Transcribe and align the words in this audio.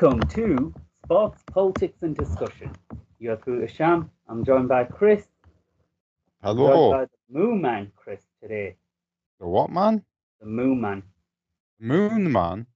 Welcome 0.00 0.26
to 0.28 0.72
Sports, 1.04 1.42
Politics 1.52 1.98
and 2.00 2.16
Discussion. 2.16 2.72
You're 3.18 3.36
through 3.36 3.60
to 3.60 3.68
Sham. 3.68 4.10
I'm 4.28 4.46
joined 4.46 4.66
by 4.66 4.84
Chris. 4.84 5.26
Hello. 6.42 6.92
by 6.92 7.04
the 7.04 7.38
Moo 7.38 7.54
Man, 7.54 7.92
Chris, 7.96 8.22
today. 8.40 8.76
The 9.40 9.46
what 9.46 9.68
man? 9.68 10.02
The 10.40 10.46
Moon 10.46 10.80
Man. 10.80 11.02
Moon 11.80 12.32
man? 12.32 12.66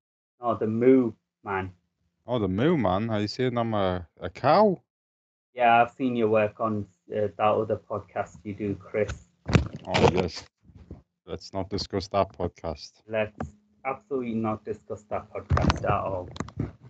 No, 0.42 0.54
the 0.54 0.66
Moo 0.66 1.12
Man. 1.42 1.72
Oh, 2.26 2.38
the 2.38 2.46
moo 2.46 2.76
man. 2.76 3.08
Are 3.08 3.20
you 3.20 3.28
saying 3.28 3.56
I'm 3.56 3.72
a, 3.72 4.06
a 4.20 4.28
cow? 4.28 4.82
Yeah, 5.54 5.80
I've 5.80 5.92
seen 5.92 6.16
your 6.16 6.28
work 6.28 6.60
on 6.60 6.86
uh, 7.10 7.28
that 7.38 7.40
other 7.40 7.80
podcast 7.90 8.36
you 8.44 8.52
do, 8.52 8.74
Chris. 8.74 9.12
Oh, 9.86 10.10
yes. 10.12 10.44
Let's 11.24 11.54
not 11.54 11.70
discuss 11.70 12.06
that 12.08 12.36
podcast. 12.36 12.92
Let's 13.08 13.38
absolutely 13.86 14.34
not 14.34 14.62
discuss 14.66 15.04
that 15.04 15.26
podcast 15.32 15.84
at 15.84 15.90
all. 15.90 16.28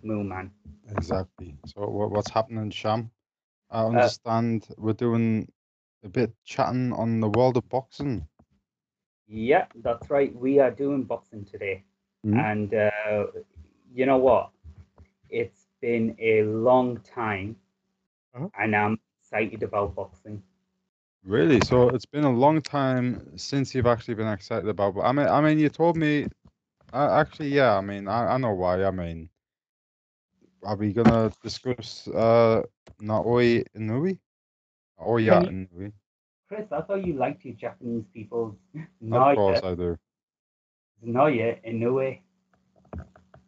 Moo 0.05 0.23
Man. 0.23 0.51
Exactly. 0.89 1.57
So, 1.65 1.87
what, 1.87 2.11
what's 2.11 2.31
happening, 2.31 2.71
Sham? 2.71 3.11
I 3.69 3.85
understand 3.85 4.67
we're 4.77 4.93
doing 4.93 5.51
a 6.03 6.09
bit 6.09 6.35
chatting 6.43 6.93
on 6.93 7.21
the 7.21 7.29
world 7.29 7.57
of 7.57 7.69
boxing. 7.69 8.27
Yeah, 9.27 9.65
that's 9.75 10.09
right. 10.09 10.35
We 10.35 10.59
are 10.59 10.71
doing 10.71 11.03
boxing 11.03 11.45
today. 11.45 11.83
Mhm. 12.25 12.45
And 12.45 12.73
uh, 12.73 13.27
you 13.93 14.05
know 14.05 14.17
what? 14.17 14.51
It's 15.29 15.67
been 15.81 16.15
a 16.19 16.43
long 16.43 16.97
time, 17.01 17.57
Uh-huh. 18.33 18.49
and 18.57 18.75
I'm 18.75 18.99
excited 19.19 19.63
about 19.63 19.95
boxing. 19.95 20.43
Really? 21.23 21.61
So, 21.61 21.89
it's 21.89 22.05
been 22.05 22.23
a 22.23 22.31
long 22.31 22.61
time 22.61 23.37
since 23.37 23.73
you've 23.75 23.85
actually 23.87 24.15
been 24.15 24.27
excited 24.27 24.67
about. 24.69 24.95
I 25.01 25.11
mean, 25.11 25.27
I 25.27 25.41
mean, 25.41 25.59
you 25.59 25.69
told 25.69 25.97
me. 25.97 26.27
Uh, 26.93 27.09
actually, 27.11 27.49
yeah. 27.49 27.77
I 27.77 27.81
mean, 27.81 28.07
I, 28.07 28.33
I 28.33 28.37
know 28.37 28.53
why. 28.53 28.83
I 28.83 28.91
mean, 28.91 29.29
are 30.65 30.75
we 30.75 30.93
gonna 30.93 31.31
discuss 31.43 32.07
uh 32.07 32.61
Naoi 33.01 33.65
Inoue? 33.77 34.17
Naoya 34.99 35.43
Can 35.45 35.67
Inoue. 35.67 35.91
Chris, 36.47 36.67
I 36.71 36.81
thought 36.81 37.05
you 37.05 37.13
liked 37.13 37.45
your 37.45 37.55
Japanese 37.55 38.05
people. 38.13 38.57
Of 39.11 39.35
course 39.35 39.61
I 39.63 39.75
do. 39.75 39.97
Naya, 41.01 41.55
Inoue. 41.67 42.19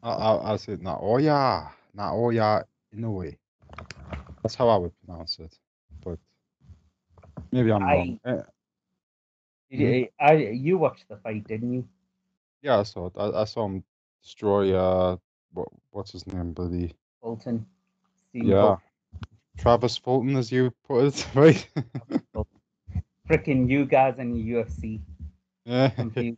I, 0.03 0.09
I, 0.09 0.53
I 0.53 0.55
said 0.57 0.79
Naoya, 0.81 1.69
Naoya 1.97 2.63
Inoue. 2.95 3.35
That's 4.43 4.55
how 4.55 4.69
I 4.69 4.77
would 4.77 4.93
pronounce 5.05 5.39
it, 5.39 5.57
but 6.03 6.19
maybe 7.51 7.71
I'm 7.71 7.83
wrong. 7.83 8.19
Eh, 8.25 8.41
Did 9.71 9.79
you, 9.79 10.07
I, 10.19 10.33
you 10.33 10.77
watched 10.77 11.09
the 11.09 11.17
fight, 11.17 11.47
didn't 11.47 11.73
you? 11.73 11.87
yeah, 12.61 12.79
I 12.79 12.83
saw 12.83 13.07
it. 13.07 13.13
I, 13.17 13.41
I 13.41 13.43
saw 13.45 13.65
him 13.65 13.83
destroy. 14.21 14.73
Uh, 14.73 15.17
what, 15.53 15.67
what's 15.91 16.11
his 16.11 16.25
name, 16.27 16.53
buddy? 16.53 16.93
Fulton. 17.21 17.65
Stephen 18.29 18.49
Yeah, 18.49 18.77
Travis 19.57 19.97
Fulton, 19.97 20.35
as 20.37 20.51
you 20.51 20.71
put 20.85 21.05
it, 21.05 21.27
right? 21.35 21.67
Freaking 23.29 23.69
you 23.69 23.85
guys 23.85 24.19
in 24.19 24.33
the 24.33 24.51
UFC. 24.51 25.01
yeah. 25.65 25.91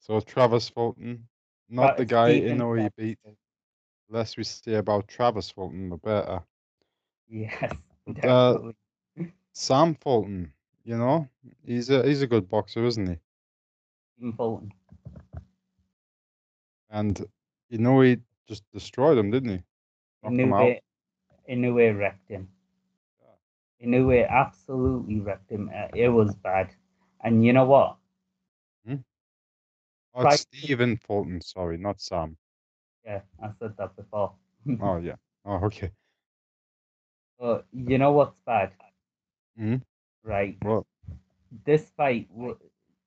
So 0.00 0.20
Travis 0.20 0.68
Fulton, 0.68 1.26
not 1.68 1.96
the 1.96 2.04
guy 2.04 2.40
Stephen 2.40 2.58
know 2.58 2.74
he 2.74 2.88
beat. 2.96 3.18
Less 4.10 4.36
we 4.36 4.44
say 4.44 4.74
about 4.74 5.08
Travis 5.08 5.50
Fulton, 5.50 5.88
the 5.90 5.96
better. 5.96 6.42
Yes, 7.28 7.72
uh. 8.22 8.72
Sam 9.52 9.94
Fulton, 9.94 10.52
you 10.84 10.96
know, 10.98 11.28
he's 11.64 11.88
a 11.90 12.02
he's 12.06 12.22
a 12.22 12.26
good 12.26 12.48
boxer, 12.48 12.84
isn't 12.84 13.08
he? 13.08 13.18
Stephen 14.16 14.32
Fulton. 14.32 14.72
And 16.90 17.24
you 17.70 17.78
know 17.78 18.00
he 18.00 18.18
just 18.46 18.64
destroyed 18.72 19.18
him, 19.18 19.30
didn't 19.30 19.50
he? 19.50 19.62
Knocked 20.24 20.38
him 20.38 20.52
out. 20.54 20.62
Inoue, 20.62 20.80
Inoue 21.50 21.98
wrecked 21.98 22.28
him. 22.28 22.48
Inoue 23.84 24.28
absolutely 24.28 25.20
wrecked 25.20 25.50
him. 25.50 25.70
Uh, 25.74 25.88
it 25.94 26.08
was 26.08 26.34
bad. 26.36 26.74
And 27.22 27.44
you 27.44 27.52
know 27.52 27.64
what? 27.66 27.96
Oh, 30.14 30.22
Right. 30.22 30.34
it's 30.34 30.42
Stephen 30.42 30.96
Fulton, 30.96 31.40
sorry, 31.40 31.76
not 31.78 32.00
Sam. 32.00 32.36
Yeah, 33.04 33.22
I 33.42 33.50
said 33.58 33.76
that 33.78 33.96
before. 33.96 34.34
Oh 34.80 34.96
yeah. 34.98 35.16
Oh 35.44 35.64
okay. 35.66 35.90
But 37.38 37.66
you 37.72 37.98
know 37.98 38.12
what's 38.12 38.38
bad? 38.46 38.72
Mhm. 39.58 39.82
Right. 40.22 40.56
Well, 40.64 40.86
This 41.64 41.90
fight, 41.90 42.28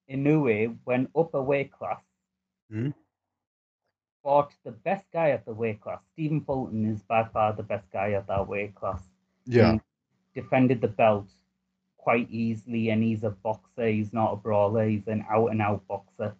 Inoue 0.10 0.78
went 0.86 1.10
up 1.16 1.34
a 1.34 1.42
weight 1.42 1.72
class, 1.72 2.02
Mhm. 2.72 2.94
Fought 4.24 4.54
the 4.64 4.72
best 4.72 5.06
guy 5.12 5.30
at 5.32 5.46
the 5.46 5.54
weight 5.54 5.82
class. 5.82 6.02
Stephen 6.14 6.42
Fulton 6.42 6.86
is 6.86 7.02
by 7.04 7.24
far 7.26 7.54
the 7.54 7.64
best 7.64 7.90
guy 7.92 8.12
at 8.12 8.28
that 8.28 8.48
weight 8.48 8.76
class. 8.76 9.04
yeah. 9.46 9.78
He 10.34 10.42
defended 10.42 10.82
the 10.82 10.88
belt 10.88 11.28
quite 11.98 12.30
easily, 12.30 12.90
and 12.90 13.04
he's 13.04 13.24
a 13.24 13.32
boxer. 13.32 13.88
He's 13.88 14.14
not 14.14 14.34
a 14.34 14.36
brawler. 14.38 14.88
He's 14.88 15.08
an 15.08 15.26
out 15.30 15.48
and 15.52 15.62
out 15.62 15.88
boxer. 15.88 16.36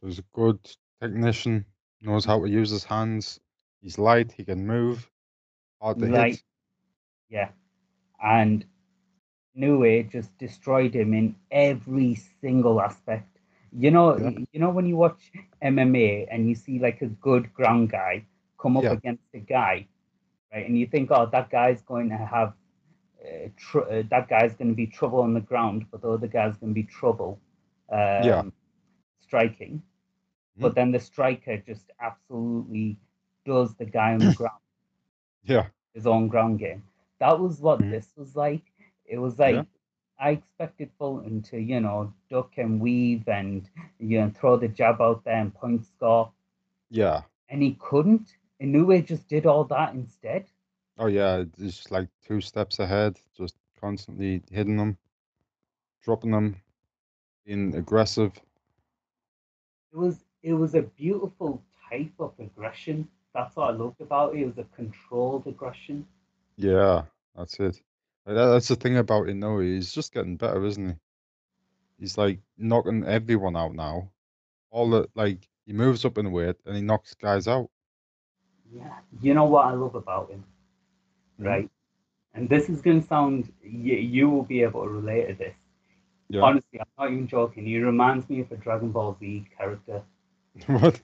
So 0.00 0.06
he's 0.06 0.18
a 0.18 0.24
good 0.32 0.58
technician, 1.00 1.64
knows 2.02 2.24
how 2.24 2.40
to 2.40 2.48
use 2.48 2.70
his 2.70 2.84
hands. 2.84 3.40
He's 3.80 3.98
light, 3.98 4.32
he 4.32 4.44
can 4.44 4.66
move, 4.66 5.10
hard 5.80 5.98
to 6.00 6.06
Light. 6.06 6.34
hit. 6.34 6.42
Yeah. 7.30 7.50
And 8.22 8.64
Inoue 9.56 10.10
just 10.10 10.36
destroyed 10.38 10.94
him 10.94 11.14
in 11.14 11.36
every 11.50 12.14
single 12.14 12.80
aspect. 12.80 13.37
You 13.72 13.90
know, 13.90 14.16
Yeah. 14.16 14.30
you 14.52 14.60
know 14.60 14.70
when 14.70 14.86
you 14.86 14.96
watch 14.96 15.32
MMA 15.62 16.26
and 16.30 16.48
you 16.48 16.54
see 16.54 16.78
like 16.78 17.00
a 17.02 17.06
good 17.06 17.52
ground 17.54 17.90
guy 17.90 18.24
come 18.60 18.76
up 18.76 18.90
Yeah. 18.90 18.92
against 18.92 19.24
a 19.34 19.38
guy, 19.38 19.86
right? 20.52 20.66
And 20.66 20.78
you 20.78 20.86
think, 20.86 21.10
oh, 21.10 21.26
that 21.32 21.50
guy's 21.50 21.82
going 21.82 22.08
to 22.10 22.16
have, 22.16 22.54
uh, 23.24 23.48
tr- 23.56 23.88
uh, 23.90 24.02
that 24.10 24.28
guy's 24.28 24.54
going 24.54 24.68
to 24.68 24.74
be 24.74 24.86
trouble 24.86 25.20
on 25.20 25.34
the 25.34 25.40
ground, 25.40 25.86
but 25.90 26.02
the 26.02 26.10
other 26.10 26.28
guy's 26.28 26.56
going 26.56 26.70
to 26.72 26.74
be 26.74 26.84
trouble, 26.84 27.38
um, 27.90 28.52
Yeah. 28.52 28.66
striking. 29.20 29.82
Mhm. 30.56 30.60
But 30.60 30.74
then 30.74 30.92
the 30.92 31.00
striker 31.00 31.56
just 31.58 31.90
absolutely 32.00 32.98
does 33.44 33.74
the 33.76 33.84
guy 33.86 34.14
on 34.14 34.24
the 34.24 34.30
ground 34.32 34.60
Yeah. 35.44 35.68
his 35.94 36.06
own 36.06 36.28
ground 36.28 36.58
game. 36.58 36.82
That 37.18 37.38
was 37.40 37.60
what 37.60 37.88
Mhm. 37.88 37.90
this 37.90 38.16
was 38.16 38.36
like. 38.36 38.62
It 39.04 39.18
was 39.18 39.38
like 39.38 39.64
Yeah. 39.64 39.77
I 40.18 40.30
expected 40.30 40.90
Fulton 40.98 41.42
to, 41.42 41.58
you 41.58 41.80
know, 41.80 42.12
duck 42.30 42.58
and 42.58 42.80
weave 42.80 43.28
and 43.28 43.68
you 43.98 44.20
know 44.20 44.30
throw 44.30 44.56
the 44.56 44.68
jab 44.68 45.00
out 45.00 45.24
there 45.24 45.40
and 45.40 45.54
point 45.54 45.84
score, 45.86 46.32
Yeah. 46.90 47.22
and 47.48 47.62
he 47.62 47.74
couldn't. 47.74 48.36
Inoue 48.60 49.04
just 49.06 49.28
did 49.28 49.46
all 49.46 49.64
that 49.64 49.94
instead. 49.94 50.46
Oh 50.98 51.06
yeah, 51.06 51.44
just 51.58 51.90
like 51.90 52.08
two 52.26 52.40
steps 52.40 52.78
ahead, 52.78 53.20
just 53.36 53.56
constantly 53.80 54.42
hitting 54.50 54.76
them, 54.76 54.98
dropping 56.02 56.32
them, 56.32 56.56
being 57.44 57.74
aggressive. 57.76 58.32
It 59.92 59.96
was 59.96 60.24
it 60.42 60.54
was 60.54 60.74
a 60.74 60.82
beautiful 60.82 61.62
type 61.88 62.12
of 62.18 62.32
aggression. 62.38 63.08
That's 63.34 63.56
what 63.56 63.70
I 63.70 63.76
loved 63.76 64.00
about 64.00 64.34
it. 64.34 64.40
It 64.42 64.46
was 64.46 64.58
a 64.58 64.64
controlled 64.64 65.46
aggression. 65.46 66.06
Yeah, 66.56 67.04
that's 67.36 67.58
it. 67.60 67.80
That's 68.28 68.68
the 68.68 68.76
thing 68.76 68.96
about 68.98 69.26
Inoue. 69.26 69.64
He's 69.76 69.92
just 69.92 70.12
getting 70.12 70.36
better, 70.36 70.64
isn't 70.64 70.88
he? 70.88 70.94
He's 71.98 72.18
like 72.18 72.40
knocking 72.58 73.04
everyone 73.04 73.56
out 73.56 73.74
now. 73.74 74.10
All 74.70 74.90
the 74.90 75.08
like 75.14 75.48
he 75.66 75.72
moves 75.72 76.04
up 76.04 76.18
in 76.18 76.30
weight 76.32 76.56
and 76.66 76.76
he 76.76 76.82
knocks 76.82 77.14
guys 77.14 77.48
out. 77.48 77.70
Yeah. 78.72 78.98
You 79.22 79.34
know 79.34 79.44
what 79.44 79.66
I 79.66 79.72
love 79.72 79.94
about 79.94 80.30
him, 80.30 80.44
Mhm. 81.40 81.46
right? 81.46 81.70
And 82.34 82.48
this 82.48 82.68
is 82.68 82.82
going 82.82 83.00
to 83.00 83.06
sound, 83.06 83.52
you, 83.62 83.96
you 83.96 84.28
will 84.30 84.42
be 84.44 84.62
able 84.62 84.82
to 84.84 84.88
relate 84.90 85.26
to 85.28 85.34
this. 85.34 85.54
Yeah. 86.28 86.42
Honestly, 86.42 86.80
I'm 86.80 86.86
not 86.98 87.12
even 87.12 87.26
joking. 87.26 87.64
He 87.66 87.78
reminds 87.80 88.28
me 88.28 88.40
of 88.40 88.52
a 88.52 88.56
Dragon 88.56 88.92
Ball 88.92 89.16
Z 89.18 89.46
character. 89.56 90.02
What? 90.66 91.00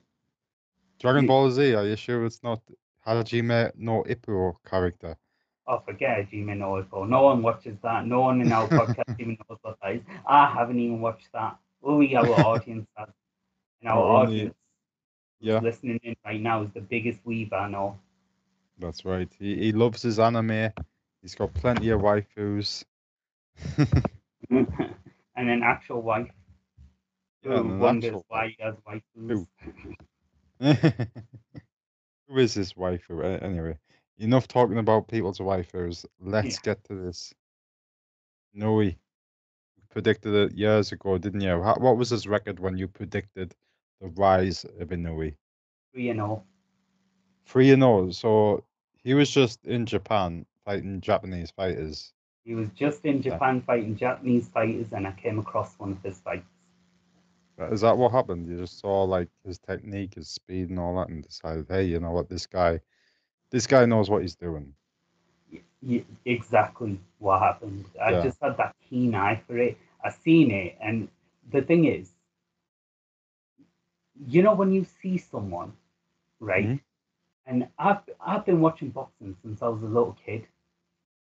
Dragon 1.00 1.26
Ball 1.26 1.50
Z, 1.50 1.74
are 1.74 1.86
you 1.86 1.96
sure 1.96 2.24
it's 2.26 2.42
not 2.42 2.60
Hajime 3.06 3.72
no 3.76 4.02
Ippo 4.04 4.56
character? 4.64 5.16
Oh, 5.66 5.78
forget 5.80 6.18
Hajime 6.30 6.56
no 6.58 6.72
Ippo. 6.82 7.08
No 7.08 7.22
one 7.22 7.42
watches 7.42 7.76
that. 7.82 8.06
No 8.06 8.20
one 8.20 8.40
in 8.40 8.52
our 8.52 8.68
podcast 8.68 9.04
even 9.18 9.36
knows 9.48 9.58
what 9.62 9.78
that 9.82 9.92
is. 9.94 10.02
I 10.26 10.52
haven't 10.52 10.78
even 10.78 11.00
watched 11.00 11.28
that. 11.32 11.56
Only 11.82 12.14
our 12.16 12.26
audience 12.52 12.86
has. 12.96 13.08
And 13.80 13.90
our 13.90 14.02
only- 14.02 14.36
audience 14.40 14.54
Yeah, 15.40 15.60
listening 15.60 16.00
in 16.02 16.16
right 16.24 16.40
now 16.40 16.62
is 16.62 16.70
the 16.74 16.80
biggest 16.80 17.24
weeb 17.24 17.52
I 17.52 17.68
know. 17.68 17.98
that's 18.78 19.04
right. 19.04 19.30
He 19.38 19.56
he 19.56 19.72
loves 19.72 20.02
his 20.02 20.18
anime. 20.18 20.70
He's 21.22 21.34
got 21.34 21.54
plenty 21.54 21.90
of 21.90 22.00
waifus. 22.00 22.84
and 24.50 25.48
an 25.50 25.62
actual 25.62 26.02
wife 26.02 26.30
Yeah, 27.42 27.58
who 27.62 27.78
wonders 27.78 28.22
why 28.28 28.48
he 28.48 28.56
has 28.62 28.74
waifus. 28.86 29.46
Who 32.28 32.38
is 32.38 32.54
his 32.54 32.72
waifu? 32.74 33.22
A- 33.22 33.42
Anyway, 33.42 33.78
enough 34.18 34.46
talking 34.48 34.78
about 34.78 35.08
people's 35.08 35.38
waifus. 35.38 36.04
Let's 36.20 36.58
get 36.58 36.84
to 36.84 36.94
this. 36.94 37.34
Noe 38.54 38.90
predicted 39.90 40.34
it 40.34 40.52
years 40.56 40.92
ago, 40.92 41.18
didn't 41.18 41.40
you? 41.40 41.62
How, 41.62 41.74
what 41.76 41.96
was 41.96 42.10
his 42.10 42.26
record 42.26 42.58
when 42.58 42.76
you 42.76 42.88
predicted 42.88 43.54
the 44.00 44.08
rise 44.08 44.64
of 44.64 44.88
Inoue? 44.88 45.34
3 45.92 46.08
and 46.10 46.18
0. 46.18 46.44
three 47.46 47.70
and 47.70 47.84
oh. 47.84 48.10
So 48.10 48.64
he 49.02 49.14
was 49.14 49.30
just 49.30 49.64
in 49.66 49.86
Japan 49.86 50.46
fighting 50.64 51.00
Japanese 51.00 51.50
fighters. 51.50 52.12
He 52.44 52.54
was 52.54 52.68
just 52.70 53.04
in 53.04 53.22
Yeah. 53.22 53.32
Japan 53.32 53.62
fighting 53.62 53.96
Japanese 53.96 54.48
fighters, 54.48 54.92
and 54.92 55.06
I 55.06 55.12
came 55.12 55.38
across 55.38 55.78
one 55.78 55.92
of 55.92 56.02
his 56.02 56.20
fights. 56.20 56.46
Is 57.70 57.82
that 57.82 57.96
what 57.96 58.10
happened? 58.12 58.48
You 58.48 58.58
just 58.58 58.80
saw 58.80 59.04
like 59.04 59.28
his 59.44 59.58
technique, 59.58 60.14
his 60.14 60.28
speed, 60.28 60.70
and 60.70 60.78
all 60.78 60.96
that, 60.96 61.08
and 61.08 61.22
decided, 61.22 61.66
hey, 61.68 61.84
you 61.84 62.00
know 62.00 62.10
what, 62.10 62.28
this 62.28 62.46
guy, 62.46 62.80
this 63.50 63.66
guy 63.66 63.84
knows 63.86 64.10
what 64.10 64.22
he's 64.22 64.34
doing. 64.36 64.74
Exactly 66.24 66.98
what 67.18 67.40
happened. 67.40 67.84
I 68.02 68.12
Yeah. 68.12 68.22
just 68.22 68.40
had 68.40 68.56
that 68.56 68.74
keen 68.88 69.14
eye 69.14 69.36
for 69.46 69.58
it. 69.58 69.76
I 70.02 70.10
seen 70.10 70.50
it, 70.50 70.76
and 70.80 71.08
the 71.50 71.62
thing 71.62 71.84
is, 71.84 72.14
you 74.26 74.42
know, 74.42 74.54
when 74.54 74.72
you 74.72 74.84
see 74.84 75.18
someone, 75.18 75.72
right? 76.40 76.66
Mhm. 76.66 76.80
And 77.46 77.68
I've 77.78 78.00
I've 78.20 78.44
been 78.46 78.60
watching 78.60 78.90
boxing 78.90 79.36
since 79.42 79.62
I 79.62 79.68
was 79.68 79.82
a 79.82 79.86
little 79.86 80.16
kid. 80.24 80.46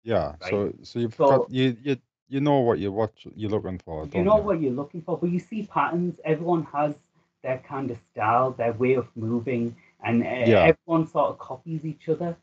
Yeah. 0.04 0.36
Right. 0.42 0.50
So, 0.50 0.74
so 0.82 1.00
you've 1.00 1.14
So- 1.16 1.30
got 1.30 1.52
you 1.52 1.76
you 1.84 1.98
you 2.28 2.40
know 2.42 2.60
what 2.60 2.80
you 2.80 2.92
watch 2.92 3.28
you're 3.36 3.50
looking 3.52 3.80
for, 3.80 4.06
you 4.08 4.24
know 4.24 4.38
you? 4.38 4.44
what 4.44 4.62
you're 4.62 4.72
looking 4.74 5.02
for, 5.02 5.18
but 5.18 5.30
you 5.30 5.40
see 5.40 5.66
patterns. 5.68 6.20
Everyone 6.24 6.64
has 6.66 6.96
their 7.44 7.60
kind 7.60 7.90
of 7.92 7.98
style, 8.12 8.52
their 8.52 8.74
way 8.74 8.94
of 8.96 9.08
moving, 9.16 9.76
and 10.04 10.24
uh, 10.24 10.26
Yeah. 10.26 10.74
everyone 10.74 11.08
sort 11.08 11.30
of 11.32 11.38
copies 11.40 11.86
each 11.86 12.10
other. 12.10 12.38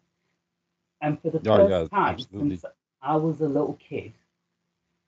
And 1.00 1.20
for 1.20 1.30
the 1.30 1.40
Yeah, 1.42 1.56
first 1.56 1.70
yeah, 1.70 1.88
time 1.88 2.14
absolutely. 2.14 2.56
since 2.56 2.64
I 3.02 3.16
was 3.16 3.40
a 3.40 3.48
little 3.48 3.74
kid, 3.74 4.12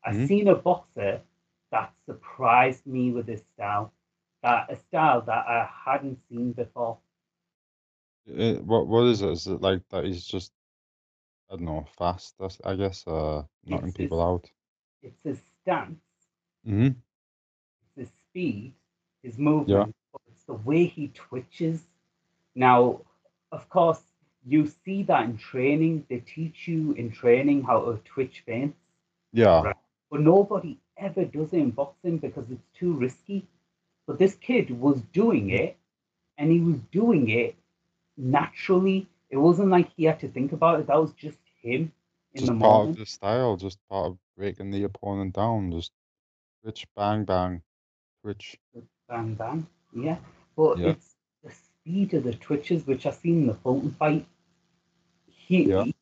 I 0.05 0.12
Mhm. 0.12 0.27
seen 0.29 0.49
a 0.49 0.55
boxer 0.55 1.23
that 1.71 1.93
surprised 2.06 2.87
me 2.87 3.12
with 3.12 3.27
his 3.27 3.43
style. 3.55 3.93
That 4.43 4.71
a 4.71 4.77
style 4.77 5.21
that 5.23 5.47
I 5.47 5.65
hadn't 5.85 6.19
seen 6.29 6.53
before. 6.53 6.99
Uh, 8.29 8.55
what 8.62 8.87
what 8.87 9.05
is 9.06 9.23
it? 9.23 9.31
Is 9.31 9.47
it 9.47 9.61
like 9.61 9.83
that? 9.89 10.05
He's 10.05 10.25
just 10.25 10.53
I 11.50 11.56
don't 11.56 11.65
know, 11.65 11.85
fast. 11.97 12.37
I 12.65 12.75
guess, 12.77 13.06
uh, 13.06 13.43
knocking 13.65 13.89
It's- 13.89 13.97
people 13.97 14.19
it's- 14.21 14.29
out. 14.29 14.50
It's 15.03 15.23
his 15.23 15.41
stance, 15.62 16.00
hmm 16.65 16.89
it's 17.83 17.95
his 17.97 18.09
speed, 18.11 18.75
his 19.23 19.39
movement, 19.39 19.95
but 20.12 20.21
it's 20.29 20.45
the 20.45 20.55
way 20.55 20.85
he 20.87 21.09
twitches. 21.09 21.87
Now, 22.58 23.06
of 23.52 23.69
course, 23.70 24.02
you 24.46 24.66
see 24.66 25.05
that 25.05 25.25
in 25.25 25.38
training. 25.38 26.06
They 26.10 26.20
teach 26.20 26.69
you 26.69 26.93
in 26.93 27.10
training 27.12 27.64
how 27.64 27.81
to 27.84 27.99
twitch 28.05 28.40
feints, 28.46 28.78
Yeah. 29.32 29.64
Right. 29.64 29.76
but 30.10 30.20
nobody 30.20 30.78
ever 30.96 31.25
does 31.25 31.52
it 31.55 31.58
in 31.60 31.70
boxing 31.70 32.19
because 32.19 32.50
it's 32.50 32.69
too 32.78 32.94
risky. 32.94 33.46
But 34.06 34.19
this 34.19 34.37
kid 34.37 34.70
was 34.81 35.02
doing 35.12 35.50
it, 35.50 35.76
and 36.38 36.50
he 36.52 36.60
was 36.60 36.78
doing 36.93 37.31
it 37.31 37.56
naturally. 38.16 39.08
It 39.31 39.38
wasn't 39.38 39.70
like 39.70 39.90
he 39.96 40.04
had 40.04 40.20
to 40.20 40.28
think 40.28 40.52
about 40.52 40.81
it. 40.81 40.87
That 40.88 41.00
was 41.00 41.12
just 41.14 41.38
him 41.62 41.93
in 42.34 42.40
Just 42.40 42.46
the 42.46 42.54
part 42.54 42.87
moment. 42.87 42.90
of 42.90 42.96
the 42.96 43.06
style, 43.06 43.56
just 43.56 43.78
part 43.88 44.06
of 44.12 44.19
breaking 44.37 44.70
the 44.70 44.84
opponent 44.84 45.34
down. 45.34 45.72
Just 45.72 45.93
twitch, 46.62 46.87
bang, 46.96 47.25
bang, 47.25 47.62
twitch. 48.22 48.58
bang 49.08 49.34
bang. 49.34 49.66
Yeah, 49.94 50.19
but 50.56 50.78
Yeah. 50.78 50.90
it's 50.90 51.18
speed 51.88 52.12
of 52.14 52.25
the 52.25 52.35
twitches 52.35 52.87
which 52.87 53.06
I 53.06 53.11
seen 53.12 53.43
in 53.43 53.46
the 53.46 53.55
Fulton 53.55 53.93
fight. 53.99 54.26
He, 55.26 55.64
Yeah. 55.64 55.85
he- 55.85 55.94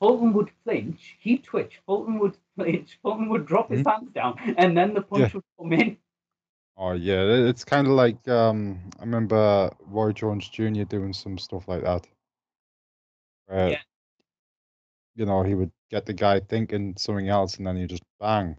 Fulton 0.00 0.32
would 0.32 0.50
flinch, 0.64 1.16
he'd 1.20 1.44
twitch, 1.44 1.80
Fulton 1.86 2.18
would 2.20 2.36
flinch, 2.56 2.98
Fulton 3.02 3.28
would 3.28 3.44
drop 3.46 3.70
his 3.70 3.80
Mm-hmm. 3.80 3.90
hands 3.90 4.12
down, 4.12 4.38
and 4.56 4.76
then 4.76 4.94
the 4.94 5.02
punch 5.02 5.34
would 5.34 5.44
come 5.58 5.72
in. 5.74 5.96
Oh 6.76 6.92
yeah, 6.92 7.22
it's 7.48 7.64
kind 7.64 7.86
of 7.86 7.92
like 7.92 8.26
um, 8.26 8.80
I 8.98 9.02
remember 9.02 9.70
Roy 9.80 10.12
Jones 10.12 10.48
Jr. 10.48 10.84
doing 10.84 11.12
some 11.12 11.36
stuff 11.36 11.68
like 11.68 11.82
that. 11.82 12.06
Where, 13.46 13.70
Yeah. 13.72 13.82
you 15.14 15.26
know, 15.26 15.42
he 15.42 15.54
would 15.54 15.70
get 15.90 16.06
the 16.06 16.14
guy 16.14 16.40
thinking 16.40 16.94
something 16.96 17.28
else, 17.28 17.58
and 17.58 17.66
then 17.66 17.76
he 17.76 17.86
just 17.86 18.02
bang, 18.18 18.56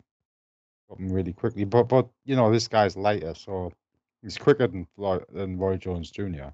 got 0.88 1.00
him 1.00 1.10
really 1.12 1.34
quickly. 1.34 1.64
But 1.66 1.86
but 1.90 2.08
you 2.24 2.36
know, 2.36 2.52
this 2.52 2.68
guy's 2.68 2.96
lighter, 2.96 3.34
so 3.34 3.74
he's 4.22 4.38
quicker 4.38 4.68
than 4.68 4.86
than 5.34 5.58
Roy 5.58 5.78
Jones 5.78 6.12
Jr. 6.12 6.50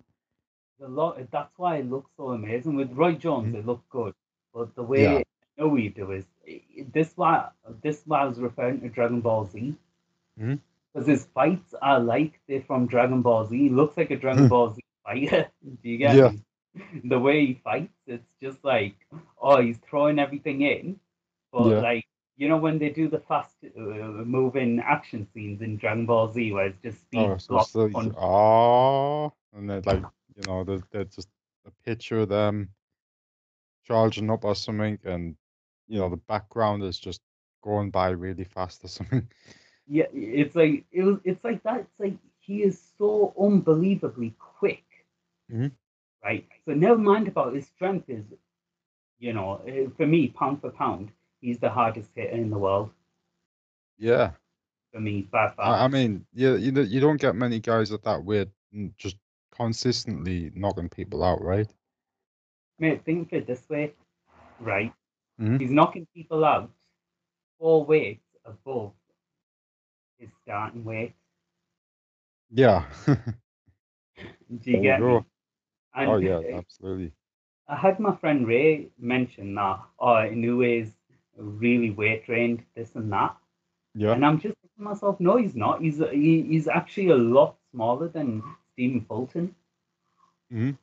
The 0.79 0.87
lot, 0.87 1.19
that's 1.31 1.57
why 1.57 1.77
it 1.77 1.89
looks 1.89 2.11
so 2.17 2.29
amazing. 2.29 2.75
With 2.75 2.91
Roy 2.91 3.13
Jones, 3.13 3.55
Mhm. 3.55 3.59
it 3.59 3.65
looked 3.65 3.89
good, 3.89 4.13
but 4.53 4.75
the 4.75 4.83
way 4.83 5.01
Yeah. 5.03 5.17
I 5.17 5.23
know 5.57 5.69
we 5.69 5.89
do 5.89 6.11
is 6.11 6.25
this 6.93 7.17
why 7.17 7.49
this 7.81 8.03
why 8.05 8.21
I 8.21 8.25
was 8.25 8.39
referring 8.39 8.81
to 8.81 8.89
Dragon 8.89 9.21
Ball 9.21 9.45
Z. 9.45 9.75
Mhm. 10.39 10.59
Because 10.93 11.07
his 11.07 11.25
fights 11.27 11.73
are 11.81 11.99
like 11.99 12.39
they're 12.47 12.61
from 12.61 12.85
Dragon 12.87 13.21
Ball 13.21 13.45
Z. 13.45 13.57
He 13.57 13.69
looks 13.69 13.97
like 13.97 14.11
a 14.11 14.17
Dragon 14.17 14.47
Ball 14.47 14.69
Z 14.73 14.81
fighter. 15.03 15.49
Do 15.81 15.89
you 15.89 15.97
get 15.97 16.15
Yeah. 16.15 16.31
The 17.03 17.17
way 17.17 17.43
he 17.47 17.53
fights, 17.55 17.97
it's 18.05 18.29
just 18.39 18.63
like, 18.63 18.95
oh, 19.41 19.59
he's 19.61 19.79
throwing 19.79 20.19
everything 20.19 20.61
in. 20.61 20.99
But 21.51 21.69
Yeah. 21.71 21.79
like, 21.81 22.05
you 22.35 22.49
know, 22.49 22.57
when 22.57 22.77
they 22.77 22.89
do 22.89 23.07
the 23.07 23.19
fast 23.19 23.55
uh, 23.65 23.79
moving 24.37 24.79
action 24.79 25.27
scenes 25.33 25.61
in 25.63 25.77
Dragon 25.77 26.05
Ball 26.05 26.31
Z, 26.31 26.51
where 26.53 26.67
it's 26.67 26.81
just 26.83 27.01
speed, 27.01 27.29
Oh, 27.29 27.37
so 27.37 27.59
so 27.61 27.89
oh, 28.15 29.33
and 29.53 29.67
then 29.67 29.81
like 29.87 30.03
you 30.37 30.45
know, 30.45 30.63
there's, 30.65 30.83
there's 30.91 31.15
just 31.15 31.29
a 31.67 31.71
picture 31.85 32.19
of 32.21 32.29
them 32.29 32.71
charging 33.85 34.29
up 34.31 34.45
or 34.45 34.55
something, 34.55 34.99
and 35.05 35.35
you 35.87 35.99
know, 35.99 36.09
the 36.09 36.17
background 36.17 36.83
is 36.83 36.99
just 36.99 37.21
going 37.63 37.91
by 37.91 38.09
really 38.09 38.45
fast 38.45 38.83
or 38.85 38.89
something. 38.89 39.29
Yeah, 39.87 40.05
it's 40.13 40.55
like 40.55 40.85
it 40.91 41.03
was. 41.03 41.19
It's 41.23 41.43
like 41.43 41.63
that. 41.63 41.81
It's 41.81 41.99
like 41.99 42.17
he 42.39 42.63
is 42.63 42.79
so 42.97 43.33
unbelievably 43.39 44.35
quick, 44.39 44.83
Mhm. 45.49 45.75
right? 46.23 46.47
So 46.65 46.73
never 46.73 46.97
mind 46.97 47.27
about 47.27 47.53
his 47.55 47.67
strength. 47.67 48.09
Is 48.09 48.25
you 49.19 49.33
know, 49.33 49.61
eh, 49.67 49.87
for 49.97 50.05
me, 50.07 50.27
pound 50.29 50.61
for 50.61 50.69
pound, 50.71 51.11
he's 51.41 51.59
the 51.59 51.69
hardest 51.69 52.11
hitter 52.15 52.35
in 52.35 52.49
the 52.49 52.59
world. 52.59 52.91
Yeah, 53.97 54.33
For 54.91 54.99
me, 55.01 55.21
by 55.23 55.49
far. 55.49 55.63
I, 55.63 55.85
I 55.85 55.87
mean, 55.87 56.25
yeah, 56.33 56.55
you 56.55 56.71
know, 56.71 56.81
you 56.81 56.99
don't 56.99 57.19
get 57.19 57.35
many 57.35 57.59
guys 57.59 57.91
at 57.91 58.03
that 58.03 58.23
weight 58.23 58.49
mm, 58.73 58.93
just 58.97 59.17
consistently 59.57 60.51
knocking 60.55 60.89
people 60.89 61.23
out, 61.23 61.41
right? 61.41 61.67
Mate, 62.79 63.03
think 63.03 63.33
of 63.33 63.39
it 63.39 63.47
this 63.47 63.67
way, 63.69 63.93
right? 64.59 64.93
Mhm. 65.39 65.59
He's 65.59 65.71
knocking 65.71 66.07
people 66.13 66.45
out 66.45 66.71
four 67.59 67.83
weights 67.85 68.25
above 68.45 68.93
his 70.19 70.29
starting 70.43 70.83
weight. 70.83 71.13
Yeah. 72.49 72.85
Do 73.05 74.71
you 74.71 74.81
get 74.81 75.01
me? 75.01 75.19
oh 75.95 76.17
yeah, 76.17 76.41
absolutely. 76.53 77.11
I 77.67 77.75
had 77.75 77.99
my 77.99 78.15
friend 78.15 78.47
Ray 78.47 78.89
mention 78.97 79.55
that, 79.55 79.79
oh, 79.99 80.05
Inoue 80.05 80.81
is 80.81 80.93
really 81.35 81.91
weight 81.91 82.25
trained, 82.25 82.63
this 82.75 82.95
and 82.95 83.11
that. 83.11 83.35
Yeah. 83.93 84.13
And 84.13 84.25
I'm 84.25 84.39
just 84.39 84.55
thinking 84.61 84.77
to 84.77 84.83
myself, 84.83 85.19
no, 85.19 85.37
he's 85.37 85.55
not. 85.55 85.81
He's 85.81 85.97
he, 86.11 86.43
he's 86.43 86.67
actually 86.67 87.09
a 87.09 87.15
lot 87.15 87.57
smaller 87.71 88.07
than 88.07 88.43
Stephen 88.77 89.05
Fulton. 89.05 89.55
Mhm. 90.49 90.77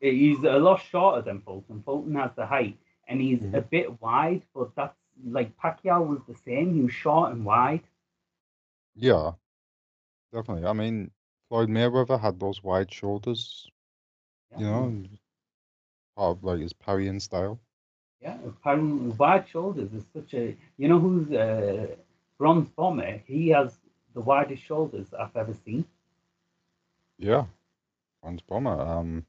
He's 0.00 0.42
a 0.44 0.58
lot 0.58 0.80
shorter 0.80 1.22
than 1.22 1.42
Fulton. 1.42 1.82
Fulton 1.82 2.14
has 2.16 2.34
the 2.34 2.46
height, 2.46 2.78
and 3.08 3.20
he's 3.20 3.46
Mhm. 3.46 3.54
a 3.54 3.62
bit 3.62 4.00
wide, 4.00 4.42
but 4.54 4.74
that's 4.76 4.98
like 5.24 5.56
Pacquiao 5.56 6.06
was 6.06 6.24
the 6.26 6.34
same. 6.34 6.74
He 6.74 6.82
was 6.82 6.92
short 6.92 7.32
and 7.32 7.44
wide. 7.44 7.82
Yeah, 8.94 9.32
definitely. 10.32 10.66
I 10.66 10.72
mean, 10.72 11.12
Floyd 11.48 11.68
Mayweather 11.68 12.20
had 12.20 12.40
those 12.40 12.62
wide 12.62 12.92
shoulders, 12.92 13.70
you 14.54 14.66
know, 14.66 14.94
part 16.16 16.38
of 16.38 16.44
like 16.44 16.60
his 16.60 16.72
parrying 16.72 17.20
style. 17.20 17.60
Yeah, 18.20 18.38
wide 19.18 19.48
shoulders 19.48 19.92
is 19.92 20.04
such 20.12 20.34
a. 20.34 20.56
You 20.76 20.88
know 20.88 20.98
who's 20.98 21.30
uh, 21.32 21.96
bronze 22.38 22.68
bomber? 22.70 23.18
He 23.26 23.48
has 23.50 23.78
the 24.14 24.20
widest 24.20 24.62
shoulders 24.62 25.12
I've 25.14 25.36
ever 25.36 25.54
seen. 25.54 25.84
Yeah, 27.20 27.46
Bronze 28.22 28.42
Bomber. 28.42 28.80
Um, 28.80 29.26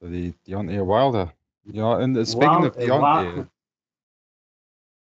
the 0.00 0.32
Deontay 0.46 0.84
Wilder. 0.84 1.32
You 1.64 1.74
know, 1.74 1.92
and 1.92 2.26
speaking 2.28 2.64
Wow, 2.64 2.64
of 2.64 2.78
Deontay, 2.78 3.46
wow. 3.46 3.48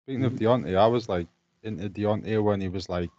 speaking 0.04 0.26
of. 0.26 0.36
Deontay, 0.36 0.76
I 0.78 0.88
was 0.88 1.10
like 1.10 1.28
into 1.64 1.90
Deontay 1.90 2.44
when 2.44 2.62
he 2.62 2.70
was 2.70 2.90
like 2.90 3.12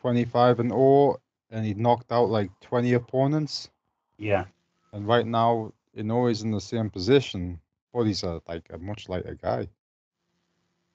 25 0.00 0.60
and 0.60 0.70
0, 0.70 1.20
and 1.50 1.64
he 1.64 1.74
knocked 1.74 2.12
out 2.12 2.30
like 2.30 2.50
20 2.60 2.92
opponents. 2.94 3.70
Yeah, 4.18 4.46
And 4.92 5.06
right 5.06 5.26
now, 5.26 5.74
you 5.92 6.04
know, 6.04 6.26
he's 6.26 6.42
in 6.42 6.50
the 6.52 6.60
same 6.60 6.90
position, 6.90 7.60
but 7.92 8.04
he's 8.04 8.22
a 8.24 8.42
like 8.48 8.68
a 8.70 8.78
much 8.78 9.08
lighter 9.08 9.34
guy, 9.34 9.68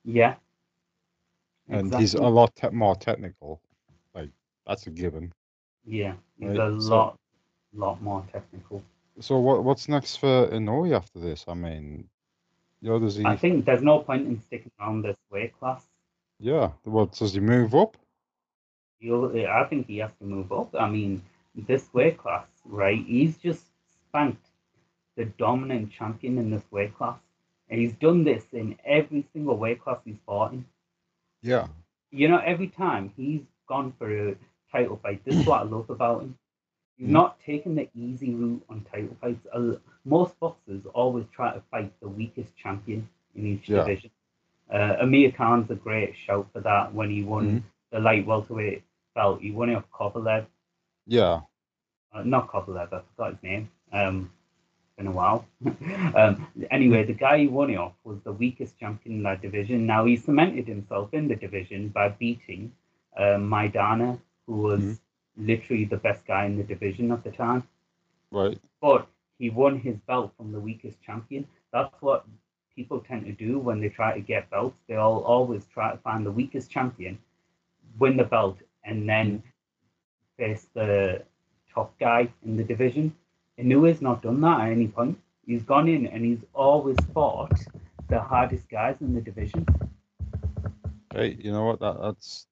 yeah. 0.05 0.36
and 1.70 1.94
he's 1.94 2.13
a 2.15 2.22
lot 2.27 2.55
te- 2.55 2.70
more 2.70 2.96
technical. 2.96 3.62
Like 4.13 4.32
that's 4.65 4.88
a 4.88 4.91
given. 4.91 5.34
Yeah, 5.86 6.13
he's 6.39 6.50
Right, 6.58 6.60
a 6.72 6.82
so- 6.82 6.89
lot, 6.96 7.20
lot 7.74 8.01
more 8.01 8.25
technical. 8.32 8.82
So 9.20 9.39
what 9.39 9.63
what's 9.63 9.88
next 9.88 10.18
for 10.18 10.48
Inoue 10.48 10.94
after 10.96 11.20
this? 11.20 11.46
I 11.48 11.54
mean, 11.54 12.10
you 12.82 12.89
know, 12.89 13.00
does 13.00 13.15
he? 13.15 13.25
I 13.25 13.38
think 13.38 13.65
there's 13.65 13.82
no 13.82 14.00
point 14.00 14.27
in 14.27 14.42
sticking 14.42 14.72
around 14.80 15.04
this 15.04 15.18
weight 15.32 15.58
class. 15.58 15.86
Yeah. 16.39 16.72
What 16.84 17.13
does 17.13 17.34
he 17.34 17.39
move 17.39 17.74
up? 17.75 17.96
He'll, 19.00 19.32
I 19.48 19.63
think 19.65 19.88
he 19.88 20.00
has 20.00 20.12
to 20.20 20.25
move 20.25 20.51
up. 20.51 20.75
I 20.75 20.89
mean, 20.89 21.22
this 21.56 21.94
weight 21.94 22.18
class, 22.18 22.48
right? 22.65 23.01
He's 23.06 23.38
just 23.38 23.63
spanked 24.10 24.48
the 25.15 25.25
dominant 25.25 25.92
champion 25.92 26.38
in 26.38 26.51
this 26.51 26.63
weight 26.72 26.94
class. 26.98 27.18
And 27.70 27.80
he's 27.80 27.94
done 27.94 28.24
this 28.25 28.44
in 28.51 28.77
every 28.84 29.25
single 29.34 29.58
weight 29.58 29.82
class 29.82 30.00
he's 30.04 30.18
fought 30.25 30.51
in. 30.54 30.65
Yeah. 31.42 31.68
You 32.12 32.27
know, 32.27 32.38
every 32.39 32.68
time 32.68 33.12
he's 33.15 33.42
gone 33.68 33.94
for 33.98 34.30
a 34.30 34.36
title 34.75 35.00
fight, 35.03 35.24
this 35.25 35.36
is 35.36 35.46
what 35.46 35.62
I 35.62 35.63
love 35.75 35.89
about 35.89 36.22
him. 36.24 36.38
He's 36.98 37.08
Mm. 37.08 37.12
not 37.22 37.39
taking 37.50 37.75
the 37.75 37.88
easy 37.94 38.34
route 38.41 38.63
on 38.70 38.77
title 38.91 39.15
fights. 39.22 39.46
Most 40.05 40.39
boxers 40.39 40.86
always 40.94 41.25
try 41.38 41.53
to 41.53 41.62
fight 41.72 41.91
the 42.01 42.08
weakest 42.08 42.55
champion 42.63 43.01
in 43.36 43.46
each 43.53 43.67
Yeah. 43.70 43.79
division. 43.79 44.12
Uh, 44.74 44.96
Amir 45.03 45.32
Khan's 45.32 45.70
a 45.72 45.75
great 45.88 46.15
shout 46.25 46.48
for 46.53 46.62
that 46.62 46.94
when 46.94 47.10
he 47.10 47.24
won 47.24 47.46
Mhm. 47.46 47.63
the 47.91 48.00
light 48.00 48.25
welterweight 48.25 48.84
belt. 49.15 49.41
He 49.41 49.51
won 49.51 49.70
it 49.70 49.75
off 49.75 49.89
Kovalev. 49.91 50.46
Yeah. 51.05 51.41
Uh, 52.13 52.24
not 52.24 52.48
Kovalev, 52.51 52.94
I 52.94 53.01
forgot 53.15 53.34
his 53.34 53.44
name. 53.44 53.70
Um, 53.91 54.32
been 54.98 55.08
a 55.08 55.12
while. 55.12 55.46
um, 56.15 56.48
anyway, 56.72 57.03
the 57.03 57.13
guy 57.13 57.39
he 57.39 57.48
won 57.48 57.70
it 57.70 57.77
off 57.77 57.94
was 58.03 58.17
the 58.24 58.32
weakest 58.32 58.79
champion 58.79 59.17
in 59.17 59.24
that 59.24 59.41
division. 59.41 59.86
Now 59.86 60.05
he 60.05 60.15
cemented 60.15 60.67
himself 60.67 61.13
in 61.13 61.27
the 61.27 61.36
division 61.36 61.89
by 61.89 62.10
beating 62.10 62.72
uh, 63.17 63.38
Maidana, 63.53 64.20
who 64.48 64.58
was 64.58 64.82
Mhm. 64.82 65.00
literally 65.38 65.86
the 65.86 65.98
best 65.98 66.25
guy 66.25 66.46
in 66.46 66.58
the 66.58 66.64
division 66.64 67.12
at 67.12 67.24
the 67.24 67.32
time. 67.32 67.68
Right. 68.32 68.60
But 68.82 69.08
he 69.38 69.50
won 69.50 69.80
his 69.80 69.98
belt 70.00 70.34
from 70.38 70.52
the 70.52 70.60
weakest 70.60 71.02
champion. 71.02 71.48
That's 71.72 72.02
what 72.02 72.25
people 72.75 73.00
tend 73.00 73.25
to 73.25 73.32
do 73.32 73.60
when 73.60 73.80
they 73.80 73.90
try 73.90 74.14
to 74.14 74.22
get 74.22 74.50
belts. 74.50 74.80
They 74.88 74.96
all 74.96 75.24
always 75.24 75.66
try 75.68 75.92
to 75.92 75.98
find 75.98 76.25
the 76.25 76.32
weakest 76.32 76.70
champion, 76.70 77.18
win 78.00 78.18
the 78.18 78.24
belt, 78.24 78.62
and 78.84 79.08
then 79.08 79.44
face 80.38 80.66
the 80.74 81.24
top 81.70 81.98
guy 82.00 82.30
in 82.44 82.58
the 82.58 82.64
division. 82.64 83.16
Inoue's 83.58 84.02
not 84.02 84.22
done 84.22 84.42
that 84.42 84.62
at 84.62 84.72
any 84.72 84.88
point. 84.88 85.18
He's 85.46 85.64
gone 85.64 85.88
in 85.88 86.08
and 86.08 86.25
he's 86.25 86.44
always 86.54 86.98
fought 87.14 87.58
the 88.10 88.20
hardest 88.20 88.70
guys 88.70 89.02
in 89.02 89.14
the 89.14 89.22
division. 89.22 89.66
Hey, 91.14 91.38
you 91.40 91.52
know 91.52 91.64
what? 91.66 91.80
That 91.80 92.00
that's 92.02 92.48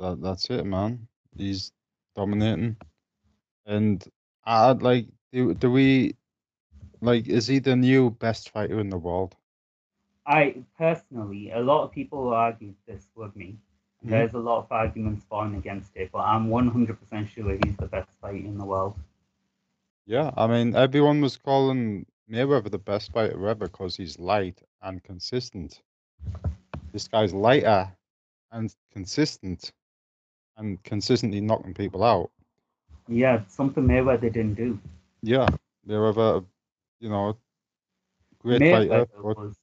that, 0.00 0.22
that's 0.22 0.50
it, 0.50 0.64
man. 0.66 1.08
He's 1.36 1.72
dominating, 2.16 2.76
and 3.66 4.06
I'd 4.44 4.82
like. 4.82 5.08
Do 5.32 5.54
do 5.54 5.70
we 5.70 6.16
like? 7.00 7.28
Is 7.28 7.46
he 7.48 7.58
the 7.58 7.76
new 7.76 8.10
best 8.10 8.50
fighter 8.50 8.80
in 8.80 8.90
the 8.90 8.98
world? 8.98 9.36
I 10.26 10.64
personally, 10.78 11.50
a 11.50 11.60
lot 11.60 11.84
of 11.84 11.92
people 11.92 12.28
argued 12.28 12.76
this 12.86 13.10
with 13.16 13.36
me. 13.36 13.58
Mhm. 14.04 14.10
There's 14.10 14.34
a 14.34 14.38
lot 14.38 14.58
of 14.64 14.72
arguments 14.72 15.24
for 15.24 15.44
and 15.44 15.56
against 15.56 15.96
it, 15.96 16.10
but 16.12 16.20
I'm 16.20 16.48
100% 16.50 17.28
sure 17.28 17.58
he's 17.64 17.76
the 17.76 17.86
best 17.86 18.18
fighter 18.20 18.36
in 18.46 18.58
the 18.58 18.64
world. 18.64 18.96
Yeah, 20.06 20.32
I 20.36 20.46
mean, 20.46 20.74
everyone 20.74 21.20
was 21.20 21.36
calling 21.36 22.06
Mayweather 22.28 22.70
the 22.70 22.78
best 22.78 23.12
fighter 23.12 23.48
ever 23.48 23.68
because 23.68 23.96
he's 23.96 24.18
light 24.18 24.62
and 24.80 25.02
consistent. 25.02 25.82
This 26.92 27.08
guy's 27.08 27.32
lighter 27.34 27.96
and 28.50 28.74
consistent, 28.92 29.72
and 30.60 30.82
consistently 30.84 31.40
knocking 31.40 31.74
people 31.74 32.04
out. 32.04 32.30
Yeah, 33.08 33.42
something 33.48 33.84
Mayweather 33.84 34.32
didn't 34.32 34.54
do. 34.54 34.78
Yeah, 35.22 35.48
Mayweather, 35.88 36.44
you 37.00 37.08
know, 37.08 37.36
great 38.38 38.60
fighter, 38.60 39.06
Mayweather 39.06 39.22
but 39.22 39.36
was 39.36 39.58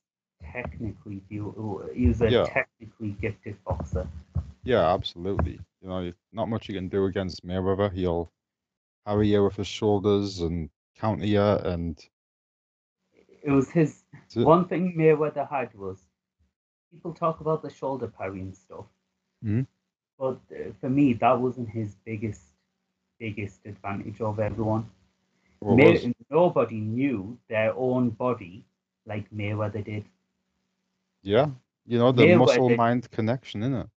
technically 0.51 1.21
beautiful. 1.29 1.87
He 1.93 2.07
was 2.07 2.21
a 2.21 2.29
Yeah. 2.31 2.43
technically 2.43 3.11
gifted 3.21 3.63
boxer. 3.63 4.07
yeah, 4.63 4.93
absolutely. 4.93 5.59
You 5.81 5.87
know, 5.89 6.13
not 6.33 6.49
much 6.49 6.67
you 6.67 6.75
can 6.75 6.89
do 6.89 7.05
against 7.05 7.45
Mayweather. 7.45 7.91
He'll 7.93 8.31
harry 9.05 9.29
you 9.29 9.43
with 9.43 9.55
his 9.55 9.67
shoulders 9.67 10.41
and 10.41 10.69
counter 10.95 11.25
you, 11.25 11.41
and 11.41 12.09
It 13.43 13.51
was 13.51 13.69
his 13.71 14.03
it. 14.35 14.43
one 14.43 14.67
thing 14.67 14.93
Mayweather 14.97 15.47
had 15.49 15.73
was 15.75 16.05
people 16.91 17.13
talk 17.13 17.39
about 17.39 17.61
the 17.61 17.69
shoulder 17.69 18.07
parrying 18.07 18.53
stuff, 18.53 18.85
Mhm. 19.43 19.65
But 20.19 20.39
uh, 20.51 20.71
for 20.79 20.89
me 20.89 21.13
that 21.13 21.39
wasn't 21.39 21.69
his 21.69 21.95
biggest 22.05 22.41
biggest 23.19 23.65
advantage 23.65 24.21
over 24.21 24.41
everyone. 24.43 24.85
May- 25.61 26.13
nobody 26.29 26.79
knew 26.79 27.37
their 27.49 27.73
own 27.75 28.09
body 28.11 28.63
like 29.05 29.29
Mayweather 29.31 29.83
did. 29.83 30.05
yeah, 31.23 31.47
you 31.85 31.97
know, 31.97 32.11
the 32.11 32.23
Mayweather- 32.23 32.37
muscle 32.39 32.69
mind 32.69 33.09
connection, 33.11 33.61
innit? 33.61 33.89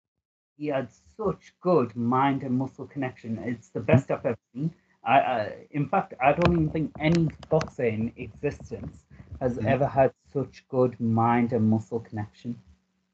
He 0.56 0.66
had 0.68 0.88
such 1.16 1.52
good 1.60 1.94
mind 1.96 2.42
and 2.42 2.56
muscle 2.56 2.86
connection. 2.86 3.38
It's 3.38 3.68
the 3.70 3.80
best 3.80 4.10
I've 4.10 4.24
ever 4.26 4.38
seen. 4.54 4.70
I, 5.04 5.18
I, 5.20 5.66
in 5.70 5.88
fact, 5.88 6.14
I 6.22 6.32
don't 6.32 6.52
even 6.54 6.70
think 6.70 6.92
any 6.98 7.28
boxer 7.48 7.84
in 7.84 8.12
existence 8.16 9.04
has 9.40 9.56
Mhm. 9.58 9.66
ever 9.66 9.86
had 9.86 10.12
such 10.32 10.66
good 10.68 10.98
mind 11.00 11.52
and 11.52 11.68
muscle 11.70 12.00
connection. 12.00 12.56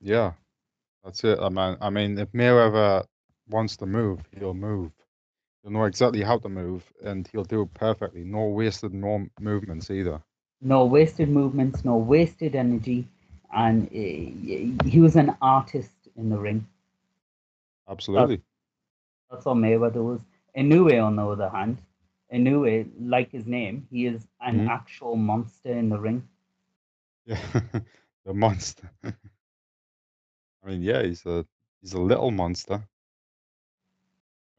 Yeah, 0.00 0.32
that's 1.06 1.24
it. 1.24 1.40
I 1.40 1.50
mean, 1.50 1.78
I 1.82 1.90
mean, 1.90 2.18
if 2.18 2.32
Mayweather 2.32 3.06
wants 3.48 3.78
to 3.78 3.86
move, 3.86 4.28
he'll 4.38 4.54
move. 4.54 4.92
He'll 5.62 5.72
know 5.72 5.84
exactly 5.84 6.22
how 6.22 6.38
to 6.38 6.50
move, 6.50 6.92
and 7.04 7.28
he'll 7.28 7.44
do 7.44 7.62
it 7.62 7.74
perfectly. 7.74 8.24
No 8.24 8.46
wasted 8.48 8.94
no 8.94 9.28
movements 9.40 9.90
either. 9.90 10.22
No 10.62 10.84
wasted 10.86 11.28
movements, 11.30 11.84
no 11.84 11.96
wasted 11.96 12.56
energy, 12.56 13.08
and 13.54 13.88
eh, 13.92 14.72
he 14.88 15.00
was 15.00 15.16
an 15.16 15.36
artist 15.42 16.08
in 16.16 16.30
the 16.30 16.38
ring. 16.38 16.66
Absolutely. 17.88 18.42
That's 19.30 19.46
what 19.46 19.56
Mayweather 19.56 20.04
was. 20.04 20.24
Inoue, 20.56 21.02
on 21.04 21.16
the 21.16 21.26
other 21.26 21.48
hand, 21.50 21.82
Inoue, 22.32 22.90
like 23.00 23.30
his 23.32 23.46
name, 23.46 23.86
he 23.90 24.06
is 24.06 24.28
an 24.40 24.62
Mhm. 24.62 24.66
actual 24.66 25.16
monster 25.16 25.72
in 25.72 25.90
the 25.90 25.98
ring. 25.98 26.28
Yeah, 27.26 27.40
the 28.24 28.34
monster. 28.34 28.90
I 30.66 30.70
mean, 30.70 30.82
yeah, 30.82 31.02
he's 31.02 31.24
a 31.26 31.46
he's 31.80 31.92
a 31.92 32.00
little 32.00 32.30
monster. 32.30 32.82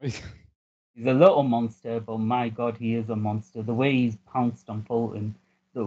He's 0.00 1.06
a 1.06 1.12
little 1.12 1.44
monster, 1.44 2.00
but 2.00 2.18
my 2.18 2.48
God, 2.48 2.76
he 2.76 2.94
is 2.94 3.08
a 3.08 3.14
monster. 3.14 3.62
The 3.62 3.74
way 3.74 3.92
he's 3.92 4.16
pounced 4.26 4.68
on 4.68 4.82
Fulton, 4.82 5.34
the 5.74 5.84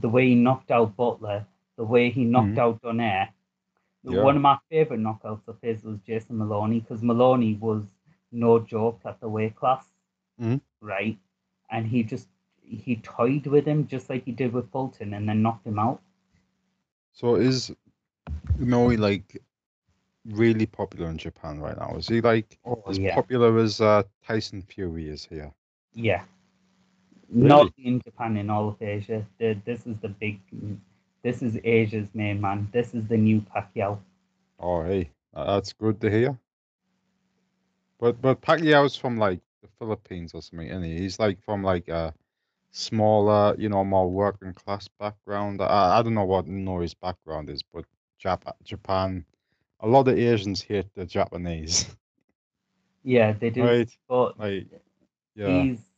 the 0.00 0.08
way 0.08 0.28
he 0.28 0.34
knocked 0.34 0.70
out 0.70 0.96
Butler, 0.96 1.44
the 1.76 1.84
way 1.84 2.08
he 2.10 2.24
knocked 2.24 2.54
Mhm. 2.54 2.58
out 2.58 2.80
Donaire. 2.82 3.28
Yeah. 4.04 4.22
One 4.22 4.36
of 4.36 4.42
my 4.42 4.58
favorite 4.70 5.00
knockouts 5.00 5.48
of 5.48 5.58
his 5.60 5.82
was 5.82 5.98
Jason 6.06 6.38
Moloney 6.38 6.80
because 6.80 7.02
Moloney 7.02 7.54
was 7.54 7.84
no 8.32 8.58
joke 8.58 9.00
at 9.04 9.20
the 9.20 9.28
weight 9.28 9.54
class, 9.54 9.86
Mhm. 10.40 10.60
right? 10.80 11.18
And 11.70 11.86
he 11.86 12.02
just 12.02 12.28
he 12.62 12.96
toyed 12.96 13.46
with 13.46 13.66
him 13.66 13.86
just 13.86 14.08
like 14.08 14.24
he 14.24 14.32
did 14.32 14.52
with 14.52 14.70
Fulton, 14.70 15.12
and 15.14 15.28
then 15.28 15.42
knocked 15.42 15.66
him 15.66 15.78
out. 15.78 16.00
So 17.12 17.36
is 17.36 17.70
Inoue 18.58 18.98
like 18.98 19.42
really 20.24 20.66
popular 20.66 21.08
in 21.10 21.18
Japan 21.18 21.60
right 21.60 21.76
now? 21.76 21.96
Is 21.96 22.08
he 22.08 22.20
like 22.20 22.58
Oh 22.64 22.82
as 22.88 22.98
yeah, 22.98 23.14
popular 23.14 23.58
as 23.58 23.80
uh, 23.80 24.02
Tyson 24.24 24.62
Fury 24.62 25.08
is 25.08 25.26
here? 25.26 25.52
yeah. 25.94 26.24
Really? 27.38 27.68
Not 27.68 27.72
in 27.78 28.00
Japan, 28.00 28.36
in 28.36 28.50
all 28.50 28.68
of 28.68 28.80
Asia. 28.82 29.26
The, 29.38 29.54
this 29.64 29.86
is 29.86 29.96
the 29.98 30.08
big. 30.08 30.40
This 31.22 31.42
is 31.42 31.58
Asia's 31.64 32.08
main 32.14 32.40
man. 32.40 32.68
This 32.72 32.94
is 32.94 33.06
the 33.08 33.16
new 33.16 33.40
Pacquiao. 33.40 33.98
Oh, 34.58 34.82
hey, 34.84 35.12
that's 35.32 35.72
good 35.72 36.00
to 36.00 36.10
hear. 36.10 36.38
But 37.98 38.20
but 38.20 38.40
Pacquiao's 38.42 38.96
from 38.96 39.16
like 39.16 39.40
the 39.62 39.68
Philippines 39.68 40.34
or 40.34 40.42
something, 40.42 40.68
and 40.70 40.84
he? 40.84 40.98
he's 40.98 41.18
like 41.18 41.40
from 41.40 41.62
like 41.62 41.88
a 41.88 42.14
smaller, 42.70 43.54
you 43.58 43.68
know, 43.68 43.84
more 43.84 44.10
working 44.10 44.52
class 44.54 44.88
background. 44.88 45.60
I 45.62 45.98
I 45.98 46.02
don't 46.02 46.14
know 46.14 46.24
what 46.24 46.46
Inoue's 46.46 46.94
background 46.94 47.48
is, 47.50 47.62
but 47.62 47.84
Jap- 48.22 48.54
Japan, 48.62 49.26
a 49.84 49.88
lot 49.88 50.08
of 50.08 50.18
Asians 50.18 50.62
hate 50.62 50.94
the 50.94 51.06
Japanese, 51.06 51.96
Yeah, 53.04 53.32
they 53.32 53.50
do. 53.50 53.74
right? 53.74 53.90
But 54.08 54.36
Like, 54.38 54.68
yeah, 55.34 55.66
he's 55.66 55.92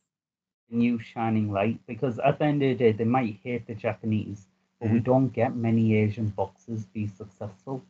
new 0.69 0.99
shining 0.99 1.51
light 1.51 1.79
because 1.87 2.19
at 2.19 2.39
the 2.39 2.45
end 2.45 2.61
of 2.63 2.69
the 2.69 2.75
day, 2.75 2.91
they 2.91 3.03
might 3.05 3.35
hate 3.43 3.65
the 3.67 3.75
Japanese, 3.75 4.47
but 4.79 4.87
we 4.89 4.99
Mhm. 4.99 5.01
don't 5.01 5.29
get 5.29 5.55
many 5.55 5.95
Asian 5.95 6.29
boxers 6.29 6.85
be 6.85 7.07
successful. 7.07 7.83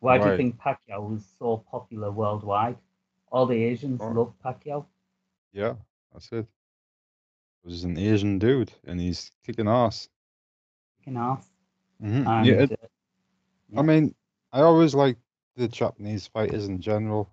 Why 0.00 0.18
do 0.18 0.28
you 0.28 0.32
think 0.32 0.58
Pacquiao 0.58 1.14
is 1.16 1.24
so 1.26 1.58
popular 1.58 2.10
worldwide? 2.10 2.78
All 3.30 3.46
the 3.46 3.62
Asians 3.64 4.08
Oh. 4.08 4.10
love 4.10 4.34
Pacquiao. 4.44 4.86
yeah, 5.52 5.76
that's 6.12 6.32
it. 6.32 6.46
He's 7.64 7.84
an 7.84 7.98
Asian 7.98 8.38
dude, 8.38 8.74
and 8.84 9.00
he's 9.00 9.32
kicking 9.44 9.68
ass. 9.68 10.08
You 10.98 11.04
can 11.04 11.16
ask. 11.16 11.52
hmm 12.00 12.24
And 12.24 12.38
Yeah, 12.38 12.64
it, 12.64 12.72
uh, 12.72 12.86
yeah. 13.68 13.76
I 13.76 13.82
mean, 13.82 14.14
I 14.52 14.60
always 14.62 14.94
like 14.94 15.18
the 15.56 15.68
Japanese 15.68 16.26
fighters 16.26 16.66
in 16.68 16.80
general 16.80 17.32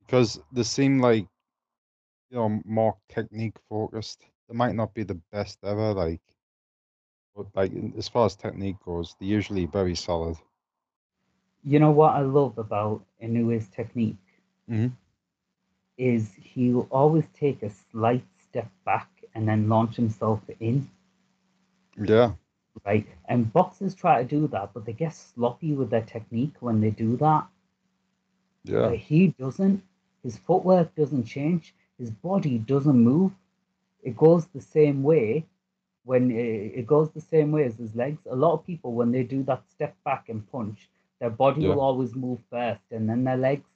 because 0.00 0.40
they 0.52 0.62
seem 0.62 0.98
like, 1.00 1.28
you 2.30 2.36
know, 2.36 2.60
more 2.64 2.96
technique 3.08 3.58
focused. 3.68 4.24
They 4.48 4.54
might 4.54 4.74
not 4.74 4.94
be 4.94 5.02
the 5.04 5.14
best 5.32 5.58
ever, 5.62 5.92
like, 5.94 6.22
but 7.34 7.46
like 7.54 7.72
as 7.96 8.08
far 8.08 8.26
as 8.26 8.36
technique 8.36 8.78
goes, 8.80 9.14
they're 9.18 9.28
usually 9.28 9.66
very 9.66 9.94
solid. 9.94 10.36
you 11.62 11.78
know 11.78 11.90
what 11.90 12.14
I 12.14 12.20
love 12.20 12.58
about 12.58 13.04
Inoue's 13.22 13.68
technique 13.68 14.16
Mhm. 14.68 14.96
is 15.98 16.34
he'll 16.34 16.86
always 16.90 17.26
take 17.34 17.62
a 17.62 17.68
slight 17.70 18.24
step 18.38 18.70
back 18.84 19.08
and 19.34 19.46
then 19.48 19.68
launch 19.68 19.96
himself 19.96 20.40
in, 20.60 20.88
Yeah. 21.96 22.34
Right? 22.84 23.06
And 23.26 23.52
boxers 23.52 23.94
try 23.94 24.22
to 24.22 24.28
do 24.28 24.46
that, 24.48 24.72
but 24.72 24.84
they 24.84 24.92
get 24.92 25.12
sloppy 25.14 25.72
with 25.72 25.90
their 25.90 26.02
technique 26.02 26.54
when 26.60 26.80
they 26.80 26.90
do 26.90 27.16
that. 27.16 27.46
Yeah. 28.64 28.90
But 28.90 28.96
he 28.96 29.28
doesn't. 29.28 29.82
His 30.22 30.36
footwork 30.38 30.94
doesn't 30.94 31.24
change. 31.24 31.74
His 31.98 32.10
body 32.10 32.58
doesn't 32.58 32.98
move. 32.98 33.32
It 34.02 34.16
goes 34.16 34.46
the 34.46 34.60
same 34.60 35.02
way 35.02 35.46
when 36.04 36.30
it, 36.30 36.72
it 36.80 36.86
goes 36.86 37.10
the 37.10 37.20
same 37.20 37.50
way 37.52 37.64
as 37.64 37.76
his 37.76 37.94
legs. 37.94 38.26
A 38.30 38.36
lot 38.36 38.54
of 38.54 38.64
people, 38.66 38.92
when 38.92 39.12
they 39.12 39.22
do 39.22 39.42
that 39.44 39.68
step 39.68 39.96
back 40.04 40.28
and 40.28 40.50
punch, 40.50 40.88
their 41.20 41.30
body 41.30 41.62
Yeah. 41.62 41.68
will 41.68 41.80
always 41.80 42.14
move 42.14 42.40
first 42.50 42.82
and 42.90 43.08
then 43.08 43.24
their 43.24 43.36
legs. 43.36 43.68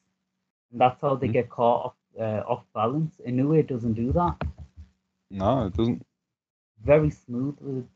And 0.72 0.80
that's 0.80 1.00
how 1.00 1.16
they 1.16 1.28
Mhm. 1.28 1.32
get 1.32 1.50
caught 1.50 1.86
off, 1.86 1.94
uh, 2.20 2.42
off 2.48 2.64
balance. 2.74 3.20
Inoue 3.26 3.66
doesn't 3.66 3.94
do 3.94 4.12
that. 4.12 4.36
No, 5.30 5.66
it 5.66 5.74
doesn't. 5.74 6.04
Very 6.84 7.10
smooth 7.10 7.56
with, 7.60 7.88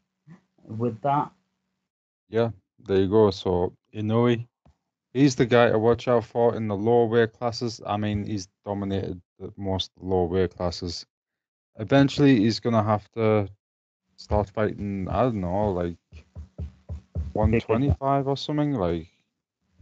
with 0.66 1.00
that. 1.02 1.30
Yeah. 2.28 2.50
There 2.86 3.00
you 3.00 3.08
go. 3.08 3.30
So 3.30 3.72
Inoue, 3.94 4.46
he's 5.12 5.36
the 5.36 5.46
guy 5.46 5.70
to 5.70 5.78
watch 5.78 6.08
out 6.08 6.24
for 6.24 6.54
in 6.56 6.68
the 6.68 6.76
lower 6.76 7.06
weight 7.06 7.32
classes. 7.32 7.80
I 7.86 7.96
mean, 7.96 8.24
he's 8.26 8.48
dominated 8.64 9.20
the 9.38 9.52
most 9.56 9.90
lower 10.00 10.26
weight 10.26 10.54
classes. 10.56 11.06
Eventually, 11.78 12.36
he's 12.40 12.60
gonna 12.60 12.82
have 12.82 13.10
to 13.12 13.48
start 14.16 14.48
fighting. 14.50 15.08
I 15.08 15.22
don't 15.22 15.40
know, 15.40 15.70
like 15.72 15.96
one 17.32 17.58
twenty-five 17.60 18.26
or 18.28 18.36
something. 18.36 18.74
Like, 18.74 19.08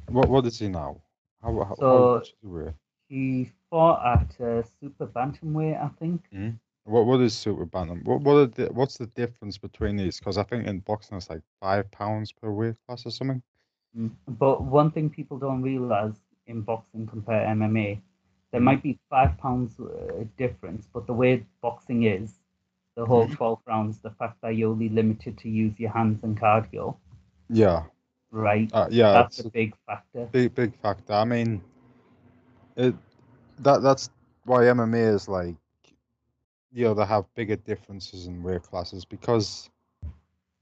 what? 0.09 0.29
What 0.29 0.47
is 0.47 0.59
he 0.59 0.69
now? 0.69 1.01
How? 1.43 1.53
how, 1.55 1.65
how 1.65 1.75
So- 1.77 2.15
much 2.15 2.29
is 2.43 2.73
he? 3.09 3.15
He 3.15 3.51
fought 3.69 4.01
at 4.21 4.41
uh, 4.41 4.62
super 4.81 5.07
bantamweight, 5.07 5.79
I 5.83 5.89
think. 5.99 6.23
What? 6.85 7.07
What 7.07 7.21
is 7.21 7.35
super 7.35 7.65
bantam? 7.65 8.03
What? 8.05 8.21
What? 8.23 8.35
Are 8.37 8.47
the, 8.47 8.67
what's 8.73 8.99
the 8.99 9.07
difference 9.07 9.59
between 9.59 9.97
these? 9.97 10.19
Because 10.19 10.39
I 10.39 10.43
think 10.45 10.67
in 10.67 10.81
boxing 10.81 11.17
it's 11.17 11.31
like 11.31 11.43
five 11.61 11.91
pounds 11.91 12.33
per 12.33 12.51
weight 12.51 12.77
class 12.87 13.07
or 13.07 13.11
something. 13.11 13.43
Mm. 13.97 14.11
But 14.39 14.62
one 14.62 14.91
thing 14.91 15.11
people 15.11 15.39
don't 15.39 15.62
realize 15.62 16.15
in 16.47 16.62
boxing 16.62 17.07
compared 17.07 17.45
to 17.47 17.51
MMA, 17.51 18.01
there 18.51 18.61
might 18.61 18.83
be 18.83 18.99
five 19.09 19.37
pounds 19.39 19.79
uh, 19.81 20.25
difference, 20.37 20.89
but 20.93 21.07
the 21.07 21.12
way 21.12 21.45
boxing 21.62 22.05
is, 22.05 22.41
the 22.97 23.07
whole 23.07 23.27
Mhm. 23.27 23.37
12 23.37 23.61
rounds, 23.67 24.01
the 24.01 24.11
fact 24.11 24.41
that 24.43 24.57
you're 24.57 24.71
only 24.71 24.89
limited 24.89 25.39
to 25.39 25.49
use 25.49 25.79
your 25.79 25.91
hands 25.91 26.23
and 26.25 26.39
cardio, 26.39 26.97
Yeah. 27.49 27.85
right? 28.31 28.71
Uh, 28.73 28.89
yeah. 28.91 29.12
That's 29.12 29.39
a 29.41 29.49
big 29.49 29.75
factor. 29.87 30.27
big 30.33 30.55
big 30.55 30.75
factor. 30.77 31.12
I 31.15 31.25
mean, 31.25 31.62
it 32.77 32.95
that 33.59 33.83
that's 33.83 34.11
why 34.45 34.65
MMA 34.65 35.15
is 35.15 35.29
like, 35.29 35.55
you 36.73 36.85
know, 36.85 36.95
they 36.95 37.05
have 37.05 37.33
bigger 37.35 37.57
differences 37.57 38.26
in 38.26 38.43
weight 38.43 38.62
classes 38.62 39.05
because, 39.05 39.71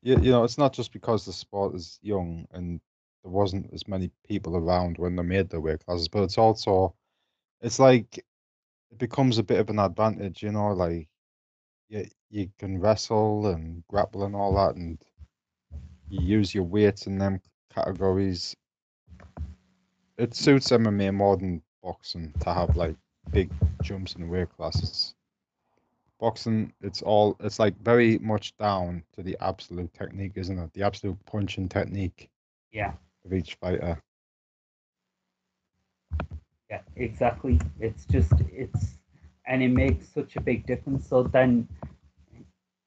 you, 0.03 0.19
you 0.21 0.31
know, 0.31 0.45
it's 0.45 0.59
not 0.59 0.73
just 0.73 0.93
because 0.93 1.25
the 1.25 1.33
sport 1.33 1.75
is 1.75 1.99
young 2.03 2.47
and 2.53 2.81
there 3.23 3.33
wasn't 3.33 3.73
as 3.73 3.87
many 3.89 4.11
people 4.27 4.57
around 4.57 4.99
when 4.99 5.17
they 5.17 5.23
made 5.23 5.49
the 5.51 5.61
weight 5.61 5.85
classes, 5.85 6.09
but 6.09 6.23
it's 6.23 6.39
also, 6.39 6.95
it's 7.61 7.79
like 7.79 8.19
it 8.91 8.99
becomes 8.99 9.39
a 9.39 9.43
bit 9.43 9.61
of 9.61 9.71
an 9.71 9.79
advantage, 9.79 10.43
you 10.43 10.53
know, 10.53 10.73
like 10.73 11.09
you 11.89 12.07
you 12.31 12.49
can 12.59 12.81
wrestle 12.81 13.47
and 13.49 13.85
grapple 13.89 14.25
and 14.25 14.35
all 14.37 14.55
that, 14.55 14.77
and 14.77 14.99
you 16.09 16.21
use 16.39 16.55
your 16.55 16.65
weights 16.65 17.07
in 17.07 17.19
them 17.19 17.41
categories 17.75 18.57
it 20.19 20.35
suits 20.35 20.71
MMA 20.71 21.13
more 21.15 21.37
than 21.37 21.63
boxing 21.83 22.33
to 22.41 22.53
have 22.53 22.77
like 22.77 22.97
big 23.31 23.51
jumps 23.83 24.15
in 24.15 24.29
weight 24.29 24.51
classes. 24.51 25.15
Boxing, 26.21 26.75
it's 26.83 27.03
all 27.03 27.37
it's 27.41 27.59
like 27.61 27.77
very 27.83 28.19
much 28.19 28.57
down 28.59 29.05
to 29.15 29.23
the 29.23 29.37
absolute 29.41 29.93
technique, 29.95 30.35
isn't 30.37 30.59
it? 30.59 30.73
The 30.75 30.85
absolute 30.85 31.25
punching 31.27 31.69
technique 31.71 32.31
Yeah, 32.73 32.93
of 33.25 33.33
each 33.35 33.55
fighter. 33.57 34.01
yeah, 36.71 36.81
exactly. 36.97 37.61
It's 37.81 38.05
just, 38.07 38.33
it's, 38.53 38.99
and 39.47 39.63
it 39.63 39.69
makes 39.69 40.09
such 40.09 40.37
a 40.37 40.41
big 40.41 40.67
difference. 40.67 41.07
So 41.09 41.23
then, 41.25 41.69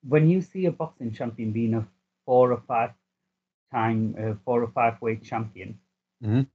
when 0.07 0.29
you 0.29 0.41
see 0.41 0.65
a 0.65 0.71
boxing 0.71 1.11
champion 1.11 1.51
being 1.51 1.73
a 1.75 1.87
four 2.25 2.51
or 2.51 2.61
five 2.67 2.91
time, 3.71 4.15
uh, 4.19 4.33
four 4.45 4.63
or 4.63 4.67
five 4.67 5.01
weight 5.01 5.23
champion, 5.23 5.79
Mhm. 6.21 6.47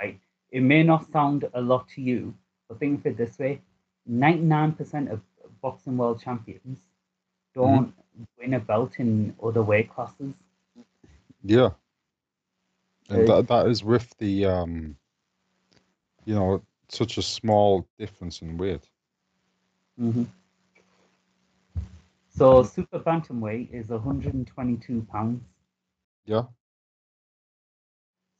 right? 0.00 0.20
It 0.50 0.62
may 0.62 0.82
not 0.82 1.10
sound 1.10 1.44
a 1.54 1.60
lot 1.60 1.88
to 1.90 2.02
you, 2.02 2.34
but 2.68 2.78
think 2.78 3.00
of 3.00 3.06
it 3.06 3.16
this 3.16 3.38
way 3.38 3.60
99% 4.06 5.08
of 5.10 5.20
boxing 5.60 5.96
world 5.96 6.20
champions 6.22 6.80
don't 7.54 7.92
win 8.38 8.54
a 8.54 8.60
belt 8.60 8.94
in 8.98 9.34
other 9.42 9.62
weight 9.62 9.90
classes. 9.90 10.34
Yeah, 11.42 11.70
and 13.08 13.26
that 13.28 13.48
that 13.48 13.66
is 13.66 13.84
with 13.84 14.14
the 14.18 14.46
um, 14.46 14.96
you 16.26 16.34
know, 16.34 16.62
such 16.88 17.16
a 17.16 17.22
small 17.22 17.88
difference 17.98 18.42
in 18.42 18.58
weight. 18.58 18.86
Mm-hmm. 19.98 20.24
So, 22.28 22.62
super 22.64 22.98
bantamweight 22.98 23.72
is 23.72 23.88
122 23.88 25.06
pounds. 25.10 25.42
Yeah. 26.26 26.42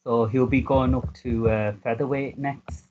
So, 0.04 0.26
he'll 0.26 0.46
be 0.46 0.60
going 0.60 0.94
up 0.94 1.14
to 1.22 1.48
uh, 1.48 1.72
featherweight 1.82 2.36
next. 2.36 2.85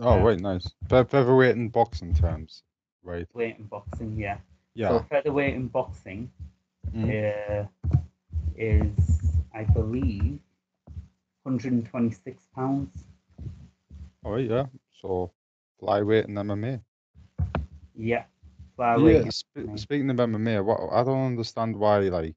Oh, 0.00 0.16
Yeah. 0.16 0.22
right, 0.22 0.40
nice. 0.40 0.74
Fe- 0.88 1.04
Featherweight 1.04 1.56
in 1.56 1.68
boxing 1.68 2.14
terms, 2.14 2.62
right? 3.02 3.26
Weight 3.34 3.56
in 3.58 3.64
boxing, 3.66 4.16
yeah. 4.18 4.38
Yeah. 4.74 4.88
So, 4.90 5.04
featherweight 5.04 5.54
in 5.54 5.68
boxing 5.68 6.30
Mhm. 6.92 7.08
uh, 7.10 7.66
is, 8.56 9.38
I 9.54 9.64
believe, 9.64 10.40
126 11.42 12.46
pounds. 12.54 13.06
Oh, 14.24 14.36
yeah. 14.36 14.66
So 15.00 15.32
flyweight 15.80 16.24
and 16.26 16.38
MMA. 16.38 16.82
Yeah. 17.94 18.24
Yeah, 18.24 18.24
Flyweight. 18.76 19.32
sp- 19.32 19.78
speaking 19.78 20.10
of 20.10 20.16
MMA, 20.20 20.60
what 20.64 20.80
I 20.92 21.02
don't 21.04 21.26
understand 21.26 21.76
why 21.78 22.00
like 22.00 22.34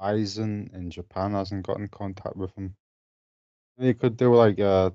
Rizin 0.00 0.70
in 0.72 0.90
Japan 0.90 1.32
hasn't 1.32 1.66
got 1.66 1.78
in 1.78 1.88
contact 1.88 2.36
with 2.36 2.52
him. 2.54 2.76
They 3.78 3.94
could 3.94 4.16
do 4.16 4.34
like 4.34 4.58
a 4.58 4.94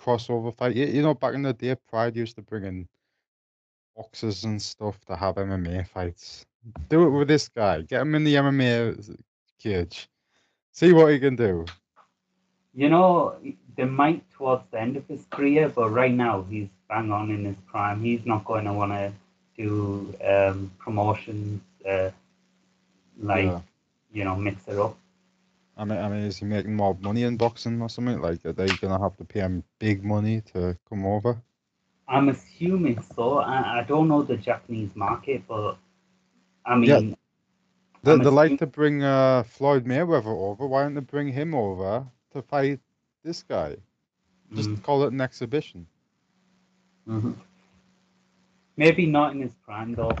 crossover 0.00 0.54
fight. 0.56 0.76
You, 0.76 0.86
you 0.86 1.02
know, 1.02 1.14
back 1.14 1.34
in 1.34 1.42
the 1.42 1.52
day, 1.52 1.74
Pride 1.88 2.16
used 2.16 2.36
to 2.36 2.42
bring 2.42 2.64
in 2.64 2.88
boxers 3.96 4.44
and 4.44 4.60
stuff 4.60 5.04
to 5.06 5.16
have 5.16 5.36
MMA 5.36 5.82
fights. 5.82 6.46
Do 6.88 7.06
it 7.06 7.10
with 7.10 7.28
this 7.28 7.48
guy. 7.48 7.82
Get 7.82 8.02
him 8.02 8.14
in 8.14 8.24
the 8.24 8.34
MMA 8.36 9.16
cage. 9.58 10.08
See 10.72 10.92
what 10.92 11.12
he 11.12 11.18
can 11.18 11.36
do. 11.36 11.64
You 12.74 12.88
know, 12.88 13.36
they 13.76 13.84
might 13.84 14.28
towards 14.30 14.64
the 14.70 14.80
end 14.80 14.96
of 14.96 15.06
his 15.08 15.24
career, 15.30 15.68
but 15.68 15.90
right 15.90 16.12
now 16.12 16.42
he's 16.42 16.68
bang 16.88 17.10
on 17.12 17.30
in 17.30 17.44
his 17.44 17.56
prime. 17.66 18.02
He's 18.02 18.24
not 18.26 18.44
going 18.44 18.64
to 18.64 18.72
want 18.72 18.92
to 18.92 19.12
do 19.56 20.14
um, 20.24 20.70
promotions, 20.78 21.62
uh, 21.88 22.10
like, 23.20 23.44
Yeah. 23.44 23.60
you 24.12 24.24
know, 24.24 24.36
mix 24.36 24.66
it 24.68 24.78
up. 24.78 24.96
I 25.76 25.84
mean, 25.84 25.98
I 25.98 26.08
mean, 26.08 26.20
is 26.24 26.38
he 26.38 26.46
making 26.46 26.74
more 26.76 26.94
money 27.00 27.22
in 27.24 27.36
boxing 27.38 27.80
or 27.82 27.88
something? 27.90 28.20
Like, 28.20 28.44
are 28.46 28.52
they 28.52 28.76
gonna 28.76 29.00
have 29.00 29.16
to 29.18 29.24
pay 29.24 29.40
him 29.40 29.64
big 29.78 30.04
money 30.04 30.42
to 30.52 30.78
come 30.88 31.06
over? 31.06 31.42
I'm 32.08 32.28
assuming 32.28 33.00
so. 33.02 33.38
I, 33.38 33.80
I 33.80 33.84
don't 33.84 34.08
know 34.08 34.22
the 34.22 34.36
Japanese 34.36 34.94
market, 34.96 35.42
but 35.48 35.78
I 36.66 36.76
Yeah. 36.84 37.00
mean, 37.00 37.16
They, 38.02 38.16
I'm 38.16 38.20
they 38.20 38.30
like 38.30 38.56
to 38.58 38.66
bring 38.66 39.02
uh, 39.02 39.42
Floyd 39.44 39.84
Mayweather 39.84 40.26
over. 40.26 40.66
Why 40.66 40.84
don't 40.84 40.94
they 40.94 41.00
bring 41.02 41.28
him 41.32 41.54
over 41.54 42.08
to 42.32 42.42
fight 42.42 42.80
this 43.24 43.42
guy? 43.42 43.78
Just 44.54 44.70
mm, 44.70 44.82
call 44.82 45.04
it 45.04 45.12
an 45.12 45.20
exhibition. 45.20 45.88
mhm. 47.08 47.34
maybe 48.76 49.06
not 49.06 49.32
in 49.34 49.40
his 49.42 49.54
prime 49.64 49.94
though. 49.94 50.16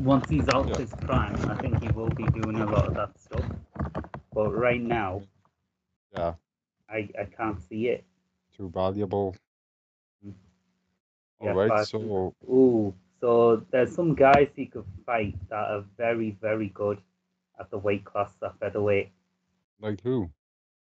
Once 0.00 0.28
he's 0.30 0.48
out 0.48 0.66
Yeah. 0.66 0.74
of 0.74 0.78
his 0.78 0.92
prime, 1.06 1.46
I 1.48 1.56
think 1.56 1.82
he 1.82 1.90
will 1.90 2.10
be 2.10 2.26
doing 2.26 2.60
a 2.60 2.66
lot 2.66 2.86
of 2.88 2.94
that 2.94 3.18
stuff. 3.18 3.44
But 4.36 4.50
right 4.54 4.82
now, 4.82 5.22
Yeah, 6.12 6.34
I, 6.90 7.08
I 7.18 7.24
can't 7.24 7.60
see 7.68 7.88
it. 7.88 8.04
too 8.54 8.68
valuable. 8.68 9.34
Mm. 10.24 10.34
All 11.40 11.46
Yeah, 11.48 11.54
right, 11.54 11.68
but- 11.68 11.88
so 11.88 12.34
Ooh, 12.48 12.94
so 13.20 13.64
there's 13.70 13.94
some 13.94 14.14
guys 14.14 14.48
he 14.54 14.66
could 14.66 14.84
fight 15.06 15.34
that 15.48 15.70
are 15.70 15.84
very, 15.96 16.32
very 16.42 16.68
good 16.68 16.98
at 17.58 17.70
the 17.70 17.78
weight 17.78 18.04
class 18.04 18.30
at 18.42 18.58
featherweight. 18.60 19.08
like 19.80 20.02
who? 20.02 20.30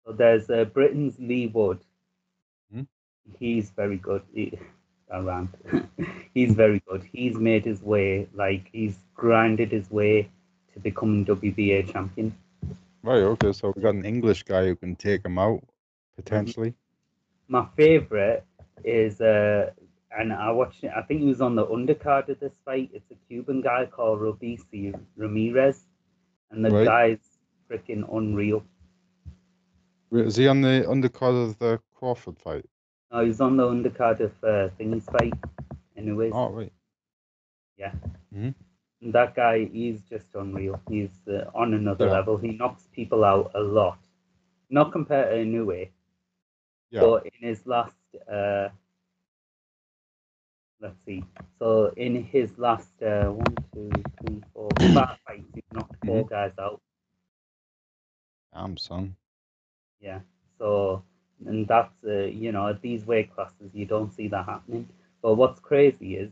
So 0.05 0.13
there's 0.13 0.51
uh, 0.51 0.65
Britain's 0.65 1.19
Leigh 1.19 1.47
Wood. 1.47 1.81
Hmm? 2.73 2.83
He's 3.39 3.71
very 3.71 3.97
good. 3.97 4.23
He, 4.35 4.59
around. 5.11 5.49
he's 6.35 6.55
very 6.55 6.81
good. 6.87 7.03
He's 7.13 7.37
made 7.37 7.65
his 7.65 7.83
way, 7.83 8.29
like 8.35 8.69
he's 8.73 8.99
grinded 9.15 9.73
his 9.73 9.91
way 9.91 10.29
to 10.75 10.81
becoming 10.81 11.25
WBA 11.25 11.91
champion. 11.93 12.35
Right, 13.09 13.23
okay, 13.23 13.53
so 13.53 13.73
we 13.75 13.81
got 13.83 13.94
an 13.94 14.05
English 14.05 14.42
guy 14.42 14.66
who 14.66 14.77
can 14.77 14.94
take 14.94 15.25
him 15.25 15.38
out 15.38 15.62
Mm-hmm. 15.62 16.16
potentially. 16.16 16.75
My 17.49 17.66
favorite 17.77 18.44
is 18.85 19.21
uh, 19.23 19.71
and 20.18 20.33
I 20.33 20.51
watched 20.51 20.85
it. 20.85 20.90
I 20.94 21.03
think 21.03 21.21
he 21.23 21.27
was 21.29 21.40
on 21.40 21.55
the 21.55 21.64
undercard 21.66 22.29
of 22.29 22.38
this 22.40 22.53
fight. 22.66 22.90
It's 22.92 23.11
a 23.11 23.14
Cuban 23.29 23.62
guy 23.62 23.87
called 23.87 24.21
Robeisy 24.21 24.92
Ramirez, 25.16 25.87
and 26.51 26.64
the 26.64 26.71
Right. 26.71 26.87
guy's 26.87 27.38
freaking 27.71 28.05
unreal. 28.14 28.62
Wait, 30.11 30.27
Is 30.27 30.37
he 30.37 30.47
on 30.49 30.61
the 30.61 30.85
undercard 30.87 31.42
of 31.42 31.59
the 31.59 31.81
Crawford 31.94 32.38
fight? 32.38 32.66
No, 33.11 33.25
he's 33.25 33.40
on 33.40 33.57
the 33.57 33.64
undercard 33.64 34.21
of 34.21 34.33
uh, 34.44 34.68
Thingy's 34.79 35.07
fight. 35.07 35.35
Anyways, 35.97 36.33
Oh, 36.35 36.51
wait. 36.51 36.73
and 38.33 38.55
that 39.03 39.35
guy, 39.35 39.69
is 39.73 40.03
just 40.03 40.27
unreal. 40.35 40.81
He's 40.89 41.27
uh, 41.29 41.51
on 41.55 41.75
another 41.75 42.07
Yeah. 42.07 42.09
level. 42.09 42.37
He 42.37 42.53
knocks 42.53 42.89
people 42.93 43.25
out 43.25 43.51
a 43.55 43.61
lot. 43.61 43.99
Not 44.71 44.93
compared 44.93 45.31
to 45.31 45.37
Inoue, 45.37 45.91
Yeah. 46.91 46.99
but 46.99 47.25
in 47.27 47.49
his 47.49 47.67
last, 47.67 47.97
uh, 48.31 48.69
let's 50.81 51.03
see. 51.05 51.23
So 51.59 51.93
in 51.97 52.23
his 52.25 52.59
last 52.59 53.03
uh, 53.03 53.27
one, 53.31 53.57
two, 53.73 53.91
three, 54.21 54.43
four, 54.53 54.69
five 54.93 55.17
fights, 55.27 55.51
he 55.55 55.63
knocked 55.73 55.97
4 56.05 56.27
Mm-hmm. 56.27 56.29
guys 56.29 56.53
out. 56.59 56.81
Damn, 58.53 58.77
son. 58.77 59.17
Yeah. 60.01 60.21
So, 60.59 61.03
and 61.47 61.67
that's, 61.67 61.95
uh, 62.05 62.25
you 62.27 62.53
know, 62.53 62.69
at 62.69 62.81
these 62.83 63.07
weight 63.07 63.35
classes, 63.35 63.75
you 63.75 63.87
don't 63.87 64.13
see 64.13 64.29
that 64.29 64.47
happening. 64.47 64.89
But 65.23 65.35
what's 65.35 65.61
crazy 65.61 66.17
is 66.17 66.31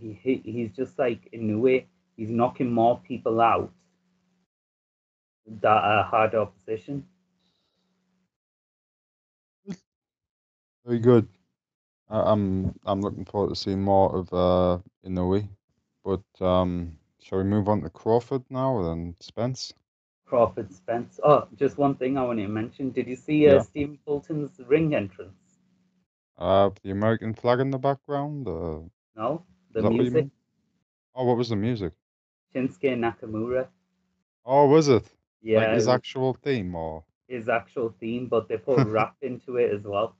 he, 0.00 0.12
he 0.22 0.42
he's 0.44 0.72
just 0.72 0.98
like 0.98 1.28
Inoue, 1.32 1.84
he's 2.16 2.30
knocking 2.30 2.72
more 2.72 3.00
people 3.00 3.40
out 3.40 3.72
that 5.46 5.68
are 5.84 6.04
hard 6.04 6.34
opposition. 6.34 7.06
Very 10.84 10.98
good. 11.00 11.28
I'm 12.08 12.74
I'm 12.84 13.00
looking 13.02 13.24
forward 13.24 13.50
to 13.50 13.56
seeing 13.56 13.82
more 13.82 14.16
of 14.16 14.32
uh 14.32 14.78
Inoue. 15.06 15.48
But 16.04 16.22
um 16.40 16.98
shall 17.20 17.38
we 17.38 17.44
move 17.44 17.68
on 17.68 17.82
to 17.82 17.90
Crawford 17.90 18.44
now 18.50 18.90
and 18.92 19.16
Spence? 19.20 19.72
Crawford 20.26 20.72
Spence. 20.72 21.20
Oh, 21.24 21.48
just 21.56 21.78
one 21.78 21.94
thing 21.96 22.16
I 22.18 22.24
wanted 22.24 22.42
to 22.42 22.48
mention. 22.48 22.90
Did 22.90 23.06
you 23.08 23.16
see 23.16 23.48
uh, 23.48 23.58
Yeah. 23.58 23.60
Stephen 23.60 23.98
Fulton's 24.04 24.58
ring 24.66 24.94
entrance? 24.94 25.58
Uh 26.38 26.70
the 26.82 26.90
American 26.90 27.34
flag 27.34 27.60
in 27.60 27.70
the 27.70 27.78
background. 27.78 28.48
Uh, 28.48 28.80
No? 29.16 29.44
The 29.74 29.82
that 29.82 29.92
what 29.92 30.06
music? 30.06 30.28
oh, 31.14 31.24
what 31.24 31.36
was 31.36 31.48
the 31.50 31.56
music? 31.56 31.94
Shinsuke 32.54 32.96
Nakamura. 32.96 33.68
Oh, 34.44 34.66
was 34.68 34.88
it? 34.88 35.16
Yeah, 35.42 35.68
like 35.68 35.70
his 35.70 35.88
actual 35.88 36.34
theme, 36.34 36.74
or 36.74 37.04
his 37.28 37.48
actual 37.48 37.90
theme, 38.00 38.26
but 38.28 38.48
they 38.48 38.56
put 38.58 38.80
rap 38.84 39.16
into 39.22 39.56
it 39.56 39.70
as 39.72 39.84
well. 39.84 40.16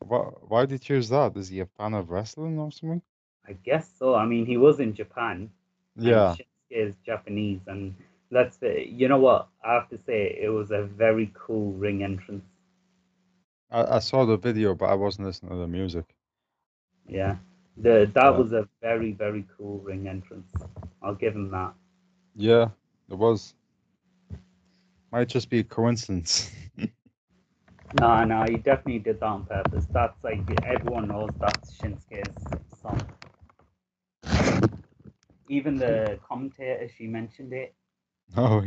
what? 0.00 0.48
Why 0.48 0.66
did 0.66 0.72
you 0.72 0.78
choose 0.78 1.08
that? 1.08 1.36
Is 1.36 1.48
he 1.48 1.60
a 1.60 1.66
fan 1.66 1.94
of 1.94 2.10
wrestling 2.10 2.58
or 2.58 2.70
something? 2.72 3.02
I 3.46 3.52
guess 3.52 3.90
so. 3.98 4.14
I 4.14 4.26
mean, 4.26 4.46
he 4.46 4.56
was 4.56 4.80
in 4.80 4.94
Japan. 4.94 5.50
Yeah. 5.96 6.36
Shinsuke 6.36 6.46
is 6.70 6.96
Japanese, 7.04 7.66
and 7.66 7.94
let's 8.30 8.56
say, 8.56 8.84
you 8.86 9.08
know 9.08 9.18
what? 9.18 9.48
I 9.64 9.74
have 9.74 9.88
to 9.90 9.98
say, 9.98 10.38
it 10.40 10.48
was 10.50 10.70
a 10.70 10.82
very 10.84 11.32
cool 11.34 11.72
ring 11.72 12.02
entrance. 12.02 12.44
I, 13.70 13.96
I 13.96 13.98
saw 14.00 14.24
the 14.24 14.36
video, 14.36 14.74
but 14.74 14.86
I 14.90 14.94
wasn't 14.94 15.26
listening 15.26 15.50
to 15.50 15.56
the 15.58 15.66
music. 15.68 16.14
Yeah, 17.08 17.36
the 17.76 18.10
that 18.14 18.36
Yeah. 18.36 18.36
was 18.36 18.52
a 18.52 18.68
very 18.80 19.12
very 19.12 19.44
cool 19.56 19.78
ring 19.80 20.08
entrance. 20.08 20.50
I'll 21.02 21.14
give 21.14 21.34
him 21.34 21.50
that. 21.50 21.74
Yeah, 22.34 22.70
it 23.08 23.14
was. 23.14 23.54
Might 25.12 25.28
just 25.28 25.48
be 25.50 25.60
a 25.60 25.64
coincidence. 25.64 26.50
No, 27.98 28.24
no, 28.24 28.44
he 28.44 28.56
definitely 28.56 28.98
did 28.98 29.20
that 29.20 29.26
on 29.26 29.44
purpose. 29.46 29.86
That's 29.90 30.22
like 30.22 30.40
everyone 30.64 31.08
knows 31.08 31.30
that's 31.40 31.72
Shinsuke's 31.78 32.44
song. 32.82 33.00
Even 35.48 35.76
the 35.78 36.18
commentator, 36.26 36.88
she 36.88 37.06
mentioned 37.06 37.52
it. 37.52 37.74
oh, 38.36 38.64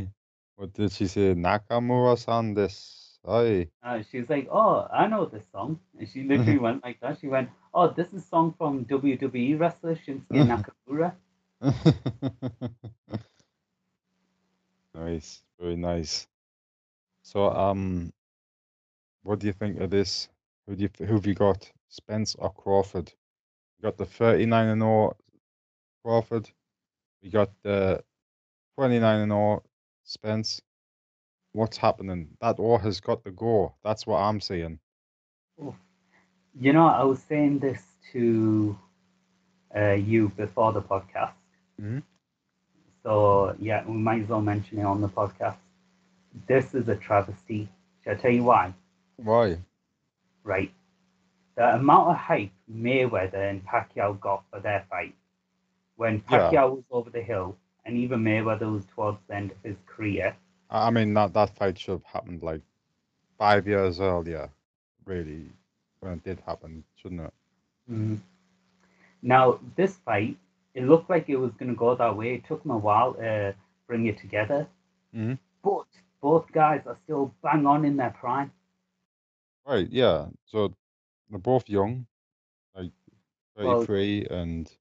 what 0.56 0.74
did 0.74 0.92
she 0.92 1.08
say? 1.08 1.34
Nakamura-san 1.34 2.54
this. 2.54 3.07
Aye. 3.28 3.68
Uh, 3.84 4.02
she 4.10 4.20
was 4.20 4.30
like, 4.30 4.48
"Oh, 4.50 4.88
I 4.92 5.08
know 5.08 5.26
this 5.26 5.46
song," 5.52 5.80
and 6.00 6.08
she 6.08 6.24
literally 6.24 6.60
went 6.66 6.84
like 6.84 7.00
that. 7.02 7.20
She 7.20 7.28
went, 7.28 7.50
"Oh, 7.74 7.90
this 7.90 8.08
is 8.14 8.24
a 8.24 8.28
song 8.28 8.54
from 8.58 8.86
WWE 8.86 9.60
wrestler 9.60 9.96
Shinsuke 9.96 10.28
Nakamura." 10.90 11.14
nice, 14.96 15.44
very 15.60 15.76
nice. 15.76 16.28
So, 17.24 17.52
um, 17.52 18.14
what 19.24 19.40
do 19.40 19.48
you 19.48 19.54
think 19.54 19.82
of 19.82 19.90
this? 19.90 20.30
Who 20.66 20.76
do 20.76 20.84
you 20.84 20.90
who 21.06 21.16
have 21.16 21.26
you 21.26 21.34
got? 21.34 21.70
Spence 21.90 22.36
or 22.36 22.52
Crawford? 22.54 23.12
You 23.78 23.84
got 23.84 23.98
the 23.98 24.06
39 24.06 24.68
and 24.68 24.82
0 24.82 25.18
Crawford. 26.04 26.50
We 27.22 27.30
got 27.30 27.52
the 27.64 28.04
29 28.76 29.20
and 29.22 29.32
0 29.32 29.64
Spence. 30.04 30.62
What's 31.52 31.78
happening? 31.78 32.38
That 32.42 32.60
or 32.60 32.80
has 32.80 33.00
got 33.02 33.24
to 33.26 33.32
go. 33.32 33.76
That's 33.84 34.06
what 34.08 34.20
I'm 34.20 34.40
saying. 34.40 34.80
You 36.60 36.74
know, 36.74 36.88
I 36.88 37.04
was 37.04 37.20
saying 37.22 37.60
this 37.60 37.84
to 38.14 38.78
uh, 39.76 39.92
you 39.92 40.30
before 40.30 40.74
the 40.74 40.82
podcast. 40.82 41.34
Mhm. 41.80 42.04
So, 43.04 43.56
yeah, 43.60 43.86
we 43.86 43.94
might 43.94 44.24
as 44.24 44.30
well 44.30 44.42
mention 44.42 44.80
it 44.80 44.84
on 44.84 45.02
the 45.02 45.08
podcast. 45.10 45.58
This 46.48 46.74
is 46.74 46.88
a 46.88 46.96
travesty. 46.96 47.70
Shall 48.04 48.14
I 48.14 48.16
tell 48.18 48.32
you 48.32 48.44
why? 48.44 48.74
Why? 49.18 49.64
Right. 50.44 50.72
The 51.56 51.76
amount 51.76 52.10
of 52.10 52.18
hype 52.18 52.52
Mayweather 52.72 53.50
and 53.50 53.66
Pacquiao 53.66 54.20
got 54.20 54.44
for 54.52 54.60
their 54.60 54.86
fight, 54.90 55.16
when 55.96 56.24
Yeah. 56.30 56.52
Pacquiao 56.52 56.76
was 56.78 56.86
over 56.92 57.10
the 57.10 57.22
hill, 57.22 57.58
and 57.86 57.98
even 57.98 58.24
Mayweather 58.24 58.72
was 58.72 58.86
towards 58.86 59.20
the 59.28 59.36
end 59.36 59.52
of 59.52 59.62
his 59.64 59.78
career, 59.86 60.36
I 60.70 60.90
mean 60.92 61.14
that 61.14 61.34
that 61.34 61.56
fight 61.56 61.78
should 61.80 61.92
have 61.94 62.04
happened 62.04 62.44
like 62.44 62.62
five 63.38 63.68
years 63.68 64.00
earlier, 64.00 64.50
really, 65.06 65.52
when 66.00 66.14
it 66.14 66.24
did 66.24 66.40
happen, 66.42 66.84
shouldn't 66.96 67.22
it? 67.22 67.34
Mhm. 67.90 68.20
Now, 69.22 69.60
this 69.76 69.98
fight, 69.98 70.38
it 70.74 70.84
looked 70.84 71.10
like 71.10 71.30
it 71.30 71.38
was 71.38 71.52
going 71.54 71.70
to 71.70 71.76
go 71.76 71.96
that 71.96 72.16
way. 72.16 72.36
It 72.36 72.46
took 72.46 72.62
them 72.64 72.72
a 72.72 72.78
while 72.78 73.14
to 73.16 73.56
bring 73.88 74.06
it 74.06 74.18
together. 74.18 74.68
Mhm. 75.14 75.38
But 75.64 75.88
both 76.22 76.52
guys 76.52 76.86
are 76.86 76.98
still 77.04 77.34
bang 77.42 77.66
on 77.66 77.86
in 77.86 77.98
their 77.98 78.12
prime. 78.12 78.52
Right, 79.66 79.90
yeah. 79.90 80.30
So 80.46 80.76
they're 81.30 81.40
both 81.40 81.68
young, 81.70 82.08
like 82.76 82.92
Well- 83.56 83.86
33 83.86 84.26
and 84.30 84.72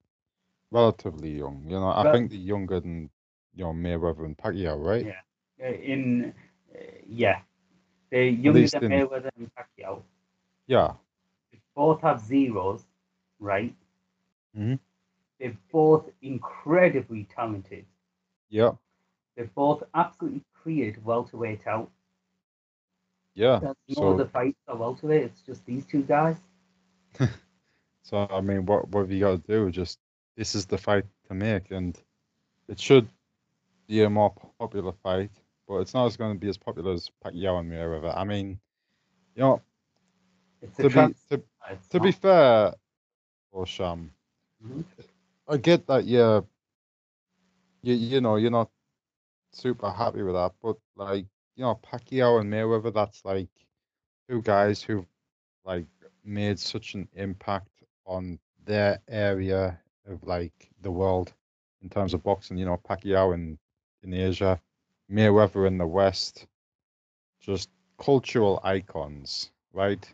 relatively 0.70 1.38
young. 1.38 1.64
You 1.64 1.78
know, 1.80 1.88
I 1.88 2.04
Rel- 2.04 2.12
think 2.12 2.30
they're 2.30 2.38
younger 2.38 2.80
than 2.80 3.10
you 3.54 3.64
know 3.64 3.72
Mayweather 3.72 4.24
and 4.24 4.36
Pacquiao, 4.36 4.78
right? 4.84 5.06
Yeah. 5.06 5.20
Uh, 5.62 5.66
In, 5.68 6.34
uh, 6.74 6.78
yeah. 7.08 7.40
They're 8.10 8.24
younger 8.28 8.66
than 8.68 8.92
in- 8.92 9.06
Mayweather 9.08 9.30
and 9.36 9.50
Pacquiao. 9.54 10.02
Yeah. 10.66 10.94
They 11.52 11.60
both 11.74 12.00
have 12.02 12.20
zeros, 12.20 12.84
right? 13.40 13.74
Mhm. 14.56 14.78
They're 15.38 15.56
both 15.72 16.08
incredibly 16.22 17.24
talented. 17.24 17.84
Yeah. 18.48 18.72
They're 19.34 19.50
both 19.54 19.82
absolutely 19.94 20.44
cleared 20.62 21.04
welterweight 21.04 21.66
out. 21.66 21.90
Yeah. 23.34 23.58
There's 23.60 23.76
no 23.88 23.94
So- 23.94 24.14
other 24.14 24.26
fights 24.26 24.58
are 24.68 24.76
welterweight. 24.76 25.24
It's 25.24 25.42
just 25.42 25.64
these 25.66 25.84
two 25.86 26.02
guys. 26.02 26.38
So 28.02 28.24
I 28.30 28.40
mean, 28.40 28.64
what 28.66 28.86
what 28.90 29.00
have 29.00 29.10
you 29.10 29.18
got 29.18 29.32
to 29.44 29.52
do? 29.52 29.68
Just 29.72 29.98
this 30.36 30.54
is 30.54 30.64
the 30.66 30.78
fight 30.78 31.06
to 31.26 31.34
make, 31.34 31.72
and 31.72 32.00
it 32.68 32.78
should 32.78 33.08
be 33.88 34.02
a 34.04 34.08
more 34.08 34.32
popular 34.60 34.92
fight, 34.92 35.32
but 35.68 35.76
it's 35.78 35.94
not 35.94 36.06
as 36.06 36.16
going 36.16 36.32
to 36.32 36.38
be 36.38 36.48
as 36.48 36.56
popular 36.58 36.92
as 36.92 37.10
Pacquiao 37.24 37.60
and 37.60 37.70
Mayweather. 37.70 38.16
I 38.16 38.24
mean, 38.24 38.58
you 39.34 39.42
know, 39.42 39.62
It's 40.62 40.76
to 40.78 40.88
be 40.88 41.14
to, 41.30 41.42
it's 41.70 41.88
to 41.88 42.00
be 42.00 42.12
fair, 42.12 42.74
Osham, 43.54 44.10
Mhm. 44.62 44.84
I 45.48 45.56
get 45.58 45.86
that 45.86 46.04
you're, 46.06 46.44
you 47.82 47.94
you 47.94 48.20
know, 48.20 48.36
you're 48.36 48.50
not 48.50 48.70
super 49.52 49.90
happy 49.90 50.22
with 50.22 50.34
that, 50.34 50.52
but 50.62 50.76
like 50.96 51.26
you 51.56 51.62
know, 51.64 51.74
Pacquiao 51.76 52.40
and 52.40 52.52
Mayweather, 52.52 52.92
that's 52.92 53.24
like 53.24 53.48
two 54.28 54.42
guys 54.42 54.82
who've 54.82 55.06
like 55.64 55.86
made 56.24 56.58
such 56.58 56.94
an 56.94 57.08
impact 57.14 57.82
on 58.06 58.38
their 58.64 59.00
area 59.08 59.80
of 60.06 60.22
like 60.24 60.70
the 60.80 60.90
world 60.90 61.32
in 61.82 61.88
terms 61.88 62.14
of 62.14 62.22
boxing. 62.22 62.56
You 62.58 62.66
know, 62.66 62.76
Pacquiao 62.78 63.34
in 63.34 63.58
in 64.02 64.14
Asia, 64.14 64.60
Mayweather 65.10 65.66
in 65.66 65.78
the 65.78 65.86
West, 65.86 66.46
just 67.40 67.70
cultural 67.98 68.60
icons, 68.62 69.50
right? 69.72 70.12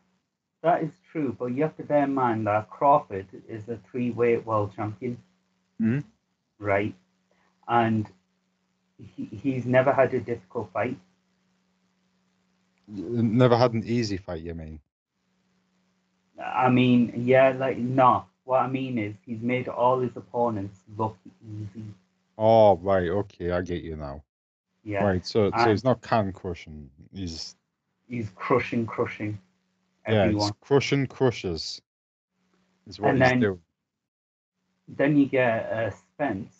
That 0.62 0.82
is 0.82 0.92
true, 1.10 1.36
but 1.38 1.46
you 1.46 1.62
have 1.62 1.76
to 1.76 1.82
bear 1.84 2.04
in 2.04 2.14
mind 2.14 2.46
that 2.46 2.70
Crawford 2.70 3.26
is 3.48 3.68
a 3.68 3.76
three-weight 3.76 4.46
world 4.46 4.74
champion, 4.74 5.22
Mhm. 5.80 6.02
right? 6.58 6.94
And 7.68 8.10
he, 8.98 9.24
he's 9.26 9.66
never 9.66 9.92
had 9.92 10.14
a 10.14 10.20
difficult 10.20 10.70
fight. 10.72 10.98
Never 12.86 13.56
had 13.56 13.72
an 13.74 13.82
easy 13.84 14.16
fight, 14.16 14.42
you 14.42 14.54
mean? 14.54 14.80
I 16.42 16.68
mean, 16.70 17.12
yeah, 17.16 17.50
like 17.50 17.78
no, 17.78 18.24
what 18.44 18.60
I 18.62 18.66
mean 18.68 18.98
is 18.98 19.14
he's 19.26 19.40
made 19.42 19.68
all 19.68 20.00
his 20.00 20.16
opponents 20.16 20.80
look 20.96 21.16
easy. 21.42 21.84
Oh, 22.38 22.76
right. 22.78 23.08
Okay, 23.08 23.50
I 23.50 23.62
get 23.62 23.82
you 23.82 23.96
now. 23.96 24.24
Yeah, 24.84 25.04
Right. 25.04 25.24
So, 25.24 25.50
so 25.56 25.70
he's 25.70 25.84
not 25.84 26.02
can 26.02 26.32
crushing. 26.32 26.90
He's 27.14 27.56
he's 28.08 28.30
crushing, 28.34 28.84
crushing 28.86 29.38
yeah, 30.08 30.22
everyone. 30.24 30.42
he's 30.48 30.52
crushing 30.60 31.06
crushes. 31.06 31.80
Is 32.88 32.98
what 32.98 33.10
And 33.10 33.22
he's 33.22 33.30
then- 33.30 33.40
doing. 33.40 33.60
Then 34.88 35.16
you 35.16 35.26
get 35.26 35.70
uh, 35.72 35.90
Spence, 35.90 36.54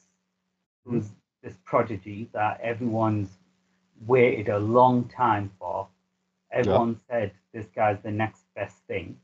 Mm-hmm. 0.86 0.98
who's 0.98 1.08
this 1.42 1.56
prodigy 1.64 2.28
that 2.32 2.60
everyone's 2.60 3.28
waited 4.06 4.48
a 4.48 4.58
long 4.58 5.08
time 5.08 5.50
for. 5.58 5.88
Everyone 6.52 6.98
said 7.08 7.32
this 7.52 7.66
guy's 7.74 8.00
the 8.02 8.10
next 8.10 8.42
best 8.54 8.76
thing, 8.88 9.16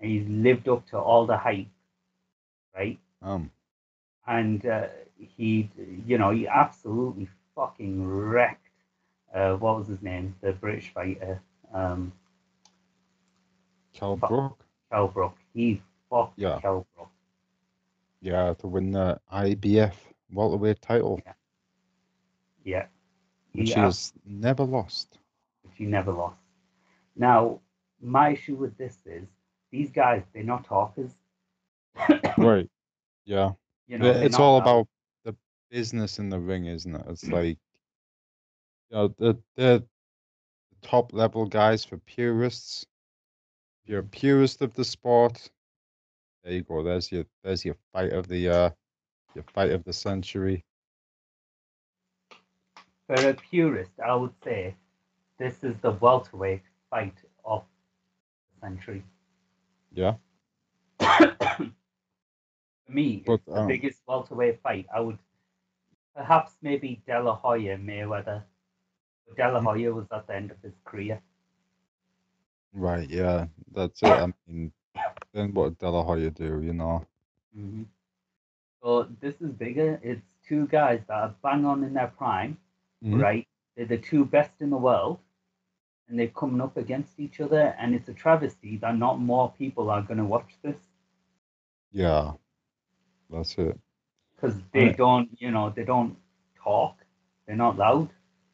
and 0.00 0.10
he's 0.10 0.26
lived 0.28 0.68
up 0.68 0.86
to 0.88 0.98
all 0.98 1.24
the 1.26 1.36
hype, 1.36 1.66
right? 2.76 2.98
Um. 3.22 3.50
and 4.26 4.64
uh, 4.66 4.86
he, 5.18 5.70
you 6.06 6.18
know, 6.18 6.30
he 6.30 6.46
absolutely 6.48 7.28
fucking 7.54 8.06
wrecked. 8.06 8.68
Uh, 9.34 9.54
what 9.56 9.76
was 9.78 9.88
his 9.88 10.00
name? 10.02 10.34
The 10.40 10.52
British 10.52 10.92
fighter, 10.92 11.42
um, 11.72 12.12
Cal 13.92 14.16
Brook. 14.16 14.64
Kell 14.90 15.08
Brook. 15.08 15.36
He 15.52 15.82
fucked 16.10 16.38
Yeah. 16.38 16.60
Kell 16.60 16.86
Brook. 16.94 17.10
Yeah, 18.20 18.54
to 18.54 18.66
win 18.68 18.92
the 18.92 19.20
IBF 19.32 19.94
welterweight 20.32 20.80
title, 20.80 21.20
Yeah, 22.64 22.86
which 23.52 23.70
he 23.70 23.74
has 23.80 24.12
never 24.24 24.64
lost. 24.64 25.18
which 25.62 25.74
he 25.76 25.84
never 25.84 26.12
lost. 26.12 26.38
Now, 27.16 27.60
my 28.00 28.30
issue 28.30 28.54
with 28.56 28.76
this 28.78 28.98
is 29.06 29.26
these 29.70 29.90
guys, 29.90 30.22
they're 30.32 30.42
not 30.44 30.64
talkers. 30.64 31.10
Right. 32.38 32.70
Yeah. 33.24 33.52
You 33.86 33.98
know, 33.98 34.10
it's 34.10 34.38
all 34.38 34.56
about 34.56 34.88
business 35.70 36.18
in 36.18 36.28
the 36.28 36.38
ring, 36.38 36.66
isn't 36.66 36.94
it? 36.94 37.04
It's 37.08 37.26
like, 37.28 37.58
you 38.90 38.96
know, 38.96 39.08
the 39.18 39.38
the 39.56 39.84
top 40.82 41.12
level 41.12 41.46
guys 41.46 41.84
for 41.84 41.98
purists. 41.98 42.86
If 43.84 43.90
you're 43.90 44.00
a 44.00 44.04
purist 44.04 44.62
of 44.62 44.74
the 44.74 44.84
sport, 44.84 45.50
there 46.42 46.54
you 46.54 46.62
go. 46.62 46.82
There's 46.82 47.10
your 47.10 47.24
there's 47.42 47.64
your 47.64 47.76
fight 47.92 48.12
of 48.12 48.28
the 48.28 48.48
uh 48.48 48.70
your 49.34 49.44
fight 49.52 49.72
of 49.72 49.84
the 49.84 49.92
century. 49.92 50.64
For 53.06 53.14
a 53.14 53.34
purist, 53.34 53.92
I 54.04 54.14
would 54.14 54.34
say 54.42 54.74
this 55.38 55.62
is 55.62 55.74
the 55.82 55.92
welterweight 55.92 56.62
fight 56.90 57.16
of 57.44 57.64
the 58.54 58.66
century. 58.66 59.04
Yeah. 59.92 60.14
For 61.00 62.92
me, 62.92 63.22
But, 63.26 63.34
it's 63.34 63.44
the 63.46 63.60
um, 63.60 63.66
biggest 63.66 64.00
welterweight 64.06 64.60
fight. 64.62 64.86
I 64.94 65.00
would 65.00 65.18
perhaps 66.14 66.56
maybe 66.62 67.02
De 67.06 67.20
La 67.22 67.34
Hoya 67.34 67.76
Mayweather. 67.78 68.44
De 69.36 69.50
La 69.52 69.60
Mm-hmm. 69.60 69.62
Hoya 69.62 69.92
was 69.92 70.06
at 70.12 70.26
the 70.26 70.34
end 70.34 70.50
of 70.50 70.60
his 70.62 70.74
career. 70.84 71.20
Right, 72.74 73.08
yeah. 73.08 73.46
That's 73.72 74.02
it. 74.02 74.16
I 74.18 74.26
mean 74.46 74.72
then 75.32 75.52
what 75.54 75.78
De 75.78 75.88
La 75.90 76.02
Hoya 76.04 76.30
do, 76.30 76.60
you 76.62 76.72
know? 76.72 77.06
hmm 77.54 77.82
So 78.82 79.04
this 79.20 79.40
is 79.40 79.52
bigger. 79.52 79.98
It's 80.02 80.22
two 80.48 80.66
guys 80.66 81.00
that 81.08 81.14
are 81.14 81.34
bang 81.42 81.64
on 81.64 81.82
in 81.84 81.94
their 81.94 82.08
prime, 82.08 82.58
Mhm. 83.02 83.26
right? 83.26 83.46
They're 83.76 83.86
the 83.86 83.98
two 83.98 84.24
best 84.24 84.60
in 84.60 84.70
the 84.70 84.76
world, 84.78 85.20
and 86.08 86.18
they're 86.18 86.28
coming 86.28 86.60
up 86.60 86.76
against 86.76 87.18
each 87.20 87.40
other. 87.40 87.74
And 87.78 87.94
it's 87.94 88.08
a 88.08 88.14
travesty 88.14 88.76
that 88.78 88.96
not 88.98 89.18
more 89.20 89.52
people 89.52 89.90
are 89.90 90.02
going 90.02 90.18
to 90.18 90.24
watch 90.24 90.58
this 90.62 90.90
Yeah. 91.92 92.34
That's 93.30 93.58
it. 93.58 93.78
Because 94.36 94.60
they 94.72 94.88
Right. 94.88 94.96
don't, 94.96 95.28
you 95.40 95.50
know, 95.50 95.70
they 95.70 95.84
don't 95.84 96.16
talk. 96.56 96.96
They're 97.46 97.56
not 97.56 97.76
loud. 97.76 98.10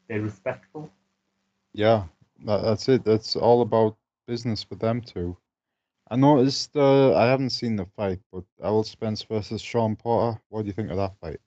They're 0.07 0.21
respectful. 0.21 0.91
Yeah, 1.73 2.07
that, 2.45 2.61
that's 2.63 2.87
it. 2.89 3.03
That's 3.03 3.35
all 3.35 3.61
about 3.61 3.97
business 4.27 4.63
for 4.63 4.75
them 4.75 5.01
too. 5.01 5.37
I 6.09 6.15
noticed. 6.15 6.75
Uh, 6.75 7.13
I 7.15 7.25
haven't 7.27 7.51
seen 7.51 7.75
the 7.75 7.85
fight, 7.85 8.19
but 8.31 8.43
Errol 8.61 8.83
Spence 8.83 9.23
versus 9.23 9.61
Sean 9.61 9.95
Porter. 9.95 10.39
What 10.49 10.61
do 10.63 10.67
you 10.67 10.73
think 10.73 10.91
of 10.91 10.97
that 10.97 11.17
fight? 11.19 11.39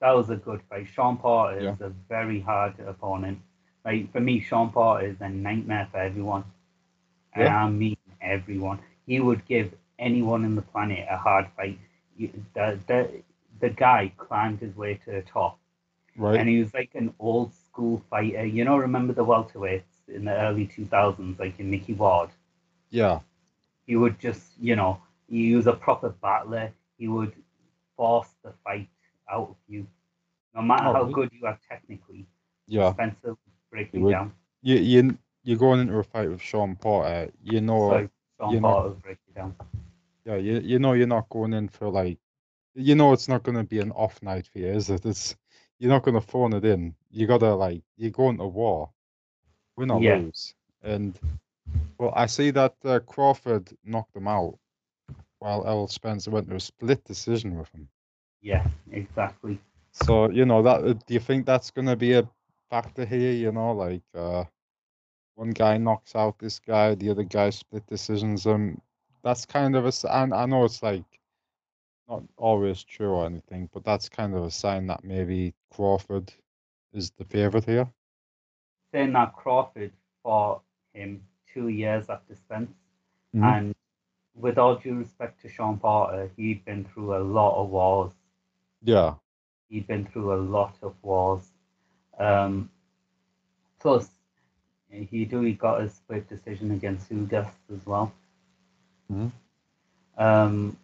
That 0.00 0.12
was 0.12 0.30
a 0.30 0.36
good 0.36 0.62
fight. 0.62 0.86
Sean 0.88 1.16
Porter 1.18 1.60
Yeah. 1.60 1.74
is 1.74 1.80
a 1.80 1.88
very 1.88 2.40
hard 2.40 2.78
opponent. 2.80 3.40
Like 3.84 4.10
for 4.12 4.20
me, 4.20 4.40
Sean 4.40 4.70
Porter 4.70 5.06
is 5.06 5.20
a 5.20 5.28
nightmare 5.28 5.88
for 5.90 5.98
everyone. 5.98 6.44
And 7.34 7.44
Yeah. 7.44 7.54
I 7.54 7.68
mean 7.68 7.96
everyone. 8.20 8.80
He 9.06 9.20
would 9.20 9.44
give 9.46 9.74
anyone 9.98 10.44
in 10.44 10.54
the 10.56 10.62
planet 10.62 11.06
a 11.10 11.16
hard 11.16 11.48
fight. 11.56 11.78
You- 12.16 12.44
The 12.54 13.22
the 13.60 13.70
guy 13.70 14.12
climbed 14.16 14.60
his 14.60 14.76
way 14.76 14.94
to 15.04 15.10
the 15.12 15.22
top, 15.22 15.58
Right? 16.16 16.38
and 16.38 16.48
he 16.48 16.60
was 16.60 16.74
like 16.74 16.94
an 16.94 17.14
old 17.18 17.52
school 17.54 18.02
fighter. 18.10 18.44
You 18.44 18.64
know, 18.64 18.76
remember 18.76 19.12
the 19.12 19.24
welterweights 19.24 20.08
in 20.08 20.24
the 20.24 20.32
early 20.34 20.66
two 20.66 20.86
thousands, 20.86 21.38
like 21.38 21.58
in 21.58 21.70
Micky 21.70 21.94
Ward. 21.94 22.30
yeah, 22.90 23.20
He 23.86 23.96
would 23.96 24.18
just, 24.18 24.58
you 24.58 24.76
know, 24.76 25.00
he 25.28 25.54
was 25.54 25.66
a 25.66 25.72
proper 25.72 26.10
battler. 26.10 26.72
He 26.96 27.08
would 27.08 27.32
force 27.96 28.34
the 28.42 28.52
fight 28.64 28.88
out 29.30 29.50
of 29.50 29.56
you, 29.68 29.86
no 30.54 30.62
matter 30.62 30.84
Oh, 30.84 30.92
how 30.92 31.04
really? 31.04 31.12
good 31.12 31.30
you 31.32 31.46
are 31.46 31.58
technically. 31.68 32.26
yeah. 32.66 32.94
Spencer 32.94 33.30
would 33.30 33.38
break 33.70 33.92
you 33.94 34.04
down. 34.06 34.32
You 34.62 34.76
you 34.76 35.18
you're 35.42 35.58
going 35.58 35.80
into 35.80 35.96
a 35.98 36.02
fight 36.02 36.28
with 36.30 36.40
Sean 36.40 36.76
Porter. 36.76 37.30
You 37.42 37.60
know, 37.60 37.78
So 37.88 38.08
Sean 38.38 38.58
Porter 38.60 38.88
would 38.88 39.02
break 39.02 39.18
you 39.26 39.34
down. 39.34 39.54
yeah, 40.24 40.36
you 40.36 40.58
you 40.60 40.78
know 40.78 40.92
you're 40.92 41.06
not 41.06 41.28
going 41.28 41.52
in 41.54 41.68
for 41.68 41.88
like, 41.88 42.18
you 42.74 42.94
know 42.94 43.12
it's 43.12 43.28
not 43.28 43.42
going 43.42 43.56
to 43.58 43.64
be 43.64 43.80
an 43.80 43.92
off 43.92 44.22
night 44.22 44.46
for 44.46 44.58
you, 44.58 44.68
is 44.68 44.90
it? 44.90 45.04
It's 45.06 45.36
you're 45.78 45.90
not 45.90 46.02
going 46.04 46.14
to 46.14 46.20
phone 46.26 46.54
it 46.54 46.64
in. 46.64 46.94
You 47.10 47.26
gotta 47.26 47.54
like 47.54 47.82
you're 47.96 48.10
going 48.10 48.38
to 48.38 48.46
war, 48.46 48.90
win 49.76 49.90
or 49.90 50.00
Yeah. 50.00 50.00
lose. 50.00 50.54
And 50.82 51.18
well, 51.98 52.12
I 52.16 52.26
see 52.26 52.50
that 52.52 52.74
uh, 52.84 53.00
Crawford 53.00 53.70
knocked 53.84 54.16
him 54.16 54.28
out, 54.28 54.58
while 55.38 55.66
Errol 55.66 55.88
Spencer 55.88 56.30
went 56.30 56.48
to 56.48 56.56
a 56.56 56.60
split 56.60 57.04
decision 57.04 57.56
with 57.58 57.70
him. 57.74 57.88
Yeah, 58.42 58.66
exactly. 58.92 59.58
So 59.92 60.30
you 60.30 60.44
know 60.46 60.62
that. 60.62 60.84
uh, 60.84 60.92
Do 60.94 61.14
you 61.14 61.20
think 61.20 61.46
that's 61.46 61.70
going 61.70 61.86
to 61.86 61.96
be 61.96 62.12
a 62.14 62.28
factor 62.70 63.04
here? 63.04 63.32
You 63.32 63.52
know, 63.52 63.72
like 63.72 64.02
uh, 64.14 64.44
one 65.34 65.50
guy 65.50 65.78
knocks 65.78 66.14
out 66.14 66.38
this 66.38 66.58
guy, 66.60 66.94
the 66.94 67.10
other 67.10 67.24
guy 67.24 67.50
split 67.50 67.86
decisions. 67.86 68.46
Um, 68.46 68.80
that's 69.22 69.46
kind 69.46 69.76
of 69.76 69.86
a. 69.86 69.92
And 70.14 70.34
I 70.34 70.46
know 70.46 70.64
it's 70.64 70.82
like 70.82 71.17
not 72.08 72.22
always 72.36 72.82
true 72.84 73.10
or 73.10 73.26
anything, 73.26 73.68
but 73.72 73.84
that's 73.84 74.08
kind 74.08 74.34
of 74.34 74.44
a 74.44 74.50
sign 74.50 74.86
that 74.86 75.04
maybe 75.04 75.54
Crawford 75.70 76.32
is 76.92 77.10
the 77.12 77.24
favorite 77.24 77.64
here. 77.64 77.86
Saying 78.92 79.12
that 79.12 79.34
Crawford 79.34 79.92
fought 80.22 80.62
him 80.94 81.22
two 81.52 81.68
years 81.68 82.08
after 82.08 82.34
Spence, 82.34 82.72
Mhm. 83.34 83.44
and 83.44 83.74
with 84.34 84.56
all 84.58 84.76
due 84.76 84.96
respect 84.96 85.40
to 85.42 85.48
Sean 85.48 85.78
Porter, 85.78 86.30
he'd 86.36 86.64
been 86.64 86.84
through 86.84 87.16
a 87.16 87.22
lot 87.22 87.60
of 87.60 87.70
wars. 87.70 88.12
Yeah, 88.82 89.16
He'd 89.68 89.86
been 89.86 90.06
through 90.06 90.32
a 90.32 90.40
lot 90.40 90.78
of 90.82 90.94
wars. 91.02 91.52
Um, 92.18 92.70
plus, 93.80 94.08
he 94.88 95.26
do 95.26 95.42
he 95.42 95.52
got 95.52 95.82
a 95.82 95.90
split 95.90 96.26
decision 96.28 96.70
against 96.70 97.10
Ugas 97.10 97.50
as 97.70 97.84
well. 97.84 98.12
Mhm. 99.10 99.30
Um, 100.16 100.76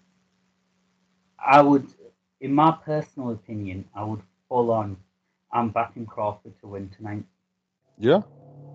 I 1.45 1.61
would, 1.61 1.87
in 2.41 2.55
my 2.55 2.73
personal 2.85 3.31
opinion, 3.33 3.85
I 3.95 4.05
would 4.05 4.23
full 4.49 4.71
on. 4.71 4.97
I'm 5.53 5.71
backing 5.71 6.07
Crawford 6.07 6.59
to 6.61 6.67
win 6.67 6.89
tonight. 6.97 7.25
yeah, 7.99 8.23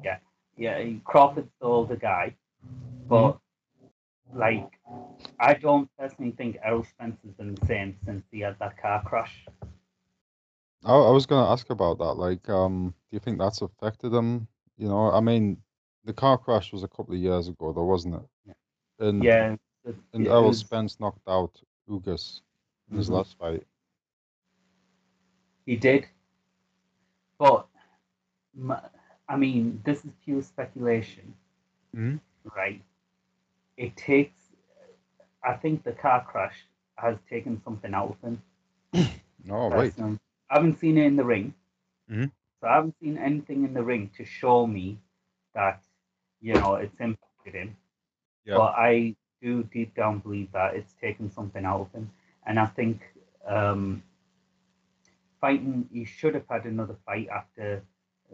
Yeah, 0.04 0.18
yeah. 0.58 0.94
Crawford's 1.04 1.50
the 1.60 1.66
older 1.68 1.96
guy, 1.96 2.36
but 3.08 3.38
like, 4.34 4.80
I 5.40 5.56
don't 5.56 5.90
personally 5.98 6.32
think 6.32 6.58
Errol 6.64 6.86
Spence 6.86 7.18
has 7.26 7.34
been 7.34 7.56
the 7.56 7.66
same 7.66 7.98
since 8.06 8.24
he 8.32 8.40
had 8.40 8.58
that 8.60 8.82
car 8.82 9.04
crash. 9.04 9.46
I, 10.86 10.94
I 10.94 11.12
was 11.12 11.26
gonna 11.26 11.52
ask 11.52 11.70
about 11.70 11.98
that. 12.00 12.14
Like, 12.14 12.48
um, 12.50 12.94
do 13.10 13.16
you 13.16 13.20
think 13.20 13.40
that's 13.40 13.62
affected 13.62 14.14
him? 14.14 14.48
You 14.78 14.88
know, 14.88 15.12
I 15.12 15.20
mean, 15.20 15.58
the 16.06 16.14
car 16.14 16.38
crash 16.38 16.72
was 16.72 16.84
a 16.84 16.88
couple 16.88 17.14
of 17.14 17.20
years 17.20 17.50
ago, 17.50 17.74
though, 17.74 17.84
wasn't 17.84 18.16
it? 18.16 18.22
Yeah. 18.46 19.08
And 19.08 19.24
Yeah, 19.24 19.56
and 20.14 20.28
it 20.28 20.30
Errol 20.30 20.54
Spence 20.54 21.00
knocked 21.00 21.28
out 21.28 21.60
Ugas 21.90 22.42
in 22.92 22.98
his 22.98 23.10
last 23.10 23.38
fight. 23.38 23.66
He 25.66 25.76
did. 25.76 26.08
But, 27.38 27.68
I 29.28 29.38
mean, 29.38 29.82
this 29.86 30.04
is 30.04 30.12
pure 30.26 30.42
speculation, 30.42 31.34
Mhm. 31.96 32.20
right? 32.56 32.82
It 33.78 33.96
takes, 33.96 34.38
I 35.44 35.54
think 35.54 35.84
the 35.84 35.94
car 35.94 36.24
crash 36.26 36.66
has 36.98 37.18
taken 37.30 37.62
something 37.64 37.94
out 37.94 38.10
of 38.12 38.22
him. 38.22 38.42
Oh, 39.50 39.70
right. 39.70 39.90
personally. 39.92 40.20
I 40.50 40.56
haven't 40.56 40.80
seen 40.80 40.98
it 40.98 41.06
in 41.06 41.16
the 41.16 41.24
ring. 41.24 41.54
Mhm. 42.10 42.32
So 42.60 42.68
I 42.68 42.76
haven't 42.76 43.00
seen 43.00 43.18
anything 43.18 43.64
in 43.64 43.74
the 43.74 43.84
ring 43.84 44.10
to 44.18 44.26
show 44.26 44.68
me 44.68 45.00
that, 45.54 45.82
you 46.42 46.54
know, 46.56 46.76
it's 46.76 47.00
impacted 47.00 47.54
him. 47.54 47.78
Yeah. 48.44 48.58
But 48.58 48.76
I 48.76 49.16
do 49.42 49.64
deep 49.64 49.96
down 49.96 50.20
believe 50.20 50.52
that 50.52 50.76
it's 50.76 50.94
taken 50.96 51.32
something 51.32 51.64
out 51.64 51.82
of 51.82 51.92
him, 51.94 52.12
and 52.46 52.60
I 52.60 52.66
think 52.68 53.02
um, 53.48 54.04
fighting 55.42 55.88
he 55.92 56.06
should 56.06 56.36
have 56.36 56.48
had 56.50 56.66
another 56.66 56.96
fight 57.06 57.28
after 57.30 57.84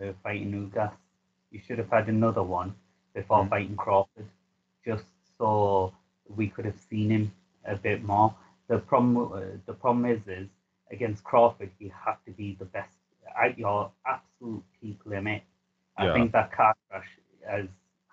uh, 0.02 0.12
fighting 0.24 0.52
Ugas. 0.52 0.94
He 1.52 1.60
should 1.60 1.78
have 1.80 1.90
had 1.90 2.08
another 2.08 2.44
one 2.44 2.76
before 3.14 3.46
Mm. 3.46 3.50
fighting 3.50 3.76
Crawford, 3.78 4.28
just 4.86 5.06
so 5.38 5.94
we 6.28 6.48
could 6.48 6.66
have 6.66 6.80
seen 6.80 7.10
him 7.10 7.32
a 7.66 7.76
bit 7.76 8.04
more. 8.04 8.36
The 8.68 8.80
problem, 8.80 9.32
uh, 9.34 9.42
the 9.66 9.74
problem 9.74 10.06
is, 10.06 10.28
is 10.28 10.50
against 10.92 11.24
Crawford, 11.24 11.72
you 11.80 11.92
have 12.06 12.24
to 12.26 12.32
be 12.32 12.56
the 12.60 12.66
best 12.66 12.98
at 13.42 13.58
your 13.58 13.92
absolute 14.06 14.64
peak 14.82 15.00
limit. 15.06 15.44
I 15.98 16.06
Yeah. 16.06 16.14
think 16.14 16.32
that 16.34 16.52
car 16.52 16.76
crash 16.90 17.10
has 17.48 17.68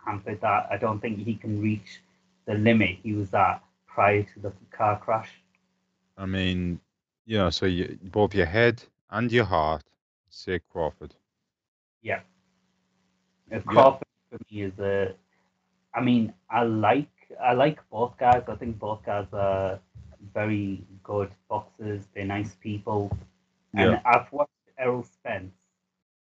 hampered 0.05 0.41
that. 0.41 0.69
I 0.71 0.77
don't 0.79 1.01
think 1.01 1.19
he 1.19 1.35
can 1.37 1.61
reach 1.61 2.03
the 2.47 2.55
limit 2.55 2.99
he 3.03 3.13
was 3.15 3.33
at 3.35 3.63
prior 3.87 4.23
to 4.23 4.41
the 4.41 4.53
car 4.71 4.99
crash. 4.99 5.42
I 6.17 6.27
mean, 6.27 6.81
you 7.25 7.39
know, 7.39 7.51
so 7.51 7.67
you, 7.67 7.99
both 8.03 8.35
your 8.35 8.47
head 8.47 8.83
and 9.11 9.31
your 9.31 9.45
heart 9.45 9.85
say 10.31 10.61
Crawford. 10.71 11.15
Yeah. 12.03 12.21
Uh, 13.53 13.61
Crawford 13.61 14.07
for 14.31 14.39
me 14.51 14.63
is 14.63 14.79
a. 14.79 15.15
I 15.95 16.01
mean, 16.01 16.33
I 16.51 16.63
like 16.63 17.11
I 17.43 17.53
like 17.53 17.79
both 17.91 18.17
guys. 18.19 18.43
I 18.49 18.55
think 18.57 18.79
both 18.79 19.05
guys 19.05 19.27
are 19.33 19.79
very 20.35 20.85
good 21.03 21.31
boxers. 21.49 22.03
They're 22.15 22.25
nice 22.25 22.55
people, 22.61 23.17
and 23.75 23.93
Yeah. 23.93 24.01
I've 24.05 24.33
watched 24.33 24.51
Errol 24.79 25.05
Spence 25.05 25.55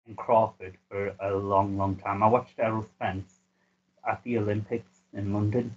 and 0.07 0.17
Crawford 0.17 0.77
for 0.89 1.15
a 1.19 1.33
long, 1.33 1.77
long 1.77 1.95
time. 1.95 2.21
I 2.21 2.27
watched 2.27 2.59
Errol 2.59 2.83
Spence 2.83 3.39
at 4.07 4.21
the 4.23 4.37
Olympics 4.37 5.01
in 5.13 5.33
London. 5.33 5.75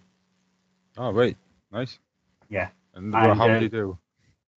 Oh, 0.97 1.13
right. 1.13 1.37
Nice. 1.71 1.99
Yeah. 2.49 2.69
And, 2.95 3.15
And, 3.15 3.39
how 3.39 3.47
did 3.49 3.63
he 3.63 3.69
do? 3.69 3.99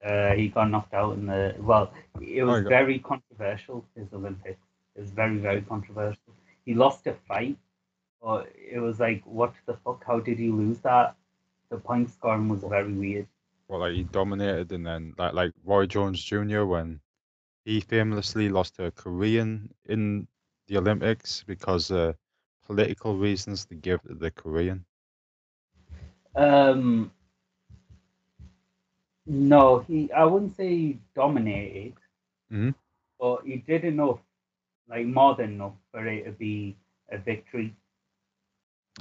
Uh, 0.04 0.32
he 0.34 0.48
got 0.48 0.70
knocked 0.70 0.94
out 0.94 1.13
in 1.13 1.28
the 1.28 1.56
well. 1.60 1.94
It 2.20 2.41
Oh, 2.41 2.48
was 2.48 2.62
got- 2.63 2.70
very 2.70 3.00
controversial. 3.00 3.86
His 3.96 4.12
Olympics. 4.13 4.60
It 4.96 5.02
was 5.02 5.12
very 5.12 5.38
very 5.38 5.62
controversial. 5.62 6.34
He 6.65 6.74
lost 6.74 7.06
a 7.08 7.13
fight, 7.13 7.58
but 8.22 8.52
it 8.56 8.80
was 8.80 9.00
like, 9.00 9.24
what 9.26 9.54
the 9.65 9.76
fuck? 9.84 10.04
How 10.06 10.20
did 10.20 10.38
he 10.39 10.50
lose 10.50 10.80
that? 10.80 11.15
The 11.70 11.78
point 11.78 12.10
scoring 12.10 12.50
was 12.50 12.63
very 12.63 12.94
weird. 12.94 13.28
Well, 13.67 13.80
like 13.82 13.94
he 13.94 14.04
dominated, 14.04 14.72
and 14.72 14.86
then 14.86 15.13
like 15.17 15.34
like 15.34 15.52
Roy 15.63 15.86
Jones 15.86 16.22
Jr. 16.24 16.63
when 16.65 17.00
he 17.63 17.80
famously 17.80 18.50
lost 18.50 18.76
to 18.76 18.86
a 18.86 18.91
Korean 18.91 19.72
in 19.86 20.28
the 20.67 20.78
Olympics 20.78 21.44
because 21.44 21.91
uh, 21.91 22.13
political 22.65 23.15
reasons 23.17 23.65
to 23.67 23.76
give 23.76 24.02
the 24.04 24.32
Korean. 24.32 24.84
Um, 26.36 27.12
no, 29.32 29.80
he. 29.80 30.12
I 30.12 30.26
wouldn't 30.26 30.56
say 30.56 30.70
he 30.70 31.00
dominated, 31.15 31.94
Mhm. 32.52 32.76
but 33.20 33.41
he 33.46 33.58
did 33.58 33.86
enough, 33.86 34.20
like 34.89 35.06
more 35.06 35.36
than 35.36 35.54
enough 35.54 35.74
for 35.91 36.06
it 36.08 36.26
to 36.26 36.32
be 36.32 36.76
a 37.10 37.17
victory. 37.17 37.74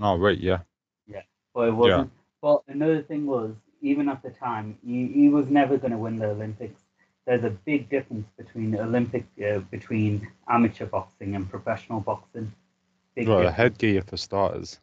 Oh, 0.00 0.16
right, 0.16 0.38
yeah. 0.38 0.60
Yeah, 1.06 1.22
but 1.54 1.68
it 1.68 1.72
wasn't. 1.72 2.10
But 2.40 2.62
another 2.68 3.02
thing 3.02 3.26
was, 3.26 3.54
even 3.82 4.08
at 4.08 4.22
the 4.22 4.30
time, 4.30 4.78
he, 4.84 5.06
he 5.08 5.28
was 5.28 5.46
never 5.48 5.76
going 5.76 5.92
to 5.92 5.98
win 5.98 6.18
the 6.18 6.26
Olympics. 6.30 6.80
There's 7.26 7.44
a 7.44 7.50
big 7.50 7.88
difference 7.90 8.28
between 8.36 8.74
Olympic, 8.76 9.26
uh, 9.44 9.58
between 9.70 10.26
amateur 10.48 10.86
boxing 10.86 11.34
and 11.34 11.48
professional 11.50 12.00
boxing. 12.00 12.52
Big 13.14 13.26
Well, 13.28 13.38
difference. 13.38 13.56
headgear 13.56 14.02
for 14.02 14.16
starters. 14.16 14.80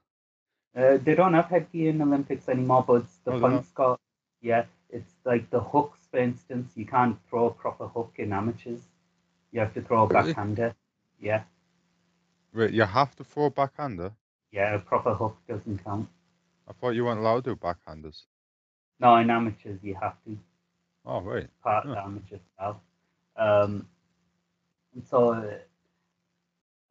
Uh, 0.75 0.97
they 0.97 1.15
don't 1.15 1.33
have 1.33 1.45
headgear 1.47 1.89
in 1.89 2.01
Olympics 2.01 2.47
anymore, 2.49 2.83
but 2.87 3.05
the 3.23 3.31
Oh, 3.31 3.63
got. 3.73 3.99
Yeah, 4.41 4.65
it's 4.89 5.13
like 5.25 5.49
the 5.49 5.59
hooks, 5.59 6.07
for 6.11 6.17
instance. 6.19 6.73
You 6.75 6.85
can't 6.85 7.17
throw 7.29 7.47
a 7.47 7.51
proper 7.51 7.87
hook 7.87 8.13
in 8.17 8.33
amateurs. 8.33 8.81
You 9.51 9.59
have 9.61 9.73
to 9.73 9.81
throw 9.81 10.03
a 10.03 10.07
Really? 10.07 10.35
backhander. 10.35 10.75
Yeah, 11.19 11.43
Right, 12.53 12.71
you 12.71 12.83
have 12.83 13.15
to 13.17 13.23
throw 13.23 13.45
a 13.45 13.51
backhander. 13.51 14.15
yeah, 14.51 14.75
a 14.75 14.79
proper 14.79 15.13
hook 15.13 15.37
doesn't 15.47 15.83
count. 15.83 16.07
I 16.67 16.73
thought 16.73 16.91
you 16.95 17.05
weren't 17.05 17.19
allowed 17.19 17.43
to 17.45 17.51
do 17.51 17.55
backhanders. 17.55 18.25
No, 18.99 19.15
in 19.17 19.29
amateurs 19.29 19.83
you 19.83 19.95
have 19.95 20.23
to. 20.25 20.37
Oh, 21.05 21.21
right. 21.21 21.49
part 21.63 21.85
of 21.85 21.89
Huh. 21.89 21.95
the 21.95 22.01
amateur 22.03 22.37
style. 22.53 22.81
Um, 23.37 23.87
and 24.93 25.03
so, 25.05 25.33
uh, 25.33 25.57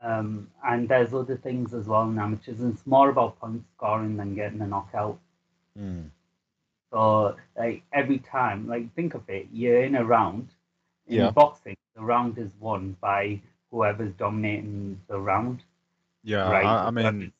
um, 0.00 0.50
and 0.64 0.88
there's 0.88 1.14
other 1.14 1.36
things 1.36 1.74
as 1.74 1.86
well 1.86 2.02
in 2.08 2.18
amateurs, 2.18 2.60
and 2.60 2.72
it's 2.74 2.86
more 2.86 3.10
about 3.10 3.38
point 3.40 3.64
scoring 3.76 4.16
than 4.16 4.34
getting 4.34 4.60
a 4.60 4.66
knockout. 4.66 5.18
Mm. 5.78 6.10
So, 6.96 7.36
like 7.56 7.82
every 7.92 8.18
time, 8.18 8.68
like 8.68 8.94
think 8.94 9.14
of 9.14 9.28
it, 9.28 9.48
you're 9.52 9.82
in 9.82 9.96
a 9.96 10.04
round. 10.04 10.48
In 11.06 11.18
Yeah. 11.18 11.30
boxing, 11.30 11.76
the 11.94 12.02
round 12.02 12.38
is 12.38 12.50
won 12.58 12.96
by 13.00 13.42
whoever's 13.70 14.14
dominating 14.14 15.00
the 15.08 15.18
round, 15.20 15.64
Yeah, 16.22 16.50
right? 16.50 16.64
I, 16.64 16.86
I 16.88 16.90
mean, 16.90 17.32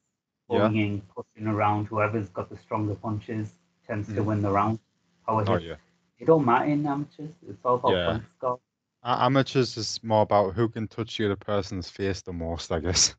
yeah. 0.49 0.69
bullying, 0.69 1.03
pushing 1.15 1.47
around, 1.49 1.87
whoever's 1.87 2.29
got 2.31 2.51
the 2.51 2.57
stronger 2.57 2.95
punches 2.95 3.55
tends 3.87 4.09
to 4.15 4.23
Mhm. 4.23 4.27
win 4.27 4.43
the 4.43 4.51
round. 4.51 4.79
Power 5.27 5.45
oh, 5.47 5.57
yeah. 5.57 5.77
It 6.19 6.27
don't 6.27 6.45
matter 6.45 6.67
in 6.67 6.87
amateurs. 6.87 7.35
It's 7.49 7.65
all 7.65 7.77
about 7.77 7.93
Yeah. 7.93 8.07
point 8.13 8.25
score. 8.37 8.61
A- 9.03 9.25
Amateurs 9.25 9.77
is 9.77 10.03
more 10.03 10.23
about 10.23 10.55
who 10.55 10.69
can 10.69 10.89
touch 10.89 11.19
you 11.19 11.29
the 11.29 11.33
other 11.33 11.39
person's 11.45 11.91
face 11.91 12.23
the 12.23 12.33
most, 12.33 12.73
I 12.73 12.81
guess. 12.81 13.15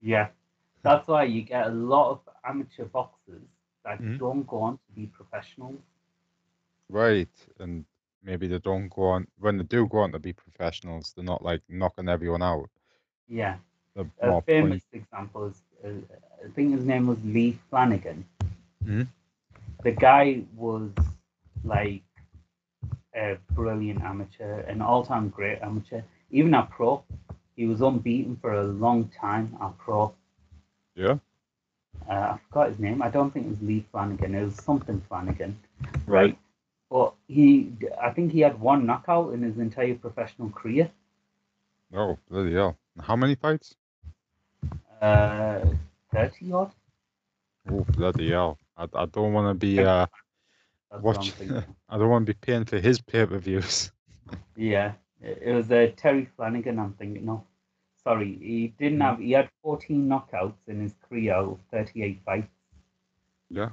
Yeah, 0.00 0.28
that's 0.82 1.08
why 1.08 1.24
you 1.24 1.42
get 1.42 1.66
a 1.66 1.70
lot 1.70 2.10
of 2.12 2.28
amateur 2.44 2.84
boxers 2.86 3.48
that 3.88 4.04
Mhm. 4.04 4.24
don't 4.24 4.46
go 4.46 4.62
on 4.62 4.78
to 4.78 4.92
be 4.96 5.08
professionals. 5.18 5.82
Right, 6.88 7.48
and 7.58 7.86
maybe 8.22 8.46
they 8.48 8.58
don't 8.58 8.88
go 8.88 9.02
on 9.04 9.28
when 9.38 9.58
they 9.58 9.64
do 9.64 9.86
go 9.88 9.98
on 10.00 10.12
to 10.12 10.18
be 10.20 10.32
professionals. 10.32 11.12
They're 11.14 11.24
not 11.24 11.42
like 11.42 11.62
knocking 11.68 12.08
everyone 12.08 12.42
out. 12.42 12.70
Yeah, 13.28 13.56
They're 13.94 14.12
a 14.20 14.34
famous 14.46 14.80
point. 14.82 14.84
example 14.92 15.46
is 15.46 15.62
uh, 15.84 15.88
I 16.44 16.48
think 16.54 16.72
his 16.74 16.84
name 16.84 17.06
was 17.06 17.18
Lee 17.24 17.58
Flanagan. 17.70 18.24
Mhm. 18.82 19.08
The 19.82 19.92
guy 19.92 20.44
was 20.56 20.90
like 21.64 22.02
a 23.14 23.36
brilliant 23.52 24.00
amateur, 24.02 24.60
an 24.60 24.80
all-time 24.80 25.28
great 25.28 25.60
amateur. 25.62 26.02
Even 26.30 26.54
at 26.54 26.70
pro, 26.70 27.02
he 27.56 27.66
was 27.66 27.80
unbeaten 27.80 28.36
for 28.36 28.52
a 28.52 28.64
long 28.64 29.08
time 29.08 29.56
at 29.60 29.76
pro. 29.78 30.14
Yeah, 30.94 31.18
Uh, 32.08 32.12
I 32.12 32.38
forgot 32.48 32.70
his 32.70 32.78
name. 32.78 33.02
I 33.02 33.10
don't 33.10 33.32
think 33.32 33.46
it 33.46 33.50
was 33.50 33.62
Lee 33.62 33.84
Flanagan. 33.90 34.34
It 34.34 34.44
was 34.44 34.54
something 34.54 35.02
Flanagan. 35.08 35.58
right. 36.06 36.38
But 36.90 37.12
he, 37.26 37.72
I 38.02 38.10
think 38.10 38.32
he 38.32 38.40
had 38.40 38.58
one 38.58 38.86
knockout 38.86 39.34
in 39.34 39.42
his 39.42 39.58
entire 39.58 39.94
professional 39.94 40.48
career. 40.50 40.90
Oh, 41.94 42.18
bloody 42.30 42.54
hell! 42.54 42.78
How 43.00 43.14
many 43.16 43.34
fights? 43.34 43.74
Uh, 45.02 45.60
thirty 46.12 46.52
odd. 46.52 46.72
Oh, 47.70 47.84
bloody 47.92 48.30
hell! 48.30 48.58
I, 48.76 48.86
I 48.94 49.06
don't 49.06 49.32
want 49.34 49.48
to 49.48 49.54
be 49.66 49.84
uh 49.84 50.06
watch. 51.02 51.32
I 51.88 51.98
don't 51.98 52.08
want 52.08 52.26
to 52.26 52.32
be 52.32 52.38
paying 52.40 52.64
for 52.64 52.78
his 52.78 53.00
pay 53.00 53.26
per 53.26 53.38
views. 53.38 53.92
yeah, 54.56 54.92
it 55.22 55.54
was 55.54 55.70
uh, 55.70 55.90
Terry 55.96 56.28
Flanagan. 56.36 56.78
I'm 56.78 56.94
thinking. 56.94 57.26
No, 57.26 57.44
sorry, 58.08 58.38
he 58.50 58.68
didn't 58.80 58.98
Mhm. 59.00 59.02
have. 59.06 59.18
He 59.18 59.32
had 59.32 59.50
14 59.62 60.08
knockouts 60.08 60.62
in 60.66 60.80
his 60.80 60.94
career 61.04 61.34
of 61.34 61.60
38 61.70 62.20
fights. 62.24 62.54
Yeah. 63.50 63.70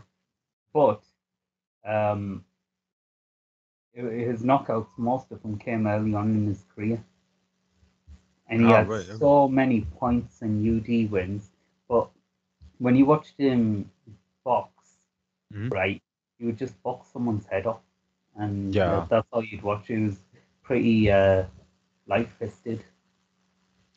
But 0.73 1.01
um, 1.85 2.43
his 3.93 4.41
knockouts, 4.43 4.89
most 4.97 5.31
of 5.31 5.41
them 5.43 5.57
came 5.57 5.87
early 5.87 6.13
on 6.15 6.27
in 6.35 6.47
his 6.47 6.63
career. 6.73 6.99
And 8.47 8.61
he 8.61 8.67
Ah, 8.67 8.77
had 8.77 8.89
right, 8.89 9.07
okay. 9.09 9.17
so 9.17 9.47
many 9.47 9.81
points 9.99 10.41
and 10.41 10.53
UD 10.73 11.07
wins. 11.09 11.51
But 11.87 12.09
when 12.79 12.95
you 12.95 13.05
watched 13.05 13.37
him 13.37 13.89
box, 14.43 14.97
Mhm. 15.53 15.71
right, 15.71 16.01
he 16.37 16.45
would 16.45 16.57
just 16.57 16.81
box 16.83 17.07
someone's 17.13 17.45
head 17.47 17.65
off. 17.65 17.81
And 18.35 18.75
Yeah. 18.75 18.89
that- 18.91 19.09
that's 19.09 19.27
all 19.31 19.43
you'd 19.43 19.63
watch. 19.63 19.87
He 19.87 19.97
was 19.97 20.19
pretty 20.61 21.09
uh, 21.09 21.47
light 22.07 22.29
fisted. 22.39 22.83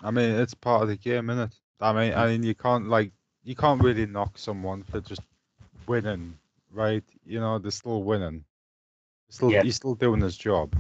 I 0.03 0.11
mean, 0.11 0.31
it's 0.31 0.55
part 0.55 0.83
of 0.83 0.89
the 0.89 0.97
game, 0.97 1.31
isn't 1.31 1.51
it? 1.51 1.61
I 1.81 1.93
mean, 1.93 2.15
I 2.15 2.27
mean, 2.29 2.43
you 2.43 2.55
can't 2.55 2.89
like 2.89 3.13
you 3.45 3.55
can't 3.55 3.83
really 3.83 4.07
knock 4.07 4.39
someone 4.39 4.83
for 4.85 5.01
just 5.01 5.23
winning, 5.87 6.39
right? 6.73 7.05
You 7.25 7.41
know, 7.41 7.59
they're 7.59 7.71
still 7.71 8.03
winning. 8.03 8.45
Still, 9.31 9.51
Yeah. 9.53 9.63
he's 9.63 9.77
still 9.77 9.95
doing 9.95 10.21
his 10.21 10.37
job. 10.37 10.75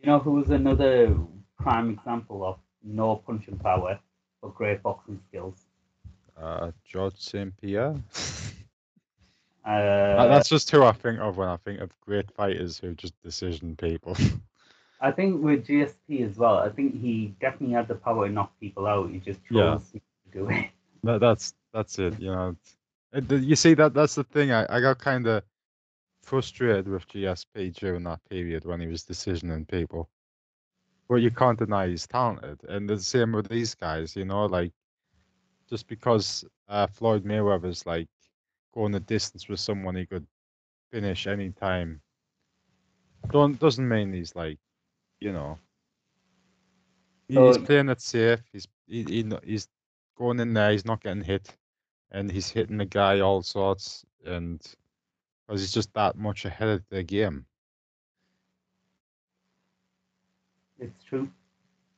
You 0.00 0.06
know 0.06 0.18
who 0.18 0.32
was 0.32 0.50
another 0.50 1.16
prime 1.58 1.90
example 1.90 2.44
of 2.44 2.58
no 2.82 3.16
punching 3.16 3.58
power 3.58 4.00
but 4.40 4.54
great 4.54 4.82
boxing 4.82 5.20
skills? 5.28 5.66
Uh, 6.36 6.72
George 6.84 7.18
St. 7.18 7.56
Pierre. 7.60 7.96
Uh, 9.64 10.26
That's 10.26 10.48
just 10.48 10.70
who 10.70 10.82
I 10.82 10.92
think 10.92 11.20
of 11.20 11.36
when 11.36 11.48
I 11.48 11.56
think 11.56 11.80
of 11.80 11.90
great 12.00 12.30
fighters 12.32 12.78
who 12.78 12.94
just 12.94 13.20
decision 13.22 13.76
people. 13.76 14.16
I 15.02 15.10
think 15.10 15.42
with 15.42 15.66
GSP 15.66 16.22
as 16.30 16.38
well, 16.38 16.58
I 16.58 16.70
think 16.70 17.00
he 17.00 17.34
definitely 17.40 17.74
had 17.74 17.88
the 17.88 17.96
power 17.96 18.28
to 18.28 18.32
knock 18.32 18.52
people 18.60 18.86
out. 18.86 19.10
He 19.10 19.18
just 19.18 19.44
chose 19.44 19.56
Yeah. 19.58 19.78
to 19.78 20.00
do 20.32 20.48
it. 20.50 20.70
that, 21.02 21.20
that's 21.20 21.54
that's 21.74 21.98
it. 21.98 22.20
You 22.20 22.30
know, 22.32 22.56
You 23.28 23.56
see 23.56 23.74
that 23.74 23.94
that's 23.94 24.14
the 24.14 24.24
thing. 24.24 24.52
I, 24.52 24.66
I 24.74 24.80
got 24.80 24.98
kind 24.98 25.26
of 25.26 25.42
frustrated 26.22 26.88
with 26.88 27.08
GSP 27.08 27.74
during 27.74 28.04
that 28.04 28.20
period 28.30 28.64
when 28.64 28.80
he 28.80 28.86
was 28.86 29.04
decisioning 29.04 29.68
people. 29.68 30.08
But 31.08 31.16
you 31.16 31.30
can't 31.32 31.58
deny 31.58 31.88
he's 31.88 32.06
talented, 32.06 32.60
and 32.68 32.88
the 32.88 32.98
same 33.00 33.32
with 33.32 33.48
these 33.48 33.74
guys. 33.74 34.16
You 34.16 34.24
know, 34.24 34.46
like 34.46 34.72
just 35.68 35.88
because 35.88 36.44
uh, 36.68 36.86
Floyd 36.86 37.24
Mayweather's 37.24 37.86
like 37.86 38.08
going 38.74 38.92
the 38.92 39.00
distance 39.00 39.48
with 39.48 39.60
someone 39.60 39.96
he 39.96 40.06
could 40.06 40.26
finish 40.92 41.26
anytime, 41.26 42.00
don't 43.30 43.58
doesn't 43.58 43.88
mean 43.88 44.12
he's 44.12 44.34
like, 44.36 44.58
you 45.22 45.32
know, 45.32 45.58
he- 47.28 47.34
he's 47.38 47.56
So- 47.56 47.64
playing 47.64 47.88
it 47.88 48.00
safe. 48.00 48.40
He's 48.52 48.66
he, 48.86 49.04
he, 49.04 49.24
he's 49.44 49.68
going 50.16 50.40
in 50.40 50.52
there. 50.54 50.70
He's 50.72 50.84
not 50.84 51.02
getting 51.02 51.22
hit, 51.24 51.56
and 52.10 52.30
he's 52.30 52.50
hitting 52.50 52.76
the 52.78 52.84
guy 52.84 53.20
all 53.20 53.42
sorts, 53.42 54.04
and 54.24 54.60
because 55.46 55.60
he's 55.60 55.72
just 55.72 55.92
that 55.94 56.16
much 56.16 56.44
ahead 56.44 56.68
of 56.68 56.82
the 56.88 57.02
game. 57.02 57.46
It's 60.78 61.04
true. 61.04 61.28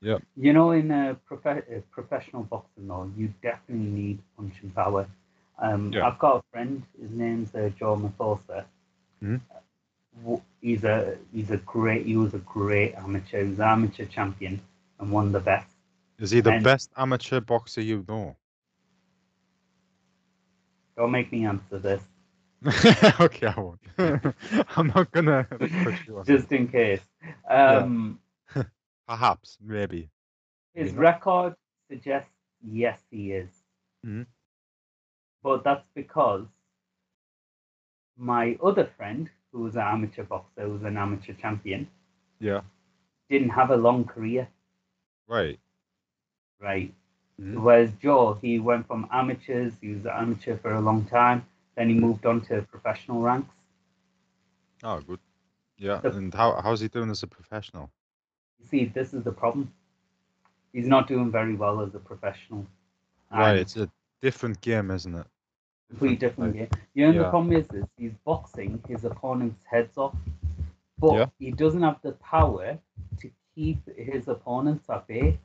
Yeah. 0.01 0.18
You 0.37 0.53
know, 0.53 0.72
in 0.72 0.91
a, 0.91 1.14
prof- 1.27 1.64
professional 1.91 2.43
boxing, 2.45 2.87
though, 2.89 3.11
you 3.16 3.33
definitely 3.43 3.87
need 3.87 4.18
punching 4.37 4.70
power. 4.70 5.09
Um, 5.59 5.93
Yeah. 5.93 6.07
I've 6.07 6.18
got 6.18 6.37
a 6.37 6.43
friend. 6.51 6.83
His 7.01 7.11
name's 7.11 7.55
uh, 7.55 7.70
Joe 7.79 7.97
Mathosa. 7.97 8.66
Mhm. 9.22 9.41
He's 10.61 10.85
a 10.85 11.19
he's 11.33 11.51
a 11.51 11.59
great. 11.59 12.07
He 12.07 12.17
was 12.17 12.35
a 12.35 12.39
great 12.39 12.95
amateur. 12.95 13.43
He 13.43 13.51
was 13.51 13.59
an 13.59 13.65
amateur 13.69 14.05
champion 14.07 14.61
and 14.99 15.11
one 15.11 15.27
of 15.27 15.33
the 15.33 15.41
best. 15.41 15.75
Is 16.19 16.31
he 16.31 16.41
the 16.41 16.53
And- 16.53 16.65
best 16.65 16.91
amateur 16.97 17.41
boxer 17.41 17.81
you 17.83 18.05
know? 18.09 18.37
Don't 20.97 21.11
make 21.11 21.33
me 21.33 21.45
answer 21.45 21.79
this, 21.81 22.03
okay, 23.21 23.49
I 23.49 23.61
won't. 23.61 23.81
I'm 24.77 24.87
not 24.89 25.11
gonna 25.11 25.47
just 26.25 26.51
in 26.53 26.69
case. 26.69 27.01
Um, 27.49 28.21
Perhaps, 29.09 29.59
maybe. 29.61 30.09
His 30.73 30.93
Maybe 30.93 30.99
record 30.99 31.55
suggests 31.91 32.31
yes, 32.62 32.99
he 33.11 33.33
is. 33.33 33.51
Mhm. 34.07 34.27
But 35.43 35.62
that's 35.65 35.87
because 35.95 36.47
my 38.17 38.57
other 38.62 38.87
friend, 38.97 39.29
who 39.55 39.61
was 39.61 39.77
an 39.77 39.83
amateur 39.83 40.25
boxer, 40.25 40.63
who 40.63 40.73
was 40.73 40.83
an 40.83 40.97
amateur 40.97 41.33
champion, 41.35 41.89
Yeah. 42.41 42.63
didn't 43.31 43.51
have 43.51 43.71
a 43.71 43.77
long 43.77 44.05
career, 44.05 44.49
Right. 45.29 45.61
right? 46.59 46.93
Mhm. 47.41 47.63
Whereas 47.63 47.93
Joe, 48.03 48.35
he 48.35 48.59
went 48.59 48.85
from 48.89 49.07
amateurs, 49.13 49.73
he 49.81 49.95
was 49.95 50.05
an 50.07 50.11
amateur 50.13 50.57
for 50.57 50.73
a 50.75 50.81
long 50.81 51.05
time, 51.07 51.47
then 51.77 51.89
he 51.89 51.95
moved 51.95 52.27
on 52.27 52.41
to 52.47 52.63
professional 52.63 53.23
ranks. 53.23 53.55
Oh, 54.83 55.01
good. 55.01 55.21
Yeah. 55.77 55.99
The- 55.99 56.17
And 56.17 56.35
how 56.35 56.61
how's 56.61 56.81
he 56.81 56.89
doing 56.89 57.11
as 57.11 57.23
a 57.23 57.29
professional? 57.29 57.93
You 58.59 58.67
see, 58.67 58.85
this 58.87 59.15
is 59.15 59.23
the 59.23 59.33
problem. 59.33 59.73
He's 60.73 60.89
not 60.89 61.07
doing 61.07 61.31
very 61.31 61.55
well 61.55 61.81
as 61.81 61.95
a 61.95 62.01
professional. 62.01 62.67
Right. 63.31 63.51
And- 63.51 63.61
It's 63.61 63.77
a 63.77 63.89
different 64.21 64.61
game, 64.61 64.91
isn't 64.91 65.15
it? 65.15 65.27
Completely 65.95 66.17
different 66.17 66.57
like- 66.57 66.71
game. 66.71 66.81
You 66.95 67.07
know, 67.07 67.13
the 67.13 67.25
yeah. 67.25 67.31
problem 67.31 67.53
is, 67.53 67.67
is 67.73 67.85
he's 67.97 68.15
boxing 68.25 68.83
his 68.89 69.05
opponent's 69.05 69.63
heads 69.65 69.97
off, 69.99 70.17
but 70.99 71.15
Yeah. 71.15 71.27
he 71.39 71.51
doesn't 71.51 71.83
have 71.83 72.01
the 72.03 72.13
power 72.13 72.79
to 73.19 73.31
keep 73.55 73.87
his 73.97 74.29
opponents 74.29 74.89
at 74.91 75.07
bay. 75.07 75.41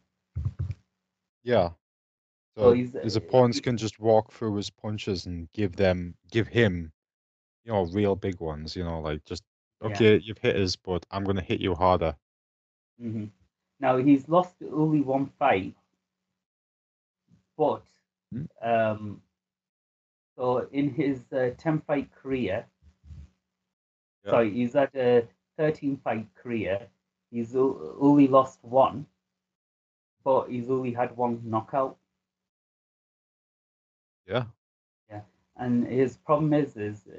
Yeah. 1.43 1.69
So 2.57 2.63
So 2.63 2.71
he's- 2.73 2.93
his 3.03 3.15
opponents 3.15 3.59
can 3.59 3.77
just 3.77 3.99
walk 3.99 4.31
through 4.31 4.55
his 4.55 4.69
punches 4.69 5.25
and 5.25 5.51
give 5.53 5.75
them, 5.75 6.15
give 6.31 6.47
him, 6.47 6.91
you 7.63 7.71
know, 7.71 7.85
real 7.85 8.15
big 8.15 8.39
ones. 8.39 8.75
You 8.75 8.83
know, 8.83 8.99
like 8.99 9.23
just 9.25 9.43
Yeah. 9.81 9.87
okay, 9.89 10.17
you've 10.17 10.39
hit 10.39 10.55
us, 10.55 10.75
but 10.75 11.05
I'm 11.11 11.23
gonna 11.23 11.41
hit 11.41 11.61
you 11.61 11.75
harder. 11.75 12.17
hmm 12.99 13.27
Now 13.79 13.97
he's 13.97 14.27
lost 14.27 14.61
only 14.61 15.01
one 15.01 15.27
fight, 15.27 15.75
but 17.57 17.83
Hmm. 18.31 18.45
um, 18.61 19.21
so 20.39 20.69
in 20.71 20.89
his 20.93 21.19
uh, 21.33 21.49
ten 21.57 21.81
fight 21.81 22.09
career, 22.15 22.65
Yeah. 24.23 24.31
sorry, 24.31 24.51
he's 24.51 24.73
had 24.73 24.95
a 24.95 25.27
thirteen 25.57 25.97
fight 25.97 26.27
career. 26.33 26.87
He's 27.29 27.55
only 27.55 28.27
lost 28.27 28.59
one, 28.63 29.05
but 30.23 30.49
he's 30.49 30.69
only 30.69 30.93
had 30.93 31.15
one 31.17 31.41
knockout. 31.43 31.97
Yeah. 34.25 34.45
Yeah. 35.09 35.21
And 35.57 35.85
his 35.85 36.15
problem 36.15 36.53
is, 36.53 36.77
is 36.77 37.01
uh, 37.07 37.17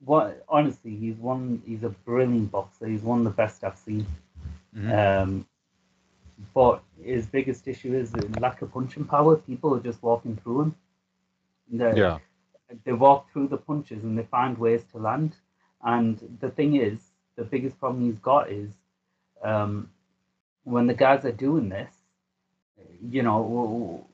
what 0.00 0.42
honestly, 0.48 0.96
he's 0.96 1.16
one. 1.16 1.62
He's 1.66 1.84
a 1.84 1.90
brilliant 1.90 2.50
boxer. 2.50 2.86
He's 2.86 3.02
one 3.02 3.18
of 3.18 3.24
the 3.24 3.30
best 3.42 3.62
I've 3.64 3.76
seen. 3.76 4.06
Mhm. 4.74 4.92
Um, 4.98 5.46
but 6.54 6.82
his 7.02 7.26
biggest 7.26 7.68
issue 7.68 7.94
is 7.94 8.14
lack 8.40 8.62
of 8.62 8.72
punching 8.72 9.04
power. 9.04 9.36
People 9.36 9.74
are 9.74 9.80
just 9.80 10.02
walking 10.02 10.36
through 10.36 10.62
him. 10.62 10.74
They, 11.70 12.02
yeah. 12.02 12.20
they 12.84 12.92
walk 12.92 13.30
through 13.30 13.48
the 13.48 13.56
punches 13.58 14.04
and 14.04 14.18
they 14.18 14.24
find 14.24 14.58
ways 14.58 14.84
to 14.92 14.98
land. 14.98 15.36
And 15.82 16.38
the 16.40 16.50
thing 16.50 16.76
is, 16.76 17.12
the 17.36 17.44
biggest 17.44 17.78
problem 17.78 18.04
he's 18.04 18.18
got 18.18 18.50
is 18.50 18.70
um, 19.42 19.90
when 20.64 20.86
the 20.86 20.94
guys 20.94 21.24
are 21.24 21.32
doing 21.32 21.68
this, 21.68 21.94
you 23.10 23.22
know, 23.22 24.06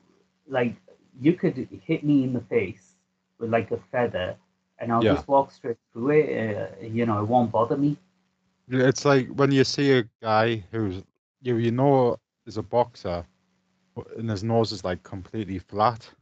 like 0.47 0.75
you 1.19 1.33
could 1.33 1.67
hit 1.85 2.03
me 2.03 2.23
in 2.23 2.33
the 2.33 2.41
face 2.41 2.95
with 3.39 3.49
like 3.51 3.71
a 3.71 3.77
feather 3.77 4.35
and 4.79 4.91
I'll 4.91 5.05
Yeah. 5.05 5.15
just 5.15 5.27
walk 5.27 5.51
straight 5.51 5.77
through 5.91 6.11
it. 6.11 6.57
Uh, 6.57 6.85
you 6.85 7.05
know, 7.05 7.19
it 7.21 7.25
won't 7.27 7.51
bother 7.51 7.77
me. 7.77 7.97
It's 8.69 9.05
like 9.05 9.27
when 9.29 9.51
you 9.51 9.63
see 9.63 9.91
a 9.91 10.03
guy 10.21 10.65
who's 10.71 11.03
you 11.41 11.57
you 11.57 11.71
know 11.71 12.17
is 12.45 12.57
a 12.57 12.63
boxer, 12.63 13.25
and 14.17 14.29
his 14.29 14.43
nose 14.43 14.71
is 14.71 14.83
like 14.83 15.03
completely 15.03 15.59
flat. 15.59 16.13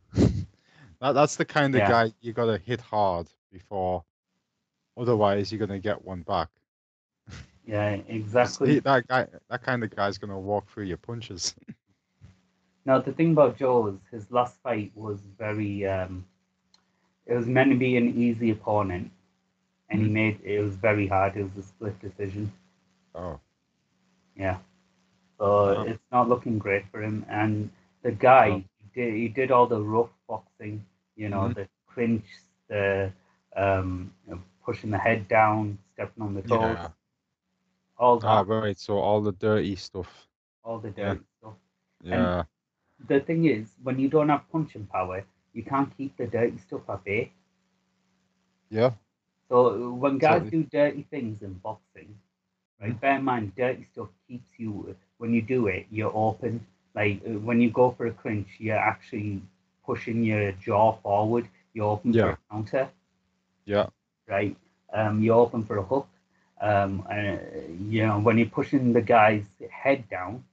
That 1.03 1.13
that's 1.13 1.37
the 1.37 1.45
kind 1.45 1.75
of 1.75 1.85
Yeah. 1.85 1.93
guy 1.93 2.13
you 2.21 2.33
gotta 2.33 2.59
hit 2.59 2.81
hard 2.81 3.29
before, 3.51 4.05
otherwise 4.97 5.51
you're 5.51 5.59
gonna 5.65 5.79
get 5.79 6.03
one 6.05 6.23
back. 6.23 6.49
Yeah, 7.65 7.91
exactly. 8.07 8.83
that 8.83 9.07
guy, 9.07 9.27
that 9.49 9.63
kind 9.63 9.83
of 9.83 9.95
guy's 9.95 10.17
gonna 10.17 10.39
walk 10.39 10.69
through 10.69 10.85
your 10.85 10.97
punches. 10.97 11.55
Now 12.85 12.99
the 12.99 13.11
thing 13.13 13.33
about 13.33 13.57
Joe 13.57 13.87
is 13.87 13.99
his 14.11 14.31
last 14.31 14.61
fight 14.61 14.91
was 14.95 15.19
very 15.37 15.85
um 15.85 16.25
it 17.25 17.33
was 17.35 17.47
meant 17.47 17.71
to 17.71 17.77
be 17.77 17.97
an 17.97 18.07
easy 18.17 18.49
opponent 18.51 19.11
and 19.89 20.01
he 20.01 20.07
Mhm. 20.07 20.09
made 20.09 20.39
it 20.43 20.59
was 20.59 20.75
very 20.75 21.07
hard. 21.07 21.35
It 21.35 21.43
was 21.43 21.57
a 21.57 21.63
split 21.63 21.99
decision. 21.99 22.51
oh, 23.15 23.41
Yeah. 24.35 24.59
So 25.39 25.69
it's 25.81 26.03
not 26.11 26.29
looking 26.29 26.57
great 26.59 26.85
for 26.91 27.01
him. 27.01 27.25
And 27.29 27.69
the 28.03 28.11
guy 28.11 28.49
Wow. 28.49 28.63
he 28.79 28.87
did 28.93 29.13
he 29.13 29.27
did 29.29 29.51
all 29.51 29.67
the 29.67 29.81
rough 29.81 30.11
boxing, 30.27 30.85
you 31.15 31.29
know, 31.29 31.49
Mhm. 31.49 31.55
the 31.55 31.67
clinch, 31.93 32.25
the 32.69 33.11
um 33.55 34.13
you 34.27 34.33
know, 34.35 34.41
pushing 34.65 34.91
the 34.91 34.97
head 34.97 35.27
down, 35.27 35.77
stepping 35.93 36.23
on 36.23 36.33
the 36.35 36.41
toes, 36.43 36.79
yeah. 36.79 36.93
all 37.97 38.19
that, 38.19 38.41
Ah, 38.41 38.43
right. 38.47 38.77
So 38.77 38.97
all 38.97 39.21
the 39.21 39.31
dirty 39.31 39.75
stuff. 39.75 40.29
all 40.63 40.79
the 40.79 40.89
yeah. 41.01 41.15
dirty 41.15 41.23
stuff. 41.39 41.53
Yeah. 42.01 42.43
the 43.07 43.19
thing 43.19 43.45
is, 43.45 43.75
when 43.83 43.99
you 43.99 44.07
don't 44.09 44.29
have 44.29 44.49
punching 44.51 44.87
power, 44.87 45.25
you 45.53 45.63
can't 45.63 45.95
keep 45.97 46.15
the 46.17 46.27
dirty 46.27 46.57
stuff 46.57 46.89
at 46.89 47.03
bay. 47.03 47.31
Yeah. 48.69 48.93
So 49.49 49.91
when 49.91 50.17
guys 50.17 50.43
Totally. 50.43 50.51
do 50.51 50.63
dirty 50.63 51.03
things 51.03 51.41
in 51.41 51.53
boxing, 51.55 52.17
right? 52.81 52.99
Bear 52.99 53.17
in 53.17 53.23
mind, 53.23 53.53
dirty 53.55 53.83
stuff 53.85 54.09
keeps 54.27 54.49
you. 54.57 54.95
When 55.17 55.33
you 55.33 55.41
do 55.41 55.67
it, 55.67 55.87
you're 55.89 56.15
open. 56.15 56.65
Like 56.95 57.21
when 57.23 57.61
you 57.61 57.69
go 57.71 57.91
for 57.91 58.05
a 58.07 58.11
clinch, 58.13 58.47
you're 58.59 58.77
actually 58.77 59.41
pushing 59.85 60.23
your 60.23 60.51
jaw 60.53 60.93
forward. 61.03 61.47
You're 61.73 61.89
open 61.91 62.13
for 62.13 62.29
a 62.31 62.37
counter, 62.51 62.89
Yeah. 63.65 63.87
right? 64.27 64.55
Um, 64.93 65.21
you're 65.23 65.39
open 65.39 65.63
for 65.63 65.77
a 65.77 65.83
hook. 65.83 66.07
Um, 66.61 67.05
uh, 67.09 67.37
you 67.89 68.05
know, 68.05 68.19
when 68.19 68.37
you're 68.37 68.47
pushing 68.47 68.93
the 68.93 69.01
guy's 69.01 69.45
head 69.69 70.07
down, 70.09 70.43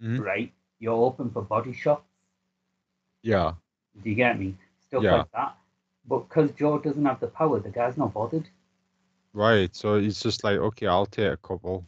Mhm. 0.00 0.24
right? 0.24 0.52
You're 0.78 1.04
open 1.04 1.30
for 1.30 1.42
body 1.42 1.72
shots. 1.72 2.04
Yeah. 3.22 3.54
Do 4.02 4.08
you 4.10 4.14
get 4.16 4.38
me? 4.38 4.56
Stuff 4.86 5.02
Yeah. 5.02 5.16
like 5.16 5.30
that. 5.32 5.56
But 6.06 6.20
because 6.28 6.52
Joe 6.52 6.78
doesn't 6.78 7.04
have 7.04 7.20
the 7.20 7.26
power, 7.28 7.58
the 7.60 7.70
guy's 7.70 7.96
not 7.98 8.14
bothered. 8.14 8.48
Right. 9.34 9.74
So 9.74 9.94
it's 9.96 10.20
just 10.22 10.42
like, 10.44 10.58
okay, 10.58 10.86
I'll 10.86 11.06
take 11.06 11.32
a 11.32 11.36
couple. 11.36 11.84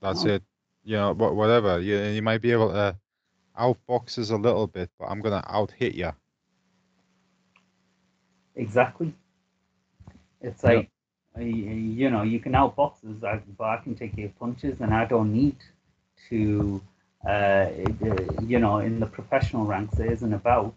That's 0.00 0.24
Oh. 0.24 0.28
it. 0.34 0.42
You 0.84 0.96
know, 0.96 1.12
wha- 1.12 1.32
whatever. 1.32 1.80
You 1.80 1.96
you 2.16 2.22
might 2.22 2.42
be 2.42 2.52
able 2.52 2.70
to 2.72 2.96
outbox 3.58 4.18
us 4.18 4.30
a 4.30 4.36
little 4.36 4.66
bit, 4.68 4.90
but 4.98 5.06
I'm 5.06 5.20
gonna 5.22 5.44
out 5.48 5.72
hit 5.72 5.94
you. 5.94 6.12
Exactly. 8.56 9.14
It's 10.40 10.64
like, 10.64 10.90
uh, 11.36 11.40
y- 11.40 11.46
you 11.46 12.10
know, 12.10 12.22
you 12.22 12.40
can 12.40 12.52
outbox 12.52 13.04
us, 13.04 13.22
I- 13.24 13.42
but 13.56 13.64
I 13.64 13.76
can 13.78 13.94
take 13.94 14.16
your 14.16 14.30
punches, 14.30 14.80
and 14.80 14.94
I 14.94 15.04
don't 15.06 15.32
need 15.32 15.56
to, 16.28 16.80
uh, 17.26 17.28
uh, 17.28 18.42
you 18.46 18.58
know, 18.58 18.78
in 18.78 19.00
the 19.00 19.06
professional 19.06 19.66
ranks, 19.66 19.98
it 19.98 20.10
isn't 20.12 20.32
about 20.34 20.76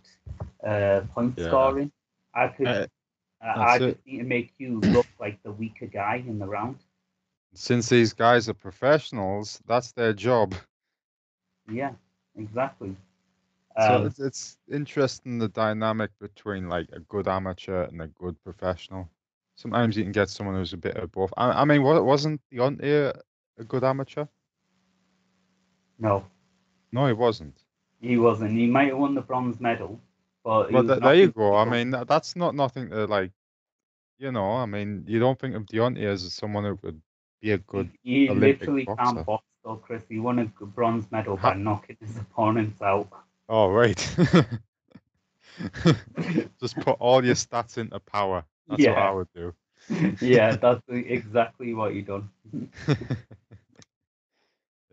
uh, 0.65 1.01
point 1.13 1.38
Yeah. 1.38 1.47
scoring. 1.47 1.91
I 2.34 2.47
could. 2.49 2.79
Uh, 3.41 3.57
I 3.59 3.79
it. 3.79 3.97
just 3.97 4.05
need 4.05 4.19
to 4.19 4.25
make 4.25 4.53
you 4.57 4.82
look 4.82 5.07
like 5.19 5.41
the 5.43 5.51
weaker 5.51 5.88
guy 5.88 6.17
in 6.27 6.39
the 6.39 6.47
round. 6.47 6.79
Since 7.53 7.89
these 7.89 8.13
guys 8.13 8.49
are 8.49 8.53
professionals, 8.53 9.61
that's 9.65 9.91
their 9.93 10.13
job. 10.13 10.55
Yeah, 11.69 11.93
exactly. 12.36 12.95
So 13.77 13.95
Um, 13.95 14.05
it's, 14.05 14.19
it's 14.19 14.57
interesting 14.71 15.39
the 15.39 15.47
dynamic 15.49 16.11
between 16.19 16.69
like 16.69 16.89
a 16.91 16.99
good 16.99 17.27
amateur 17.27 17.84
and 17.84 18.01
a 18.01 18.07
good 18.07 18.41
professional. 18.43 19.09
Sometimes 19.55 19.97
you 19.97 20.03
can 20.03 20.11
get 20.11 20.29
someone 20.29 20.55
who's 20.55 20.73
a 20.73 20.77
bit 20.77 20.97
of 20.97 21.11
both. 21.11 21.34
I, 21.38 21.61
I 21.61 21.65
mean, 21.65 21.84
wa- 21.84 22.01
wasn't 22.01 22.41
Deontay 22.51 23.19
a 23.57 23.63
good 23.63 23.84
amateur? 23.84 24.25
no, 25.99 26.25
No, 26.91 27.07
he 27.07 27.13
wasn't. 27.13 27.65
he 27.99 28.17
wasn't. 28.17 28.51
He 28.51 28.67
might 28.67 28.89
have 28.89 28.97
won 28.97 29.15
the 29.15 29.21
bronze 29.21 29.59
medal, 29.59 29.99
but 30.43 30.71
Well, 30.71 30.84
th- 30.84 31.01
there 31.01 31.15
you 31.15 31.29
go. 31.29 31.55
I 31.55 31.65
mean, 31.65 31.91
tha- 31.91 32.05
that's 32.07 32.36
not 32.36 32.55
nothing 32.55 32.89
to 32.89 33.05
like, 33.05 33.32
you 34.17 34.32
know. 34.32 34.51
I 34.51 34.65
mean, 34.65 35.05
you 35.07 35.19
don't 35.19 35.39
think 35.39 35.55
of 35.55 35.65
Deontay 35.65 36.03
as 36.05 36.34
someone 36.34 36.63
who 36.65 36.77
could 36.77 37.01
be 37.41 37.51
a 37.51 37.57
good. 37.57 37.91
He 38.03 38.29
Olympic 38.29 38.71
literally 38.71 38.86
boxer. 38.86 39.25
can't 39.25 39.25
box 39.25 39.43
though, 39.64 39.76
Chris. 39.78 40.03
He 40.09 40.20
won 40.20 40.39
a 40.39 40.45
bronze 40.45 41.12
medal 41.12 41.38
by 41.38 41.53
knocking 41.53 41.97
his 41.99 42.18
opponents 42.18 42.82
out. 42.82 43.07
Oh, 43.49 43.70
right. 43.70 43.97
Just 46.59 46.76
put 46.78 46.97
all 46.99 47.24
your 47.24 47.36
stats 47.36 47.78
into 47.78 47.99
power. 47.99 48.43
That's 48.68 48.86
what 48.88 48.97
I 48.97 49.01
Yeah. 49.01 49.12
would 49.12 49.28
do. 49.34 49.53
yeah, 50.22 50.55
that's 50.55 50.82
exactly 50.89 51.74
what 51.74 51.93
he 51.93 52.01
done. 52.01 52.30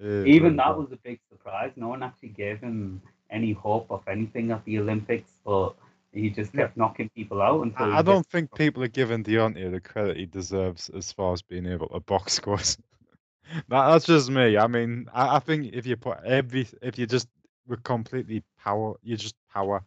Even 0.00 0.56
that 0.56 0.76
was 0.76 0.92
a 0.92 0.96
big 0.96 1.20
surprise. 1.28 1.72
No 1.76 1.88
one 1.88 2.02
actually 2.02 2.30
gave 2.30 2.60
him 2.60 3.00
any 3.30 3.52
hope 3.52 3.90
of 3.90 4.06
anything 4.08 4.50
at 4.52 4.64
the 4.64 4.78
Olympics, 4.78 5.32
but 5.44 5.74
he 6.12 6.30
just 6.30 6.52
kept 6.52 6.76
knocking 6.76 7.10
people 7.14 7.42
out 7.42 7.62
until. 7.62 7.92
I, 7.92 7.98
I 7.98 8.02
don't 8.02 8.26
think 8.26 8.54
people 8.54 8.82
are 8.82 8.88
giving 8.88 9.24
Deontay 9.24 9.70
the 9.70 9.80
credit 9.80 10.16
he 10.16 10.26
deserves 10.26 10.88
as 10.90 11.12
far 11.12 11.32
as 11.32 11.42
being 11.42 11.66
able 11.66 11.88
to 11.88 12.00
box 12.00 12.34
scores. 12.34 12.78
That, 13.68 13.88
that's 13.90 14.06
just 14.06 14.30
me. 14.30 14.56
I 14.56 14.66
mean, 14.66 15.08
I, 15.12 15.36
I 15.36 15.38
think 15.40 15.72
if 15.74 15.86
you 15.86 15.96
put 15.96 16.24
every, 16.24 16.66
if 16.82 16.98
you 16.98 17.06
just 17.06 17.28
were 17.66 17.76
completely 17.78 18.42
power, 18.58 18.94
you 19.02 19.16
just 19.16 19.36
power. 19.52 19.84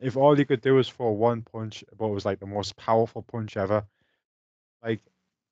If 0.00 0.16
all 0.16 0.38
you 0.38 0.46
could 0.46 0.60
do 0.60 0.74
was 0.74 0.88
for 0.88 1.16
one 1.16 1.42
punch, 1.42 1.84
but 1.98 2.06
it 2.06 2.12
was 2.14 2.24
like 2.24 2.40
the 2.40 2.46
most 2.46 2.76
powerful 2.76 3.22
punch 3.22 3.56
ever, 3.56 3.84
like 4.82 5.00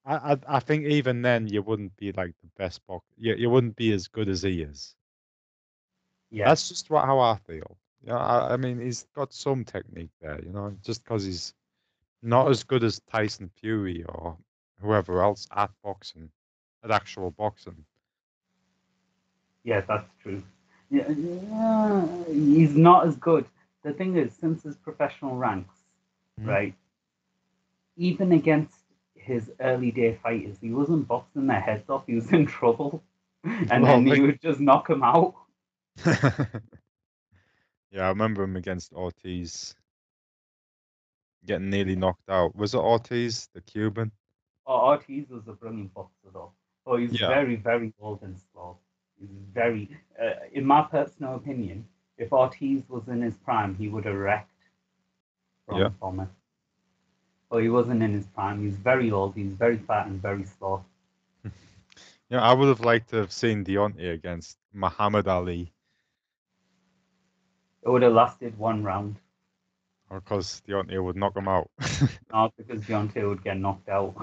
I, 0.04 0.32
I, 0.32 0.38
I 0.48 0.60
think 0.60 0.86
even 0.86 1.22
then 1.22 1.46
you 1.48 1.62
wouldn't 1.62 1.96
be 1.96 2.12
like 2.12 2.34
the 2.42 2.48
best 2.56 2.86
box. 2.86 3.04
You, 3.16 3.34
you 3.36 3.50
wouldn't 3.50 3.76
be 3.76 3.92
as 3.92 4.08
good 4.08 4.28
as 4.28 4.42
he 4.42 4.62
is. 4.62 4.94
Yeah, 6.30 6.48
That's 6.48 6.68
just 6.68 6.90
what 6.90 7.04
how 7.04 7.18
I 7.20 7.36
feel. 7.36 7.78
Yeah, 8.02 8.16
I, 8.18 8.54
I 8.54 8.56
mean, 8.56 8.80
he's 8.80 9.04
got 9.14 9.32
some 9.32 9.64
technique 9.64 10.10
there, 10.20 10.40
you 10.42 10.52
know, 10.52 10.76
just 10.82 11.04
because 11.04 11.24
he's 11.24 11.54
not 12.22 12.50
as 12.50 12.64
good 12.64 12.84
as 12.84 13.00
Tyson 13.10 13.48
Fury 13.56 14.04
or 14.04 14.38
whoever 14.80 15.22
else 15.22 15.46
at 15.54 15.70
boxing, 15.82 16.30
at 16.86 16.92
actual 16.92 17.30
boxing. 17.32 17.84
yeah, 19.64 19.80
that's 19.80 20.08
true. 20.22 20.42
Yeah, 20.90 21.08
yeah, 21.10 22.06
he's 22.28 22.76
not 22.76 23.06
as 23.08 23.16
good. 23.16 23.44
The 23.82 23.92
thing 23.92 24.16
is, 24.16 24.32
since 24.34 24.62
his 24.62 24.76
professional 24.76 25.36
ranks, 25.36 25.74
Mhm. 26.40 26.46
right, 26.46 26.74
even 27.96 28.30
against 28.32 28.76
his 29.16 29.50
early 29.60 29.90
day 29.90 30.14
fighters, 30.22 30.58
he 30.60 30.70
wasn't 30.72 31.08
boxing 31.08 31.46
their 31.48 31.60
heads 31.60 31.88
off. 31.90 32.06
He 32.06 32.14
was 32.14 32.32
in 32.32 32.46
trouble, 32.46 33.02
and 33.44 33.82
Well, 33.82 34.00
then 34.00 34.06
he 34.06 34.20
would 34.20 34.40
just 34.40 34.60
knock 34.60 34.86
them 34.86 35.02
out. 35.02 35.34
yeah, 37.90 38.04
I 38.04 38.08
remember 38.08 38.44
him 38.44 38.56
against 38.56 38.92
Ortiz 38.92 39.74
getting 41.44 41.70
nearly 41.70 41.96
knocked 41.96 42.28
out. 42.28 42.54
Was 42.54 42.74
it 42.74 42.78
Ortiz, 42.78 43.48
the 43.54 43.60
Cuban? 43.60 44.12
Oh, 44.66 44.86
Ortiz 44.90 45.28
was 45.30 45.48
a 45.48 45.52
brilliant 45.52 45.92
boxer, 45.94 46.30
though. 46.32 46.52
But 46.86 47.00
he's 47.00 47.16
Yeah. 47.20 47.28
very, 47.28 47.56
very 47.56 47.92
old 48.00 48.22
and 48.22 48.38
slow. 48.38 48.78
He's 49.20 49.30
very, 49.54 49.90
uh, 50.20 50.46
in 50.52 50.64
my 50.66 50.82
personal 50.82 51.36
opinion, 51.36 51.88
if 52.18 52.32
Ortiz 52.32 52.88
was 52.88 53.08
in 53.08 53.22
his 53.22 53.36
prime, 53.36 53.76
he 53.76 53.88
would 53.88 54.06
have 54.06 54.16
wrecked 54.16 54.70
Ron 55.68 55.90
Yeah. 55.90 55.92
Thomas. 56.00 56.30
But 57.50 57.62
he 57.62 57.68
wasn't 57.68 58.02
in 58.02 58.12
his 58.14 58.26
prime. 58.26 58.62
He's 58.62 58.76
very 58.78 59.10
old. 59.10 59.34
He's 59.34 59.52
very 59.54 59.78
fat 59.78 60.06
and 60.06 60.20
very 60.22 60.44
slow. 60.44 60.84
Yeah, 62.30 62.42
I 62.42 62.52
would 62.54 62.68
have 62.68 62.80
liked 62.80 63.10
to 63.10 63.16
have 63.16 63.32
seen 63.32 63.64
Deontay 63.64 64.12
against 64.12 64.58
Muhammad 64.72 65.26
Ali, 65.28 65.74
It 67.82 67.88
would 67.90 68.02
have 68.02 68.12
lasted 68.12 68.58
one 68.58 68.82
round, 68.84 69.20
because 70.10 70.62
Deontay 70.66 71.02
would 71.02 71.16
knock 71.16 71.36
him 71.36 71.48
out. 71.48 71.70
not 72.30 72.54
because 72.56 72.82
Deontay 72.84 73.28
would 73.28 73.42
get 73.42 73.58
knocked 73.58 73.88
out. 73.88 74.14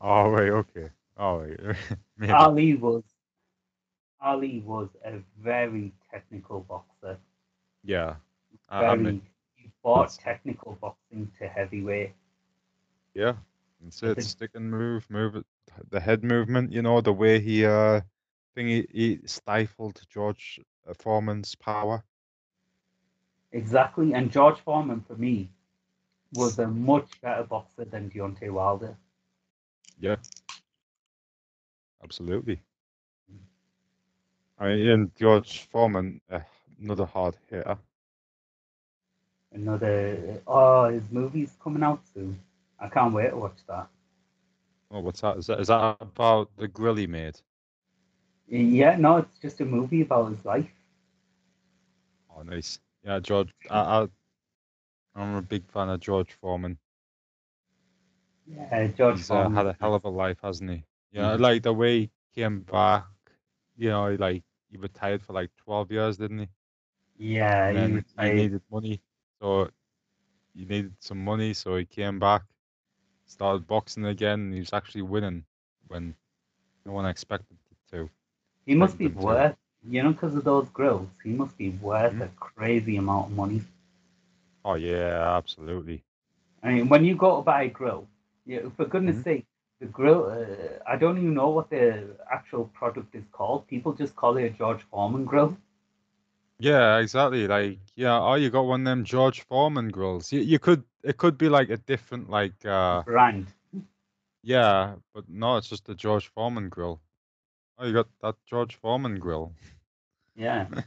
oh, 0.00 0.28
right, 0.30 0.50
okay. 0.50 0.90
Oh. 1.16 1.46
Maybe. 2.16 2.32
Ali 2.32 2.74
was, 2.74 3.02
Ali 4.20 4.60
was 4.60 4.88
a 5.04 5.18
very 5.42 5.92
technical 6.10 6.60
boxer. 6.60 7.18
Yeah. 7.84 8.16
I, 8.68 8.78
I 8.90 8.96
Very, 8.96 8.98
mean, 8.98 9.22
he 9.54 9.70
brought 9.82 10.10
technical 10.18 10.72
boxing 10.80 11.30
to 11.38 11.48
heavyweight. 11.48 12.12
yeah. 13.14 13.34
That's 13.82 14.02
it. 14.02 14.14
think- 14.16 14.26
Stick 14.26 14.50
and 14.54 14.70
move, 14.70 15.08
move 15.10 15.36
it. 15.36 15.44
The 15.90 16.00
head 16.00 16.24
movement, 16.24 16.72
you 16.72 16.82
know, 16.82 17.00
the 17.00 17.12
way 17.12 17.38
he, 17.40 17.64
uh, 17.66 18.00
think 18.54 18.68
he, 18.68 18.86
he 18.92 19.20
stifled 19.26 20.00
George 20.08 20.60
uh, 20.88 20.94
Foreman's 20.94 21.54
power. 21.54 22.02
Exactly. 23.52 24.14
And 24.14 24.30
George 24.30 24.60
Foreman, 24.60 25.00
for 25.06 25.14
me, 25.16 25.50
was 26.32 26.58
a 26.58 26.66
much 26.66 27.20
better 27.20 27.44
boxer 27.44 27.84
than 27.84 28.10
Deontay 28.10 28.50
Wilder. 28.50 28.96
Yeah. 29.98 30.16
Absolutely. 32.04 32.62
I 34.58 34.68
mean, 34.68 34.88
and 34.88 35.16
George 35.16 35.62
Foreman, 35.64 36.20
uh, 36.30 36.40
another 36.80 37.06
hard 37.06 37.36
hitter. 37.48 37.78
Another, 39.52 40.42
oh, 40.46 40.84
his 40.90 41.10
movie's 41.10 41.56
coming 41.62 41.82
out 41.82 42.00
soon. 42.14 42.40
I 42.80 42.88
can't 42.88 43.14
wait 43.14 43.30
to 43.30 43.36
watch 43.36 43.58
that. 43.68 43.88
Oh, 44.90 45.00
what's 45.00 45.20
that? 45.22 45.38
Is 45.38 45.46
that 45.46 45.60
is 45.60 45.68
that 45.68 45.98
about 46.00 46.56
the 46.56 46.68
grill 46.68 46.96
he 46.96 47.06
made? 47.06 47.40
Yeah, 48.48 48.96
no, 48.96 49.18
it's 49.18 49.38
just 49.38 49.60
a 49.60 49.64
movie 49.64 50.02
about 50.02 50.30
his 50.30 50.44
life. 50.44 50.70
Oh, 52.30 52.42
nice. 52.42 52.80
Yeah, 53.04 53.20
George. 53.20 53.52
I, 53.70 54.02
I 54.02 54.08
I'm 55.14 55.36
a 55.36 55.42
big 55.42 55.70
fan 55.70 55.88
of 55.88 56.00
George 56.00 56.32
Foreman. 56.32 56.78
Yeah, 58.46 58.86
George 58.88 59.18
He's 59.18 59.30
uh, 59.30 59.48
Foreman. 59.48 59.54
had 59.54 59.66
a 59.66 59.76
hell 59.80 59.94
of 59.94 60.04
a 60.04 60.10
life, 60.10 60.38
hasn't 60.42 60.70
he? 60.70 60.84
Yeah, 61.14 61.34
Mhm. 61.34 61.40
like 61.40 61.62
the 61.62 61.74
way 61.74 62.00
he 62.02 62.10
came 62.34 62.62
back. 62.62 63.06
You 63.76 63.90
know, 63.90 64.14
like 64.14 64.44
he 64.70 64.76
retired 64.78 65.22
for 65.22 65.34
like 65.34 65.56
twelve 65.56 65.90
years, 65.92 66.18
didn't 66.18 66.40
he? 66.40 66.48
Yeah, 67.18 67.72
And 67.72 67.76
he 67.76 68.04
he 68.16 68.30
needed 68.30 68.62
money, 68.70 69.02
so 69.40 69.70
he 70.54 70.64
needed 70.66 70.94
some 71.00 71.24
money, 71.24 71.54
so 71.54 71.76
he 71.76 71.84
came 71.86 72.18
back, 72.18 72.44
started 73.26 73.66
boxing 73.66 74.04
again, 74.06 74.40
and 74.40 74.54
he 74.54 74.60
was 74.60 74.72
actually 74.72 75.02
winning 75.02 75.46
when 75.86 76.16
no 76.84 76.92
one 76.92 77.06
expected 77.06 77.58
it 77.70 77.78
to. 77.92 78.10
He 78.66 78.74
must 78.74 78.98
be 78.98 79.08
worth, 79.08 79.56
you 79.86 80.02
know, 80.02 80.12
because 80.12 80.34
of 80.36 80.44
those 80.44 80.68
grills, 80.70 81.08
he 81.24 81.30
must 81.32 81.56
be 81.58 81.70
worth 81.70 82.20
Mhm. 82.20 82.22
a 82.22 82.28
crazy 82.28 82.96
amount 82.96 83.30
of 83.30 83.36
money. 83.36 83.62
Oh 84.64 84.74
yeah, 84.74 85.36
absolutely. 85.36 86.04
I 86.62 86.72
mean, 86.74 86.88
when 86.88 87.04
you 87.04 87.16
go 87.16 87.36
to 87.36 87.42
buy 87.42 87.62
a 87.64 87.68
grill, 87.68 88.08
yeah, 88.46 88.68
for 88.76 88.84
goodness 88.86 89.18
Mhm. 89.18 89.22
sake, 89.22 89.46
the 89.80 89.86
grill, 89.86 90.26
uh, 90.26 90.78
I 90.90 90.96
don't 90.96 91.18
even 91.18 91.34
know 91.34 91.50
what 91.50 91.70
the 91.70 92.16
actual 92.32 92.66
product 92.66 93.14
is 93.14 93.24
called. 93.32 93.66
People 93.66 93.92
just 93.92 94.14
call 94.16 94.36
it 94.36 94.44
a 94.44 94.50
George 94.50 94.82
Foreman 94.90 95.24
grill. 95.24 95.56
Yeah, 96.58 96.98
exactly. 96.98 97.46
Like, 97.48 97.78
yeah, 97.96 98.18
oh, 98.20 98.34
you 98.34 98.50
got 98.50 98.62
one 98.62 98.80
of 98.82 98.84
them 98.84 99.04
George 99.04 99.42
Foreman 99.42 99.88
grills. 99.90 100.32
You, 100.32 100.40
you 100.40 100.58
could, 100.58 100.84
it 101.02 101.16
could 101.16 101.36
be 101.36 101.48
like 101.48 101.70
a 101.70 101.76
different, 101.76 102.30
like, 102.30 102.64
uh, 102.64 103.02
brand. 103.02 103.48
yeah, 104.42 104.94
but 105.14 105.24
no, 105.28 105.56
it's 105.56 105.68
just 105.68 105.88
a 105.88 105.94
George 105.94 106.28
Foreman 106.28 106.68
grill. 106.68 107.00
Oh, 107.78 107.86
you 107.86 107.92
got 107.92 108.08
that 108.22 108.36
George 108.46 108.76
Foreman 108.76 109.18
grill. 109.18 109.52
Yeah. 110.36 110.66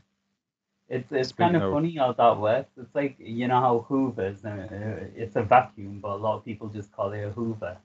It's 0.90 1.12
it's 1.12 1.30
Speaking 1.30 1.52
kind 1.52 1.56
of 1.58 1.64
of- 1.64 1.74
funny 1.74 1.94
how 1.98 2.14
that 2.14 2.40
works. 2.40 2.72
It's 2.78 2.96
like 2.96 3.18
you 3.20 3.50
know 3.50 3.60
how 3.60 3.86
Hoover's 3.90 4.46
uh, 4.46 4.70
uh, 4.72 5.06
it's 5.18 5.36
a 5.36 5.44
vacuum, 5.44 6.00
but 6.00 6.12
a 6.12 6.16
lot 6.16 6.38
of 6.38 6.46
people 6.46 6.70
just 6.70 6.94
call 6.94 7.12
it 7.12 7.26
a 7.26 7.30
Hoover. 7.30 7.78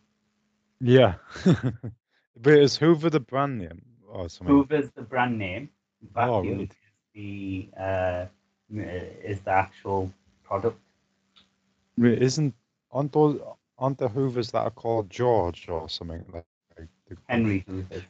Yeah. 0.83 1.14
But 2.43 2.55
is 2.55 2.76
Hoover 2.76 3.11
the 3.11 3.20
brand 3.20 3.59
name 3.59 3.83
or 4.09 4.28
something? 4.28 4.57
Hoover's 4.57 4.91
the 4.97 5.03
brand 5.03 5.39
name. 5.39 5.68
Oh, 6.16 6.41
Vacuum 6.43 6.59
right. 6.59 6.70
is 6.70 6.76
the 7.14 7.68
uh, 7.78 8.26
is 9.22 9.41
the 9.43 9.51
actual 9.51 10.12
product. 10.43 10.78
Isn't 12.03 12.55
aren't 12.91 13.12
those 13.12 13.41
aren't 13.78 13.99
the 13.99 14.09
Hoovers 14.09 14.51
that 14.53 14.61
are 14.64 14.70
called 14.70 15.09
George 15.11 15.68
or 15.68 15.89
something 15.89 16.24
like, 16.33 16.47
like 16.78 16.89
the 17.09 17.16
Henry 17.28 17.64
Hoover's. 17.68 18.03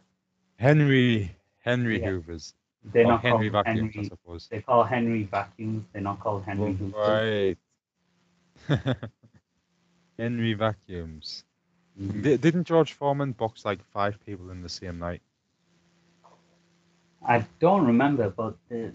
Henry 0.57 1.37
Henry 1.59 2.01
Yeah. 2.01 2.11
Hoovers. 2.11 2.55
They're 2.85 3.05
or 3.05 3.09
not 3.09 3.21
Henry 3.23 3.51
called 3.51 3.67
vacuums, 3.67 3.91
I 3.95 3.99
Henry. 3.99 4.09
suppose. 4.09 4.49
They 4.49 4.61
call 4.63 4.85
Henry 4.85 5.25
vacuums. 5.25 5.85
They're 5.93 6.03
not 6.03 6.21
called 6.21 6.45
Henry 6.45 6.73
Hoovers. 6.75 7.57
Right. 8.69 8.97
Henry 10.19 10.55
vacuums. 10.55 11.45
Di- 11.97 12.37
Didn't 12.37 12.65
George 12.65 12.93
Foreman 12.93 13.33
box 13.33 13.65
like 13.65 13.83
five 13.83 14.19
people 14.25 14.51
in 14.51 14.63
the 14.63 14.69
same 14.69 14.99
night? 14.99 15.23
I 17.27 17.45
don't 17.61 17.87
remember, 17.87 18.31
but 18.31 18.57
the, 18.69 18.93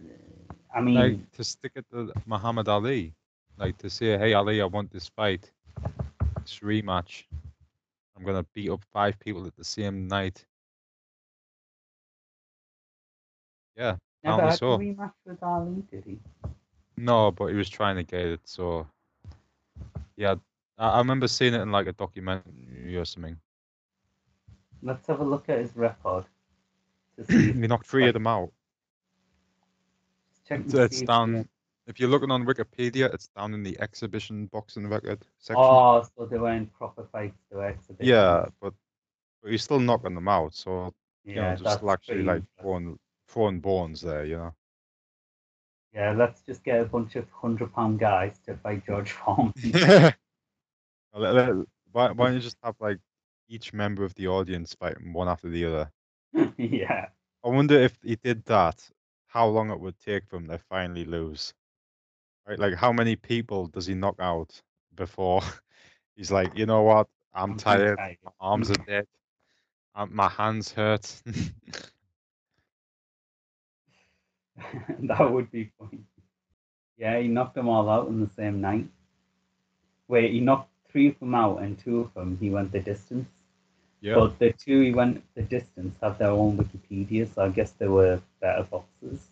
I 0.75 0.81
mean, 0.81 0.97
Like 0.97 1.31
to 1.33 1.43
stick 1.43 1.73
it 1.75 1.85
to 1.91 2.13
Muhammad 2.25 2.67
Ali, 2.67 3.13
like 3.57 3.77
to 3.79 3.89
say, 3.89 4.17
"Hey 4.17 4.33
Ali, 4.33 4.61
I 4.61 4.65
want 4.65 4.91
this 4.91 5.07
fight, 5.09 5.51
this 6.41 6.59
rematch. 6.59 7.25
I'm 8.15 8.23
gonna 8.23 8.45
beat 8.53 8.69
up 8.69 8.83
five 8.93 9.19
people 9.19 9.45
at 9.47 9.55
the 9.55 9.63
same 9.63 10.07
night." 10.07 10.45
Yeah, 13.75 13.97
never 14.23 14.41
had 14.43 14.59
so. 14.59 14.73
a 14.73 14.77
rematch 14.77 15.13
with 15.25 15.43
Ali, 15.43 15.83
did 15.91 16.05
he? 16.05 16.19
no, 16.97 17.31
but 17.31 17.47
he 17.47 17.55
was 17.55 17.69
trying 17.69 17.95
to 17.95 18.03
get 18.03 18.25
it. 18.25 18.41
So, 18.45 18.87
yeah, 20.15 20.33
I, 20.33 20.37
I 20.77 20.99
remember 20.99 21.27
seeing 21.27 21.53
it 21.53 21.61
in 21.61 21.71
like 21.71 21.87
a 21.87 21.93
documentary 21.93 22.95
or 22.97 23.05
something. 23.05 23.37
Let's 24.83 25.07
have 25.07 25.19
a 25.19 25.23
look 25.23 25.49
at 25.49 25.59
his 25.59 25.75
record. 25.75 26.25
He 27.29 27.51
knocked 27.53 27.87
three 27.87 28.07
of 28.07 28.13
them 28.13 28.27
out. 28.27 28.51
check 30.47 30.61
It's, 30.65 30.73
it's 30.73 30.97
see 30.97 31.03
if- 31.03 31.07
down. 31.07 31.47
If 31.87 32.01
you're 32.01 32.09
looking 32.09 32.31
on 32.31 32.45
Wikipedia, 32.45 33.13
it's 33.13 33.29
down 33.29 33.53
in 33.53 33.63
the 33.63 33.79
exhibition 33.79 34.47
boxing 34.47 34.89
record 34.89 35.23
section. 35.39 35.55
Oh, 35.65 36.05
so 36.17 36.25
they 36.25 36.37
weren't 36.37 36.69
proper 36.73 37.07
fights, 37.13 37.37
they 37.49 37.55
were 37.55 37.63
exhibitions. 37.65 38.09
yeah, 38.09 38.43
but, 38.59 38.73
but 39.41 39.51
he's 39.51 39.63
still 39.63 39.79
knocking 39.79 40.13
them 40.13 40.27
out. 40.27 40.53
So 40.53 40.93
you 41.23 41.35
know, 41.35 41.43
yeah, 41.43 41.55
just 41.55 41.81
actually 41.85 42.23
like 42.23 42.43
throwing 42.59 42.99
throwing 43.29 43.61
bones 43.61 44.01
there. 44.01 44.25
You 44.25 44.35
know. 44.35 44.53
Yeah, 45.93 46.11
let's 46.11 46.41
just 46.41 46.61
get 46.65 46.81
a 46.81 46.85
bunch 46.85 47.15
of 47.15 47.25
hundred 47.31 47.73
pound 47.73 47.99
guys 47.99 48.37
to 48.47 48.57
fight 48.57 48.85
George 48.85 49.11
Foreman. 49.13 49.53
Well, 51.17 51.33
let- 51.33 51.55
let- 51.57 51.67
why, 51.91 52.11
why 52.11 52.25
don't 52.27 52.35
you 52.35 52.41
just 52.41 52.57
have 52.63 52.75
like 52.79 52.99
each 53.47 53.73
member 53.73 54.03
of 54.03 54.13
the 54.15 54.27
audience 54.27 54.75
fighting 54.75 55.13
one 55.13 55.27
after 55.27 55.49
the 55.49 55.65
other? 55.65 55.91
yeah. 56.57 57.09
I 57.43 57.49
wonder 57.49 57.75
if 57.79 57.97
he 58.03 58.15
did 58.15 58.45
that, 58.45 58.91
how 59.27 59.47
long 59.47 59.71
it 59.71 59.79
would 59.79 59.97
take 59.99 60.27
for 60.27 60.37
him 60.37 60.47
to 60.49 60.57
finally 60.59 61.05
lose. 61.05 61.53
Right? 62.47 62.59
Like, 62.59 62.75
how 62.75 62.91
many 62.93 63.15
people 63.15 63.67
does 63.67 63.87
he 63.87 63.95
knock 63.95 64.15
out 64.19 64.61
before 64.93 65.41
he's 66.15 66.31
like, 66.31 66.55
you 66.57 66.65
know 66.65 66.83
what? 66.83 67.07
I'm, 67.33 67.51
I'm 67.51 67.57
tired. 67.57 67.97
tired." 67.97 68.17
My 68.23 68.31
arms 68.39 68.71
are 68.71 68.75
dead. 68.87 69.07
Um, 69.95 70.13
my 70.15 70.29
hands 70.29 70.71
hurt. 70.71 71.21
that 74.99 75.31
would 75.31 75.51
be 75.51 75.71
funny. 75.79 76.03
Yeah, 76.97 77.19
he 77.19 77.27
knocked 77.27 77.55
them 77.55 77.67
all 77.69 77.89
out 77.89 78.07
in 78.07 78.19
the 78.19 78.29
same 78.29 78.61
night. 78.61 78.89
Wait, 80.07 80.31
he 80.31 80.39
knocked 80.39 80.69
three 80.89 81.07
of 81.09 81.19
them 81.19 81.35
out, 81.35 81.61
and 81.61 81.77
two 81.77 82.01
of 82.01 82.13
them 82.13 82.37
he 82.39 82.49
went 82.49 82.71
the 82.71 82.79
distance. 82.79 83.27
yeah. 84.01 84.15
But 84.15 84.39
the 84.39 84.53
two 84.53 84.81
he 84.81 84.91
went 84.91 85.23
the 85.35 85.43
distance 85.43 85.95
have 86.01 86.17
their 86.17 86.31
own 86.31 86.57
Wikipedia, 86.57 87.27
so 87.33 87.45
I 87.45 87.49
guess 87.49 87.71
they 87.71 87.87
were 87.87 88.21
better 88.41 88.63
boxers. 88.63 89.27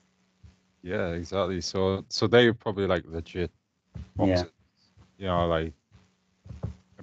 Yeah, 0.81 1.09
exactly. 1.11 1.61
So, 1.61 2.05
so 2.09 2.27
they 2.27 2.45
were 2.45 2.53
probably 2.53 2.85
like 2.85 3.03
legit 3.07 3.51
Yeah. 4.19 4.43
You 5.17 5.27
know, 5.27 5.47
like, 5.47 5.73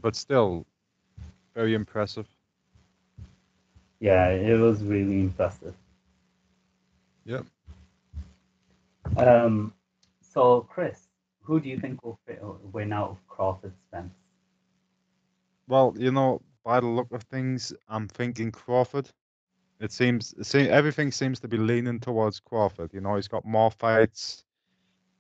but 0.01 0.15
still, 0.15 0.67
very 1.55 1.75
impressive. 1.75 2.27
Yeah, 4.01 4.29
it 4.29 4.59
was 4.59 4.83
really 4.83 5.21
impressive. 5.21 5.75
Yep. 7.25 7.47
Um, 9.17 9.73
so 10.21 10.63
Chris, 10.63 11.09
who 11.43 11.61
do 11.61 11.69
you 11.69 11.79
think 11.79 12.05
will 12.05 12.19
fit, 12.27 12.41
win 12.73 12.93
out 12.93 13.11
of 13.11 13.29
Crawford 13.29 13.73
Spence? 13.89 14.15
Well, 15.73 15.95
you 15.97 16.13
know, 16.13 16.43
by 16.67 16.81
the 16.81 16.87
look 16.87 17.11
of 17.13 17.23
things, 17.23 17.73
I'm 17.89 18.07
thinking 18.07 18.53
Crawford. 18.53 19.09
It 19.81 19.91
seems, 19.91 20.35
it 20.37 20.45
seem, 20.45 20.71
everything 20.71 21.11
seems 21.11 21.41
to 21.41 21.49
be 21.49 21.57
leaning 21.57 21.99
towards 21.99 22.41
Crawford. 22.41 22.93
You 22.93 23.01
know, 23.01 23.17
he's 23.17 23.27
got 23.27 23.47
more 23.47 23.71
fights. 23.71 24.45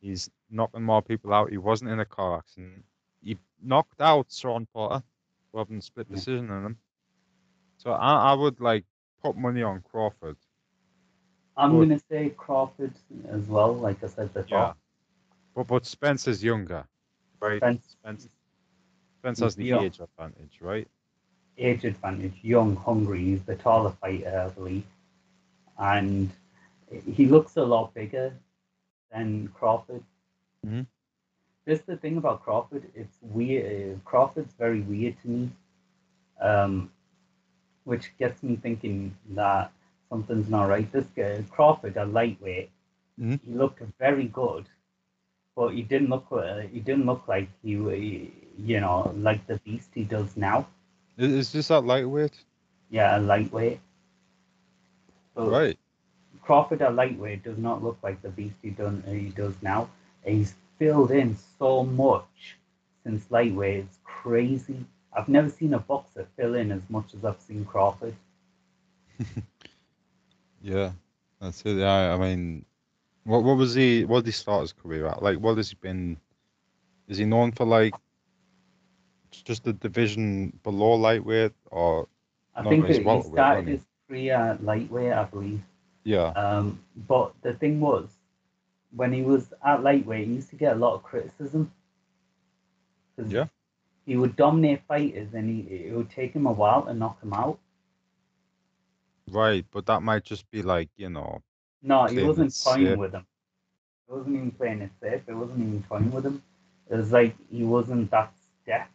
He's 0.03 0.31
knocking 0.51 0.83
more 0.83 1.01
people 1.01 1.33
out. 1.33 1.49
He 1.49 1.57
wasn't 1.57 1.93
in 1.93 2.01
a 2.01 2.05
car 2.05 2.37
accident. 2.37 2.85
He 3.23 3.39
knocked 3.63 4.03
out 4.03 4.27
Sean 4.31 4.67
Porter 4.67 5.03
rather 5.55 5.71
than 5.71 5.81
split 5.81 6.13
decision 6.13 6.51
on 6.51 6.67
him. 6.67 6.77
So 7.79 7.93
I, 7.93 8.33
I 8.33 8.35
would 8.35 8.61
like 8.61 8.85
put 9.23 9.39
money 9.39 9.63
on 9.63 9.81
Crawford. 9.81 10.37
I'm 11.57 11.79
gonna 11.79 11.99
say 12.11 12.29
Crawford 12.37 12.93
as 13.31 13.47
well, 13.47 13.75
like 13.75 14.05
I 14.05 14.07
said 14.07 14.35
before. 14.35 14.59
Yeah. 14.59 14.73
But 15.55 15.67
but 15.69 15.87
Spence 15.87 16.29
is 16.29 16.45
younger, 16.45 16.85
right? 17.41 17.57
Spence, 17.57 17.87
Spence, 17.89 18.29
Spence 19.23 19.39
has 19.39 19.55
the 19.55 19.67
Yeah. 19.67 19.81
age 19.81 20.01
advantage, 20.01 20.61
right? 20.61 20.89
age 21.59 21.85
advantage, 21.85 22.43
young, 22.43 22.75
hungry. 22.75 23.21
He's 23.21 23.45
the 23.45 23.55
taller 23.55 23.93
fighter, 24.01 24.47
I 24.47 24.49
believe, 24.49 24.87
and 25.79 26.33
he 27.07 27.27
looks 27.27 27.57
a 27.57 27.63
lot 27.65 27.95
bigger 27.95 28.35
than 29.13 29.47
Crawford. 29.49 30.03
Mhm. 30.67 30.87
This 31.67 31.79
is 31.81 31.85
the 31.85 31.97
thing 31.99 32.17
about 32.17 32.43
Crawford. 32.43 32.91
It's 32.97 33.17
weird. 33.23 33.97
uh, 33.97 34.01
Crawford's 34.05 34.55
very 34.55 34.81
weird 34.81 35.21
to 35.21 35.29
me, 35.29 35.51
um, 36.41 36.91
which 37.85 38.17
gets 38.19 38.43
me 38.43 38.57
thinking 38.57 39.17
that 39.31 39.71
something's 40.09 40.49
not 40.49 40.65
right. 40.65 40.91
This 40.91 41.07
guy, 41.15 41.45
Crawford, 41.51 41.97
a 41.97 42.07
lightweight, 42.07 42.71
Mhm. 43.21 43.41
he 43.45 43.53
looked 43.53 43.83
very 43.99 44.27
good, 44.27 44.69
but 45.55 45.75
he 45.75 45.83
didn't 45.83 46.09
look. 46.09 46.27
Uh, 46.33 46.63
he 46.63 46.81
didn't 46.81 47.07
look 47.07 47.29
like 47.29 47.49
he, 47.63 47.75
he, 47.77 48.42
you 48.59 48.81
know, 48.81 49.13
like 49.17 49.47
the 49.47 49.59
beast 49.59 49.91
he 49.95 50.05
does 50.05 50.37
now. 50.37 50.67
Is, 51.17 51.33
is 51.33 51.53
this 51.53 51.69
that 51.69 51.83
lightweight? 51.85 52.45
Yeah, 52.91 53.19
a 53.19 53.21
lightweight. 53.21 53.81
But 55.35 55.51
Right. 55.51 55.79
Crawford 56.43 56.83
at 56.83 56.95
lightweight 56.95 57.43
does 57.45 57.59
not 57.59 57.83
look 57.83 57.99
like 58.03 58.21
the 58.23 58.29
beast 58.31 58.57
he 58.63 58.71
done 58.71 59.03
he 59.07 59.29
does 59.31 59.55
now. 59.63 59.89
He's 60.25 60.55
filled 60.79 61.11
in 61.11 61.37
so 61.59 61.85
much 61.85 62.57
since 63.05 63.31
lightweight. 63.31 63.85
It's 63.85 63.99
crazy. 64.05 64.85
I've 65.13 65.29
never 65.29 65.49
seen 65.49 65.75
a 65.75 65.79
boxer 65.79 66.27
fill 66.37 66.55
in 66.55 66.73
as 66.73 66.83
much 66.89 67.15
as 67.15 67.25
I've 67.25 67.41
seen 67.41 67.65
Crawford. 67.65 68.15
Yeah, 70.63 70.93
that's 71.41 71.63
it. 71.65 71.77
Yeah, 71.77 72.15
I 72.15 72.19
mean, 72.19 72.65
what 73.25 73.43
what 73.43 73.57
was 73.57 73.75
he? 73.75 74.05
What 74.05 74.21
did 74.21 74.27
he 74.27 74.33
start 74.33 74.63
his 74.63 74.73
career 74.73 75.07
at? 75.07 75.23
Like, 75.23 75.39
what 75.39 75.57
has 75.57 75.71
he 75.71 75.77
been? 75.81 76.17
Is 77.09 77.19
he 77.19 77.25
known 77.25 77.53
for 77.53 77.67
like 77.67 77.95
just 79.41 79.65
the 79.65 79.73
division 79.73 80.59
below 80.63 80.93
lightweight, 80.95 81.53
or 81.71 82.09
I 82.55 82.63
think 82.63 82.87
that 82.89 83.03
he 83.03 83.21
started 83.21 83.67
he? 83.67 83.73
his 83.73 83.85
career 84.07 84.35
at 84.35 84.63
lightweight, 84.63 85.13
I 85.13 85.25
believe. 85.25 85.63
yeah, 86.05 86.35
Um, 86.35 86.85
but 86.97 87.35
the 87.43 87.53
thing 87.55 87.81
was, 87.81 88.19
when 88.95 89.13
he 89.13 89.23
was 89.23 89.53
at 89.65 89.83
lightweight, 89.83 90.27
he 90.27 90.35
used 90.35 90.51
to 90.51 90.57
get 90.57 90.75
a 90.77 90.79
lot 90.79 90.95
of 90.95 91.03
criticism. 91.03 91.73
Yeah. 93.27 93.47
He 94.05 94.17
would 94.17 94.37
dominate 94.37 94.83
fighters, 94.87 95.35
and 95.35 95.49
he 95.49 95.61
it 95.87 95.95
would 95.95 96.11
take 96.11 96.33
him 96.35 96.47
a 96.47 96.53
while 96.53 96.83
to 96.85 96.95
knock 96.95 97.23
him 97.23 97.33
out. 97.33 97.59
right? 99.29 99.65
But 99.71 99.87
that 99.87 100.03
might 100.03 100.25
just 100.25 100.51
be 100.51 100.63
like 100.63 100.91
you 100.97 101.11
know, 101.11 101.43
No, 101.83 102.07
he 102.07 102.19
wasn't 102.19 102.51
it 102.51 102.59
toying 102.65 102.97
safe. 102.97 102.99
with 102.99 103.15
him. 103.15 103.27
He 104.07 104.13
wasn't 104.15 104.37
even 104.37 104.53
playing 104.53 104.83
it 104.83 104.93
safe. 105.01 105.23
It 105.29 105.35
wasn't 105.35 105.61
even 105.61 105.83
toying 105.85 106.11
with 106.13 106.27
him. 106.27 106.43
It 106.91 106.97
was 106.97 107.13
like 107.13 107.37
he 107.51 107.65
wasn't 107.65 108.11
that 108.11 108.35
step. 108.63 108.92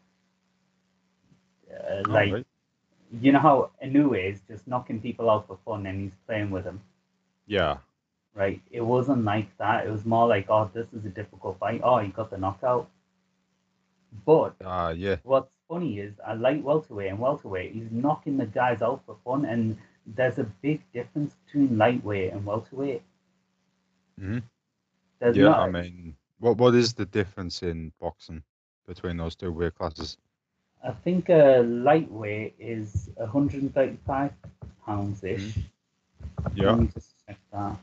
Uh, 1.89 2.03
like 2.07 2.45
you 3.21 3.31
know 3.31 3.39
how 3.39 3.71
Inoue 3.83 4.31
is 4.31 4.41
just 4.47 4.67
knocking 4.67 4.99
people 4.99 5.29
out 5.29 5.47
for 5.47 5.57
fun, 5.65 5.85
and 5.85 6.01
he's 6.01 6.15
playing 6.25 6.51
with 6.51 6.65
them, 6.65 6.81
yeah, 7.45 7.77
right? 8.33 8.61
It 8.71 8.81
wasn't 8.81 9.23
like 9.23 9.55
that. 9.57 9.85
It 9.85 9.91
was 9.91 10.05
more 10.05 10.27
like, 10.27 10.47
oh, 10.49 10.69
this 10.73 10.87
is 10.93 11.05
a 11.05 11.09
difficult 11.09 11.59
fight. 11.59 11.81
Oh, 11.83 11.99
he 11.99 12.09
got 12.09 12.29
the 12.29 12.37
knockout. 12.37 12.89
But 14.25 14.55
ah, 14.63 14.89
yeah, 14.89 15.17
what's 15.23 15.51
funny 15.69 15.99
is 15.99 16.13
I 16.25 16.33
light 16.33 16.63
welterweight 16.63 17.09
and 17.09 17.19
welterweight, 17.19 17.73
he's 17.73 17.91
knocking 17.91 18.37
the 18.37 18.45
guys 18.45 18.81
out 18.81 19.01
for 19.05 19.17
fun, 19.23 19.45
and 19.45 19.77
there's 20.05 20.39
a 20.39 20.45
big 20.61 20.81
difference 20.93 21.35
between 21.45 21.77
lightweight 21.77 22.33
and 22.33 22.45
welterweight. 22.45 23.03
There's 25.19 25.37
yeah. 25.37 25.43
not, 25.45 25.59
I 25.59 25.71
mean, 25.71 26.15
what 26.39 26.57
what 26.57 26.75
is 26.75 26.93
the 26.93 27.05
difference 27.05 27.63
in 27.63 27.91
boxing 27.99 28.43
between 28.87 29.17
those 29.17 29.35
two 29.35 29.51
weight 29.51 29.75
classes? 29.75 30.17
I 30.83 30.91
think 30.91 31.29
a 31.29 31.61
lightweight 31.63 32.55
is 32.59 33.09
135 33.15 34.31
pounds 34.85 35.23
ish. 35.23 35.57
Yeah, 36.55 36.71
Let 36.71 36.79
me 36.79 36.87
just 36.93 37.13
check 37.25 37.37
that. 37.51 37.77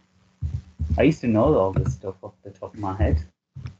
I 0.98 1.02
used 1.02 1.20
to 1.22 1.28
know 1.28 1.54
all 1.56 1.72
this 1.72 1.94
stuff 1.94 2.16
off 2.22 2.34
the 2.42 2.50
top 2.50 2.74
of 2.74 2.78
my 2.80 2.94
head. 2.96 3.18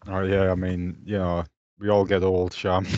oh 0.08 0.22
yeah. 0.22 0.50
I 0.50 0.54
mean, 0.54 0.98
you 1.04 1.18
know, 1.18 1.44
we 1.78 1.88
all 1.88 2.04
get 2.04 2.22
old, 2.22 2.52
Sham. 2.54 2.86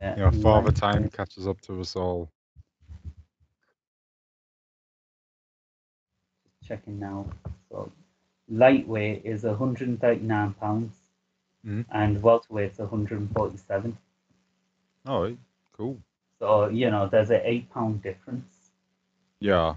Yeah, 0.00 0.16
you 0.16 0.22
know, 0.22 0.30
father 0.30 0.70
lightweight. 0.72 0.74
time 0.74 1.08
catches 1.10 1.46
up 1.46 1.60
to 1.62 1.80
us 1.80 1.96
all. 1.96 2.30
Checking 6.66 6.98
now. 6.98 7.26
So, 7.70 7.92
lightweight 8.48 9.24
is 9.24 9.44
139 9.44 10.54
pounds, 10.54 10.94
Mhm. 11.64 11.86
and 11.90 12.22
welterweight's 12.22 12.78
147. 12.78 13.96
All 15.06 15.22
right, 15.22 15.38
cool. 15.76 15.98
So 16.38 16.68
you 16.68 16.90
know, 16.90 17.08
there's 17.08 17.30
an 17.30 17.40
eight 17.44 17.70
pound 17.70 18.02
difference. 18.02 18.70
Yeah, 19.40 19.74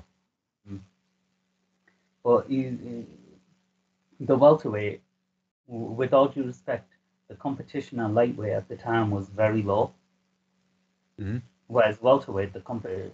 But 2.24 2.48
he, 2.48 3.06
the 4.20 4.36
welterweight, 4.36 5.02
with 5.68 6.14
all 6.14 6.28
due 6.28 6.44
respect, 6.44 6.92
the 7.28 7.36
competition 7.36 8.00
on 8.00 8.14
lightweight 8.14 8.54
at 8.54 8.68
the 8.68 8.76
time 8.76 9.10
was 9.12 9.30
very 9.30 9.62
low. 9.64 9.94
Mhm. 11.20 11.42
Whereas 11.68 12.02
welterweight, 12.02 12.54
the 12.54 12.62
comp- 12.62 12.86
uh, 12.86 13.10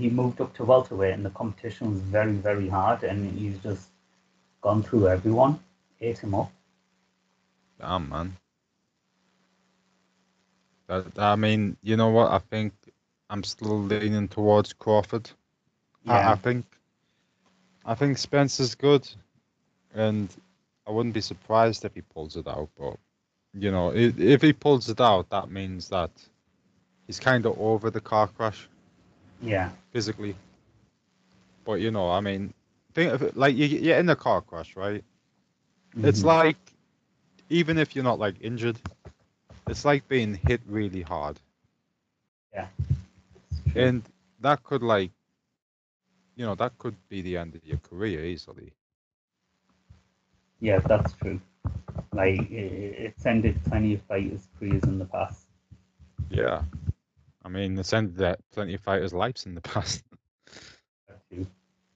he 0.00 0.10
moved 0.10 0.40
up 0.40 0.54
to 0.54 0.64
welterweight, 0.64 1.14
and 1.14 1.24
the 1.24 1.30
competition 1.30 1.90
was 1.90 2.00
very, 2.00 2.36
very 2.36 2.68
hard, 2.68 3.04
and 3.04 3.38
he's 3.38 3.58
just 3.58 3.90
gone 4.60 4.82
through 4.82 5.08
everyone, 5.08 5.60
ate 6.00 6.18
him 6.18 6.34
up. 6.34 6.50
damn 7.78 8.08
man. 8.08 8.36
That 10.88 11.18
I 11.18 11.36
mean, 11.36 11.76
you 11.82 11.96
know 11.96 12.08
what? 12.10 12.30
I 12.32 12.38
think 12.38 12.72
I'm 13.30 13.44
still 13.44 13.80
leaning 13.82 14.28
towards 14.28 14.72
Crawford. 14.72 15.30
I, 16.06 16.32
I 16.32 16.34
think 16.34 16.64
I 17.84 17.94
think 17.94 18.18
Spence's 18.18 18.74
good, 18.74 19.08
and 19.94 20.34
I 20.86 20.90
wouldn't 20.90 21.14
be 21.14 21.20
surprised 21.20 21.84
if 21.84 21.94
he 21.94 22.02
pulls 22.02 22.36
it 22.36 22.46
out. 22.46 22.70
But 22.78 22.98
you 23.54 23.70
know, 23.70 23.92
if, 23.92 24.18
if 24.18 24.42
he 24.42 24.52
pulls 24.52 24.88
it 24.88 25.00
out, 25.00 25.30
that 25.30 25.50
means 25.50 25.88
that 25.90 26.10
he's 27.06 27.20
kind 27.20 27.46
of 27.46 27.58
over 27.58 27.90
the 27.90 28.00
car 28.00 28.28
crash 28.28 28.68
yeah, 29.42 29.70
physically. 29.92 30.36
But 31.64 31.80
you 31.80 31.90
know, 31.90 32.10
I 32.10 32.20
mean, 32.20 32.52
think 32.94 33.12
of 33.12 33.22
it 33.22 33.36
like 33.36 33.56
you, 33.56 33.66
you're 33.66 33.98
in 33.98 34.08
a 34.08 34.16
car 34.16 34.42
crash, 34.42 34.76
right? 34.76 35.04
It's 36.02 36.22
Mhm. 36.22 36.24
like 36.24 36.58
even 37.48 37.78
if 37.78 37.94
you're 37.94 38.04
not 38.04 38.18
like 38.18 38.36
injured, 38.40 38.80
it's 39.68 39.84
like 39.84 40.08
being 40.08 40.34
hit 40.34 40.60
really 40.66 41.02
hard, 41.02 41.40
Yeah. 42.54 42.68
and 43.74 44.02
that 44.40 44.62
could 44.62 44.82
like, 44.82 45.10
you 46.36 46.44
know, 46.46 46.54
that 46.54 46.78
could 46.78 46.96
be 47.08 47.22
the 47.22 47.36
end 47.36 47.54
of 47.54 47.64
your 47.64 47.78
career 47.78 48.24
easily. 48.24 48.72
yeah, 50.60 50.78
that's 50.78 51.12
true. 51.14 51.40
Like 52.12 52.40
it, 52.50 52.94
it's 53.06 53.26
ended 53.26 53.62
plenty 53.64 53.94
of 53.94 54.02
fighters' 54.02 54.48
careers 54.58 54.84
in 54.84 54.98
the 54.98 55.04
past. 55.04 55.46
Yeah. 56.30 56.62
I 57.44 57.48
mean, 57.48 57.78
it's 57.78 57.92
ended 57.92 58.16
that 58.18 58.40
plenty 58.52 58.74
of 58.74 58.80
fighters' 58.80 59.12
lives 59.14 59.46
in 59.46 59.54
the 59.54 59.60
past. 59.60 60.02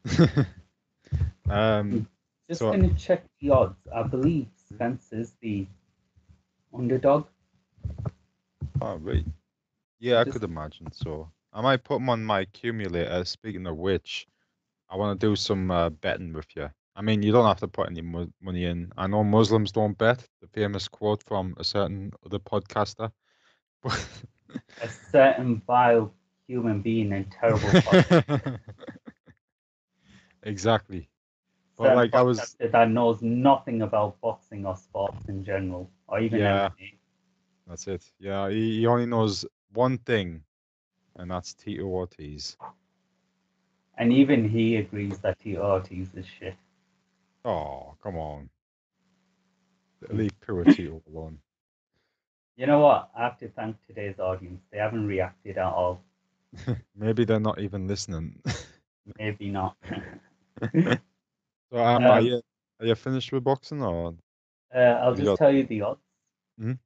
Um, 1.48 2.06
Just 2.48 2.60
So- 2.60 2.70
gonna 2.70 2.92
check 2.94 3.24
the 3.40 3.50
odds. 3.50 3.86
I 3.94 4.02
believe 4.02 4.48
Spence 4.56 5.12
is 5.12 5.32
the 5.40 5.66
underdog. 6.72 7.26
Oh, 8.80 8.96
wait. 8.96 9.26
Yeah, 9.98 10.20
I 10.20 10.24
Just- 10.24 10.34
could 10.40 10.44
imagine. 10.44 10.92
So 10.92 11.30
I 11.52 11.60
might 11.60 11.84
put 11.84 11.94
them 11.96 12.08
on 12.08 12.24
my 12.24 12.40
accumulator. 12.40 13.24
Speaking 13.24 13.66
of 13.66 13.76
which, 13.76 14.26
I 14.88 14.96
want 14.96 15.18
to 15.20 15.26
do 15.26 15.36
some 15.36 15.70
uh, 15.70 15.90
betting 15.90 16.32
with 16.32 16.54
you. 16.56 16.70
I 16.96 17.02
mean, 17.02 17.22
you 17.22 17.32
don't 17.32 17.46
have 17.46 17.60
to 17.60 17.68
put 17.68 17.88
any 17.88 18.02
mo- 18.02 18.32
money 18.40 18.64
in. 18.64 18.92
I 18.96 19.06
know 19.06 19.22
Muslims 19.24 19.72
don't 19.72 19.96
bet. 19.96 20.26
The 20.40 20.48
famous 20.48 20.88
quote 20.88 21.22
from 21.22 21.54
a 21.58 21.64
certain 21.64 22.12
other 22.26 22.38
podcaster. 22.38 23.10
A 23.84 24.88
certain 24.88 25.62
vile 25.66 26.12
human 26.46 26.80
being 26.82 27.12
and 27.12 27.30
terrible 27.30 27.68
exactly. 30.42 31.08
But 31.76 31.84
Certain 31.84 31.96
like 31.96 32.14
I 32.14 32.22
was, 32.22 32.56
that 32.58 32.90
knows 32.90 33.22
nothing 33.22 33.82
about 33.82 34.20
boxing 34.20 34.66
or 34.66 34.76
sports 34.76 35.28
in 35.28 35.44
general, 35.44 35.90
or 36.08 36.20
even 36.20 36.40
Yeah. 36.40 36.68
MMA. 36.70 36.99
That's 37.70 37.86
it. 37.86 38.04
Yeah, 38.18 38.50
he, 38.50 38.80
he 38.80 38.86
only 38.86 39.06
knows 39.06 39.46
one 39.72 39.96
thing, 39.98 40.42
and 41.16 41.30
that's 41.30 41.54
Tito 41.54 41.84
Ortiz. 41.84 42.56
And 43.96 44.12
even 44.12 44.48
he 44.48 44.76
agrees 44.76 45.18
that 45.18 45.38
Tito 45.38 45.62
Ortiz 45.62 46.08
is 46.14 46.26
shit. 46.26 46.54
Oh, 47.44 47.94
come 48.02 48.16
on. 48.16 48.50
Leave 50.10 50.32
poor 50.40 50.64
Tito 50.64 51.00
alone. 51.12 51.38
You 52.56 52.66
know 52.66 52.80
what? 52.80 53.10
I 53.16 53.22
have 53.22 53.38
to 53.38 53.48
thank 53.48 53.76
today's 53.86 54.18
audience. 54.18 54.60
They 54.72 54.78
haven't 54.78 55.06
reacted 55.06 55.56
at 55.56 55.64
all. 55.64 56.02
Maybe 56.96 57.24
they're 57.24 57.40
not 57.40 57.60
even 57.60 57.86
listening. 57.86 58.42
Maybe 59.18 59.48
not. 59.50 59.76
so, 60.72 60.98
um, 61.72 62.04
are 62.04 62.18
Um, 62.18 62.26
you 62.26 62.42
are 62.80 62.86
you 62.86 62.94
finished 62.94 63.32
with 63.32 63.44
boxing 63.44 63.82
or? 63.82 64.14
Uh, 64.74 64.78
I'll 64.78 65.14
just 65.14 65.24
got- 65.26 65.38
tell 65.38 65.52
you 65.54 65.64
the 65.64 65.82
odds. 65.82 66.00
Mhm. 66.60 66.78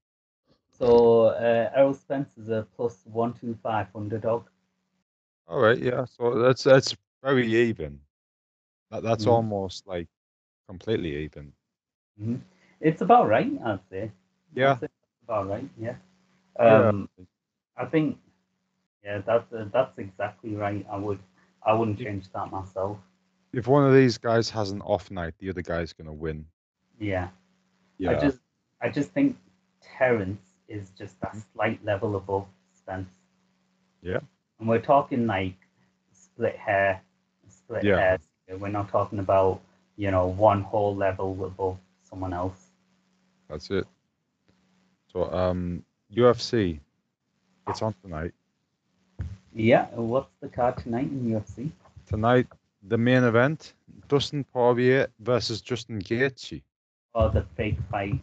So 0.79 1.27
uh, 1.27 1.70
Errol 1.75 1.95
Spence 1.95 2.37
is 2.39 2.49
a 2.49 2.66
plus 2.77 3.07
one 3.07 3.33
two 3.35 3.55
five 3.62 3.89
underdog. 3.95 4.47
All 5.49 5.61
right, 5.61 5.79
yeah. 5.79 6.05
So 6.05 6.39
that's 6.39 6.62
that's 6.64 6.97
very 7.22 7.47
even. 7.55 8.01
That 8.91 9.03
that's 9.03 9.25
Mhm. 9.25 9.29
almost 9.29 9.87
like 9.87 10.09
completely 10.68 11.16
even. 11.16 11.53
hmm 12.18 12.37
It's 12.81 13.03
about 13.03 13.29
right, 13.29 13.51
I'd 13.64 13.81
say. 13.91 14.03
I'd 14.03 14.12
Yeah. 14.55 14.79
it's 14.83 14.93
about 15.25 15.49
right. 15.49 15.68
Yeah. 15.79 15.97
Yeah. 16.61 16.89
Um, 16.89 17.09
I 17.77 17.87
think, 17.87 18.18
yeah, 19.05 19.18
that's 19.18 19.53
uh, 19.53 19.68
that's 19.72 19.99
exactly 19.99 20.55
right. 20.57 20.87
I 20.91 20.97
would 20.97 21.20
I 21.62 21.72
wouldn't 21.75 21.99
change 21.99 22.31
that 22.33 22.51
myself. 22.51 22.99
If 23.53 23.66
one 23.68 23.87
of 23.87 23.95
these 23.95 24.18
guys 24.18 24.51
has 24.51 24.70
an 24.70 24.83
off 24.83 25.11
night, 25.11 25.35
the 25.39 25.51
other 25.51 25.62
guy's 25.62 25.93
gonna 25.93 26.12
win. 26.12 26.47
Yeah. 26.99 27.29
Yeah. 27.99 28.11
I 28.11 28.14
just 28.14 28.41
I 28.81 28.89
just 28.91 29.11
think 29.12 29.37
Terence 29.81 30.53
is 30.68 30.90
just 30.90 31.16
a 31.22 31.26
Mhm. 31.26 31.42
slight 31.52 31.84
level 31.84 32.16
above 32.16 32.46
Spence. 32.72 33.08
Yeah. 34.02 34.20
And 34.58 34.68
we're 34.68 34.80
talking 34.80 35.26
like 35.26 35.56
split 36.12 36.56
hair, 36.56 37.02
split 37.48 37.84
Yeah. 37.84 37.96
hairs. 37.96 38.20
We're 38.48 38.68
not 38.68 38.88
talking 38.88 39.18
about 39.18 39.60
you 39.96 40.10
know 40.10 40.26
one 40.26 40.62
whole 40.62 40.94
level 40.94 41.44
above 41.44 41.78
someone 42.02 42.32
else. 42.32 42.70
That's 43.48 43.70
it. 43.70 43.86
So 45.12 45.32
um, 45.32 45.84
UFC, 46.10 46.80
it's 47.68 47.82
on 47.82 47.94
tonight. 48.02 48.32
Yeah. 49.54 49.86
What's 49.94 50.34
the 50.40 50.48
card 50.48 50.78
tonight 50.78 51.10
in 51.10 51.24
UFC? 51.30 51.70
Tonight, 52.06 52.46
the 52.82 52.98
main 52.98 53.22
event: 53.24 53.74
Dustin 54.08 54.44
Poirier 54.44 55.08
versus 55.20 55.60
Justin 55.62 56.00
Gaethje. 56.00 56.62
Oh, 57.14 57.28
the 57.28 57.42
fake 57.56 57.78
fight. 57.90 58.20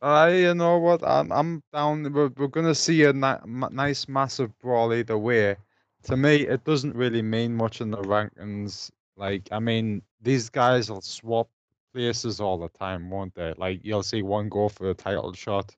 Uh, 0.00 0.30
you 0.32 0.54
know 0.54 0.78
what? 0.78 1.02
I'm 1.04 1.32
I'm 1.32 1.62
down. 1.72 2.12
We're, 2.12 2.28
we're 2.36 2.46
gonna 2.48 2.74
see 2.74 3.02
a 3.04 3.12
ni- 3.12 3.68
nice, 3.70 4.08
massive 4.08 4.56
brawl 4.58 4.92
either 4.94 5.18
way. 5.18 5.56
To 6.04 6.16
me, 6.16 6.46
it 6.46 6.64
doesn't 6.64 6.94
really 6.94 7.22
mean 7.22 7.54
much 7.56 7.80
in 7.80 7.90
the 7.90 7.98
rankings. 7.98 8.90
Like, 9.16 9.48
I 9.50 9.58
mean, 9.58 10.02
these 10.20 10.48
guys 10.48 10.90
will 10.90 11.00
swap 11.02 11.48
places 11.92 12.40
all 12.40 12.58
the 12.58 12.68
time, 12.68 13.10
won't 13.10 13.34
they? 13.34 13.52
Like, 13.56 13.80
you'll 13.82 14.02
see 14.02 14.22
one 14.22 14.48
go 14.48 14.68
for 14.68 14.90
a 14.90 14.94
title 14.94 15.32
shot. 15.32 15.76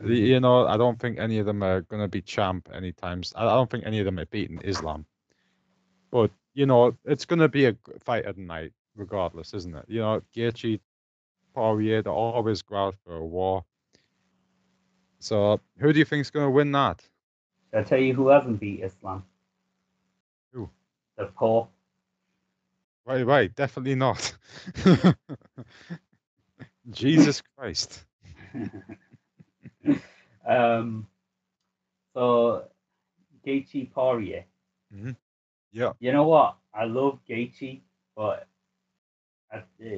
Mhm. 0.00 0.16
You 0.16 0.40
know, 0.40 0.66
I 0.66 0.76
don't 0.76 0.98
think 0.98 1.18
any 1.18 1.38
of 1.38 1.46
them 1.46 1.62
are 1.62 1.82
gonna 1.82 2.08
be 2.08 2.22
champ 2.22 2.68
anytime. 2.72 3.22
I 3.36 3.44
don't 3.44 3.70
think 3.70 3.84
any 3.86 3.98
of 4.00 4.04
them 4.06 4.18
are 4.18 4.26
beating 4.26 4.60
Islam. 4.62 5.06
But 6.10 6.30
you 6.54 6.66
know, 6.66 6.96
it's 7.04 7.24
gonna 7.24 7.48
be 7.48 7.66
a 7.66 7.76
fight 8.00 8.24
at 8.24 8.36
night, 8.38 8.72
regardless, 8.96 9.54
isn't 9.54 9.74
it? 9.74 9.84
You 9.88 10.00
know, 10.00 10.22
Gaethje, 10.34 10.80
They 11.56 12.02
always 12.10 12.62
go 12.62 12.76
out 12.76 12.94
for 13.04 13.16
a 13.16 13.24
war. 13.24 13.64
So, 15.18 15.60
who 15.78 15.92
do 15.92 15.98
you 15.98 16.04
think 16.04 16.20
is 16.20 16.30
gonna 16.30 16.50
win 16.50 16.70
that? 16.72 17.02
Shall 17.70 17.80
I 17.80 17.84
tell 17.84 17.98
you 17.98 18.14
who 18.14 18.28
hasn't 18.28 18.60
beat 18.60 18.82
Islam? 18.82 19.24
Who? 20.52 20.68
The 21.16 21.26
Pope. 21.26 21.70
Right, 23.06 23.24
right, 23.24 23.54
definitely 23.54 23.94
not. 23.94 24.36
Jesus 26.90 27.42
Christ. 27.56 28.04
um, 30.46 31.06
so 32.14 32.64
Gaethje 33.46 33.90
Poirier. 33.92 34.44
Yeah, 35.72 35.92
You 36.00 36.12
know 36.12 36.24
what? 36.24 36.56
I 36.74 36.84
love 36.84 37.18
Gaethje, 37.28 37.80
but 38.14 38.46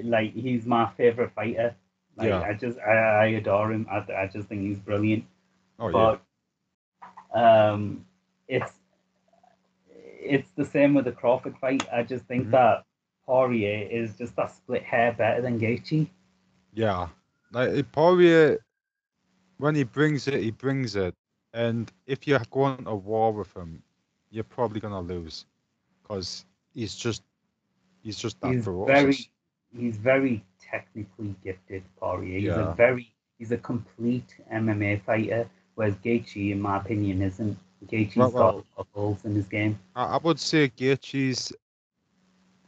like 0.05 0.33
he's 0.35 0.67
my 0.67 0.89
favorite 0.97 1.33
fighter. 1.33 1.75
Like 2.17 2.29
Yeah. 2.29 2.43
I 2.43 2.53
just 2.55 2.79
I, 2.79 2.93
I 2.93 3.27
adore 3.27 3.73
him. 3.73 3.87
I, 3.91 3.99
I 4.13 4.27
just 4.27 4.49
think 4.49 4.63
he's 4.63 4.79
brilliant. 4.79 5.25
oh 5.79 5.89
yeah, 5.89 6.11
but 6.15 6.23
um, 7.35 8.05
it's 8.49 8.73
it's 10.21 10.51
the 10.53 10.65
same 10.65 10.95
with 10.95 11.05
the 11.05 11.13
Crawford 11.13 11.57
fight. 11.59 11.87
I 11.93 12.03
just 12.03 12.25
think 12.27 12.49
Mhm. 12.49 12.51
that 12.51 12.85
Poirier 13.27 13.87
is 13.91 14.17
just 14.17 14.37
that 14.37 14.51
split 14.51 14.83
hair 14.85 15.13
better 15.13 15.41
than 15.43 15.59
Gaethje. 15.59 16.09
yeah. 16.73 17.09
Like 17.53 17.91
Poirier, 17.93 18.59
when 19.59 19.75
he 19.75 19.85
brings 19.85 20.27
it, 20.29 20.43
he 20.43 20.51
brings 20.51 20.97
it. 20.97 21.15
And 21.55 21.91
if 22.07 22.27
you're 22.27 22.41
going 22.51 22.85
to 22.85 22.95
war 22.95 23.33
with 23.33 23.55
him, 23.57 23.83
you're 24.31 24.45
probably 24.45 24.81
gonna 24.81 25.01
lose, 25.01 25.47
because 26.03 26.45
he's 26.75 26.95
just 26.95 27.23
he's 28.03 28.17
just 28.17 28.41
that 28.41 28.55
He's 28.55 28.61
ferocious. 28.61 29.29
very 29.29 29.31
he's 29.77 29.97
very 29.97 30.45
technically 30.61 31.35
gifted. 31.45 31.83
Poirier. 31.99 32.39
He's 32.39 32.45
Yeah. 32.49 32.73
a 32.73 32.75
very 32.75 33.13
he's 33.39 33.53
a 33.53 33.59
complete 33.59 34.37
MMA 34.53 34.97
fighter. 35.03 35.49
Whereas 35.75 35.95
Gaethje, 35.97 36.51
in 36.53 36.61
my 36.61 36.77
opinion, 36.79 37.23
isn't. 37.23 37.57
Gaethje's 37.87 38.17
Well, 38.17 38.31
well- 38.33 38.65
got 38.77 38.87
holes 38.95 39.25
in 39.25 39.35
his 39.35 39.47
game. 39.47 39.79
I, 39.95 40.05
I 40.05 40.17
would 40.19 40.41
say 40.41 40.69
Gaethje's 40.69 41.53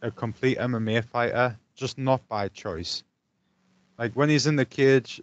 a 0.02 0.10
complete 0.10 0.58
MMA 0.58 1.02
fighter, 1.02 1.58
just 1.74 1.98
not 1.98 2.26
by 2.28 2.48
choice. 2.48 3.02
Like 3.98 4.12
when 4.14 4.28
he's 4.28 4.46
in 4.46 4.56
the 4.56 4.64
cage, 4.64 5.20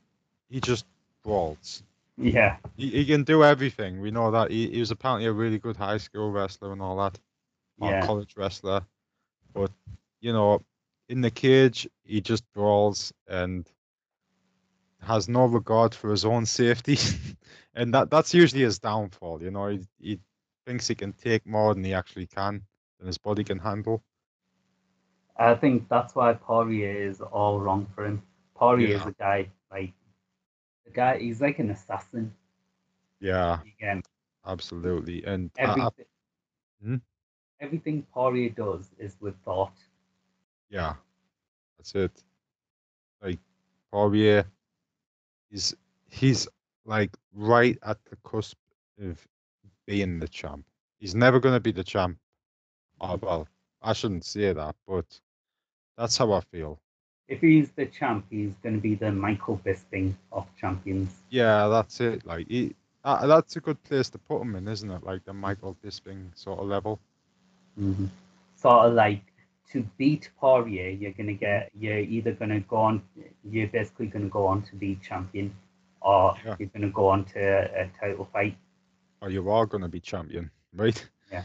he 0.50 0.60
just 0.60 0.86
brawls. 1.24 1.84
Yeah, 2.18 2.58
He, 2.76 2.90
he 2.90 3.06
can 3.06 3.24
do 3.24 3.44
everything. 3.44 4.02
We 4.02 4.10
know 4.12 4.32
that. 4.32 4.50
He, 4.52 4.70
he 4.72 4.80
was 4.80 4.90
apparently 4.92 5.28
a 5.28 5.32
really 5.32 5.60
good 5.60 5.78
high 5.78 5.98
school 5.98 6.32
wrestler 6.32 6.72
and 6.74 6.82
all 6.82 6.98
that, 6.98 7.20
or 7.80 7.92
yeah. 7.92 8.06
college 8.06 8.36
wrestler. 8.36 8.82
But 9.54 9.72
you 10.20 10.34
know, 10.34 10.62
in 11.10 11.22
the 11.22 11.32
cage, 11.32 11.88
he 12.03 12.22
just 12.22 12.51
brawls 12.53 13.14
and 13.28 13.70
has 15.01 15.28
no 15.30 15.45
regard 15.45 15.93
for 15.93 16.10
his 16.12 16.26
own 16.26 16.45
safety, 16.45 16.97
and 17.76 17.93
that 17.93 18.10
that's 18.10 18.34
usually 18.34 18.64
his 18.64 18.80
downfall. 18.80 19.41
You 19.41 19.51
know, 19.51 19.68
he 19.68 19.88
he 19.99 20.20
thinks 20.66 20.88
he 20.88 20.95
can 20.95 21.14
take 21.14 21.45
more 21.45 21.74
than 21.74 21.84
he 21.84 21.93
actually 21.93 22.28
can, 22.28 22.66
than 22.99 23.08
his 23.08 23.18
body 23.18 23.43
can 23.43 23.60
handle. 23.60 24.03
I 25.38 25.55
think 25.55 25.88
that's 25.89 26.16
why 26.16 26.34
Poirier 26.34 26.91
is 27.08 27.22
all 27.22 27.60
wrong 27.60 27.86
for 27.95 28.05
him. 28.05 28.24
Poirier 28.55 28.95
is 28.95 29.05
a 29.05 29.12
guy 29.14 29.51
like 29.72 29.93
the 30.86 30.91
guy. 30.91 31.18
He's 31.20 31.41
like 31.41 31.60
an 31.60 31.70
assassin. 31.72 32.36
Yeah, 33.20 33.62
Again, 33.66 34.03
absolutely. 34.45 35.24
And 35.26 35.51
I- 35.64 35.88
I- 35.88 35.89
everything, 35.95 36.05
Hmm? 36.82 36.97
everything 37.60 38.03
Poirier 38.12 38.49
does 38.49 38.93
is 38.99 39.22
with 39.22 39.38
thought. 39.43 39.87
Yeah, 40.70 40.93
that's 41.78 41.95
it. 41.95 42.11
Like 43.22 43.39
Poirier, 43.91 44.45
is 45.51 45.76
he's 46.09 46.47
like 46.86 47.15
right 47.34 47.78
at 47.84 47.97
the 48.09 48.18
cusp 48.24 48.57
of 49.01 49.26
being 49.86 50.20
the 50.20 50.28
champ. 50.28 50.65
He's 50.99 51.15
never 51.15 51.39
going 51.39 51.53
to 51.53 51.59
be 51.59 51.72
the 51.72 51.84
champ. 51.84 52.18
Oh, 52.99 53.20
well, 53.22 53.47
I 53.82 53.93
shouldn't 53.93 54.26
say 54.26 54.51
that, 54.53 54.76
but 54.88 55.05
that's 55.97 56.18
how 56.18 56.32
I 56.34 56.41
feel. 56.41 56.80
If 57.28 57.41
he's 57.41 57.72
the 57.72 57.86
champ, 57.86 58.26
he's 58.30 58.53
going 58.63 58.76
to 58.76 58.82
be 58.82 58.95
the 58.95 59.11
Michael 59.11 59.61
Bisping 59.65 60.13
of 60.32 60.47
champions. 60.59 61.09
Yeah, 61.30 61.68
that's 61.68 61.99
it. 61.99 62.26
Like 62.26 62.47
he, 62.47 62.74
uh, 63.03 63.28
that's 63.28 63.55
a 63.57 63.59
good 63.59 63.82
place 63.84 64.09
to 64.11 64.18
put 64.18 64.41
him 64.41 64.55
in, 64.55 64.68
isn't 64.68 64.89
it? 64.89 65.03
Like 65.03 65.26
the 65.26 65.34
Michael 65.34 65.76
Bisping 65.84 66.30
sort 66.36 66.59
of 66.59 66.68
level. 66.68 66.99
Mm-hmm. 67.80 68.05
Sort 68.55 68.86
of 68.88 68.93
like 68.93 69.22
to 69.74 69.84
beat 69.97 70.30
Poirier, 70.39 70.89
you're 70.89 71.11
going 71.13 71.28
to 71.28 71.34
get 71.34 71.72
you're 71.74 71.99
either 71.99 72.32
going 72.32 72.51
to 72.51 72.59
go 72.61 72.78
on, 72.78 73.01
you're 73.43 73.68
basically 73.68 74.07
going 74.07 74.24
to 74.24 74.30
go 74.30 74.45
on 74.47 74.61
to 74.63 74.76
be 74.76 74.95
champion, 75.03 75.53
or 76.01 76.36
Yeah. 76.45 76.55
you're 76.59 76.70
going 76.70 76.84
to 76.84 76.89
go 76.91 77.07
on 77.07 77.26
to 77.26 77.39
a, 77.39 77.84
a 77.86 77.89
title 77.99 78.28
fight. 78.32 78.57
Or 79.22 79.30
you 79.30 79.49
are 79.49 79.65
going 79.65 79.82
to 79.84 79.89
be 79.89 79.99
champion, 79.99 80.49
right? 80.76 81.05
Yeah. 81.32 81.43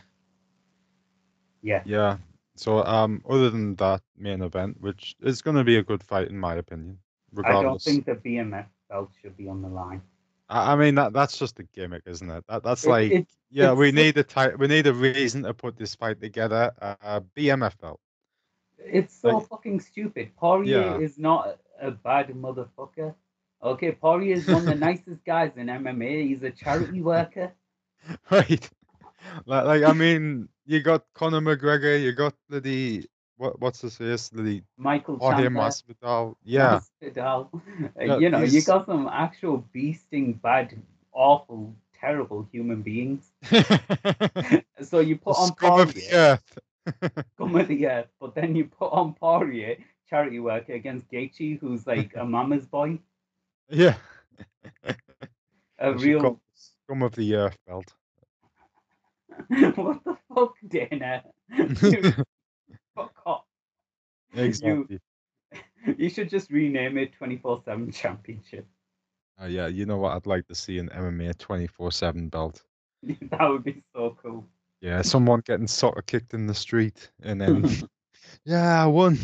Yeah. 1.62 1.82
Yeah. 1.84 2.16
So, 2.54 2.84
um, 2.84 3.22
other 3.28 3.50
than 3.50 3.74
that 3.76 4.02
main 4.16 4.42
event, 4.42 4.76
which 4.80 5.16
is 5.20 5.40
going 5.42 5.56
to 5.56 5.64
be 5.64 5.76
a 5.76 5.82
good 5.82 6.02
fight 6.02 6.28
in 6.28 6.38
my 6.38 6.56
opinion, 6.56 6.98
regardless. 7.32 7.60
I 7.60 7.62
don't 7.62 7.82
think 7.82 8.04
the 8.22 8.28
BMF 8.28 8.66
belt 8.90 9.10
should 9.20 9.36
be 9.36 9.48
on 9.48 9.62
the 9.62 9.68
line. 9.68 10.02
I, 10.50 10.76
mean 10.76 10.94
that 10.96 11.14
that's 11.14 11.38
just 11.38 11.58
a 11.60 11.62
gimmick, 11.62 12.02
isn't 12.04 12.28
it? 12.28 12.44
That 12.46 12.62
that's 12.62 12.84
It- 12.84 12.90
like 12.90 13.10
it's- 13.12 13.36
yeah, 13.50 13.72
we 13.72 13.90
need 13.90 14.16
a 14.18 14.22
ti- 14.22 14.54
we 14.58 14.66
need 14.66 14.86
a 14.86 14.92
reason 14.92 15.42
to 15.44 15.54
put 15.54 15.76
this 15.78 15.94
fight 15.94 16.20
together. 16.20 16.70
Uh, 16.80 17.20
BMF 17.34 17.78
belt. 17.80 18.00
It's 18.86 19.14
so 19.14 19.38
Like- 19.38 19.48
fucking 19.48 19.80
stupid. 19.80 20.34
Poirier 20.36 20.80
Yeah. 20.80 20.98
is 20.98 21.18
not 21.18 21.58
a 21.80 21.90
bad 21.90 22.28
motherfucker. 22.28 23.14
Okay, 23.62 23.92
Poirier 23.92 24.34
is 24.36 24.46
one 24.46 24.56
of 24.58 24.64
the 24.66 24.74
nicest 24.90 25.24
guys 25.24 25.52
in 25.56 25.66
MMA. 25.68 26.26
He's 26.28 26.42
a 26.42 26.50
charity 26.50 27.00
worker. 27.12 27.52
right. 28.30 28.68
Like, 29.46 29.64
like 29.66 29.82
I 29.84 29.92
mean, 29.92 30.48
you 30.66 30.80
got 30.82 31.04
Conor 31.14 31.40
McGregor, 31.40 32.00
you 32.02 32.12
got 32.12 32.34
bloody 32.48 33.06
what 33.36 33.58
what's 33.60 33.80
his 33.80 33.96
face, 33.96 34.28
bloody 34.30 34.62
Michael 34.76 35.16
Jorge 35.18 35.46
Masvidal. 35.48 36.34
Yeah, 36.44 36.80
Masvidal. 36.80 37.48
Uh, 38.00 38.18
you 38.18 38.30
know, 38.30 38.42
you 38.42 38.62
got 38.62 38.86
some 38.86 39.06
actual 39.08 39.64
beasting, 39.74 40.40
bad, 40.42 40.74
awful, 41.12 41.74
terrible 42.00 42.46
human 42.52 42.82
beings. 42.82 43.30
So 44.82 44.98
you 45.00 45.16
put 45.16 45.36
on 45.36 45.48
the 45.48 45.54
Poirier, 45.54 46.38
of 46.86 47.68
the 47.68 47.86
earth, 47.86 48.08
but 48.20 48.34
then 48.34 48.54
you 48.56 48.64
put 48.66 48.92
on 48.92 49.14
Poirier, 49.14 49.76
charity 50.08 50.40
worker, 50.40 50.72
against 50.74 51.08
Gaethje, 51.10 51.58
who's 51.60 51.86
like 51.86 52.12
a 52.16 52.24
mama's 52.24 52.66
boy, 52.66 52.98
Yeah. 53.68 53.96
a 55.78 55.90
You 55.92 55.94
real. 55.98 56.40
scum 56.54 57.02
of 57.02 57.14
the 57.14 57.34
earth 57.34 57.56
belt. 57.66 57.94
what 59.76 60.04
the 60.04 60.16
fuck, 60.34 60.54
Dana? 60.68 61.24
You 61.82 62.12
fuck 62.96 63.12
off. 63.26 63.44
Exactly. 64.34 65.00
You 65.96 66.08
should 66.08 66.30
just 66.30 66.50
rename 66.50 66.96
it 66.98 67.12
24 67.14 67.62
7 67.64 67.90
Championship. 67.92 68.66
Uh, 69.40 69.46
yeah, 69.46 69.66
you 69.66 69.86
know 69.86 69.96
what 69.98 70.12
I'd 70.12 70.26
like 70.26 70.46
to 70.48 70.54
see 70.54 70.78
an 70.78 70.88
MMA 70.90 71.34
24/7 71.34 72.30
belt. 72.30 72.62
that 73.02 73.48
would 73.48 73.64
be 73.64 73.82
so 73.94 74.16
cool. 74.22 74.46
Yeah, 74.82 75.02
someone 75.02 75.40
getting 75.46 75.68
sort 75.68 75.98
of 75.98 76.06
kicked 76.06 76.34
in 76.34 76.48
the 76.48 76.54
street 76.54 77.12
and 77.22 77.40
then 77.40 77.64
yeah, 78.44 78.84
I 78.84 78.86
won. 78.86 79.18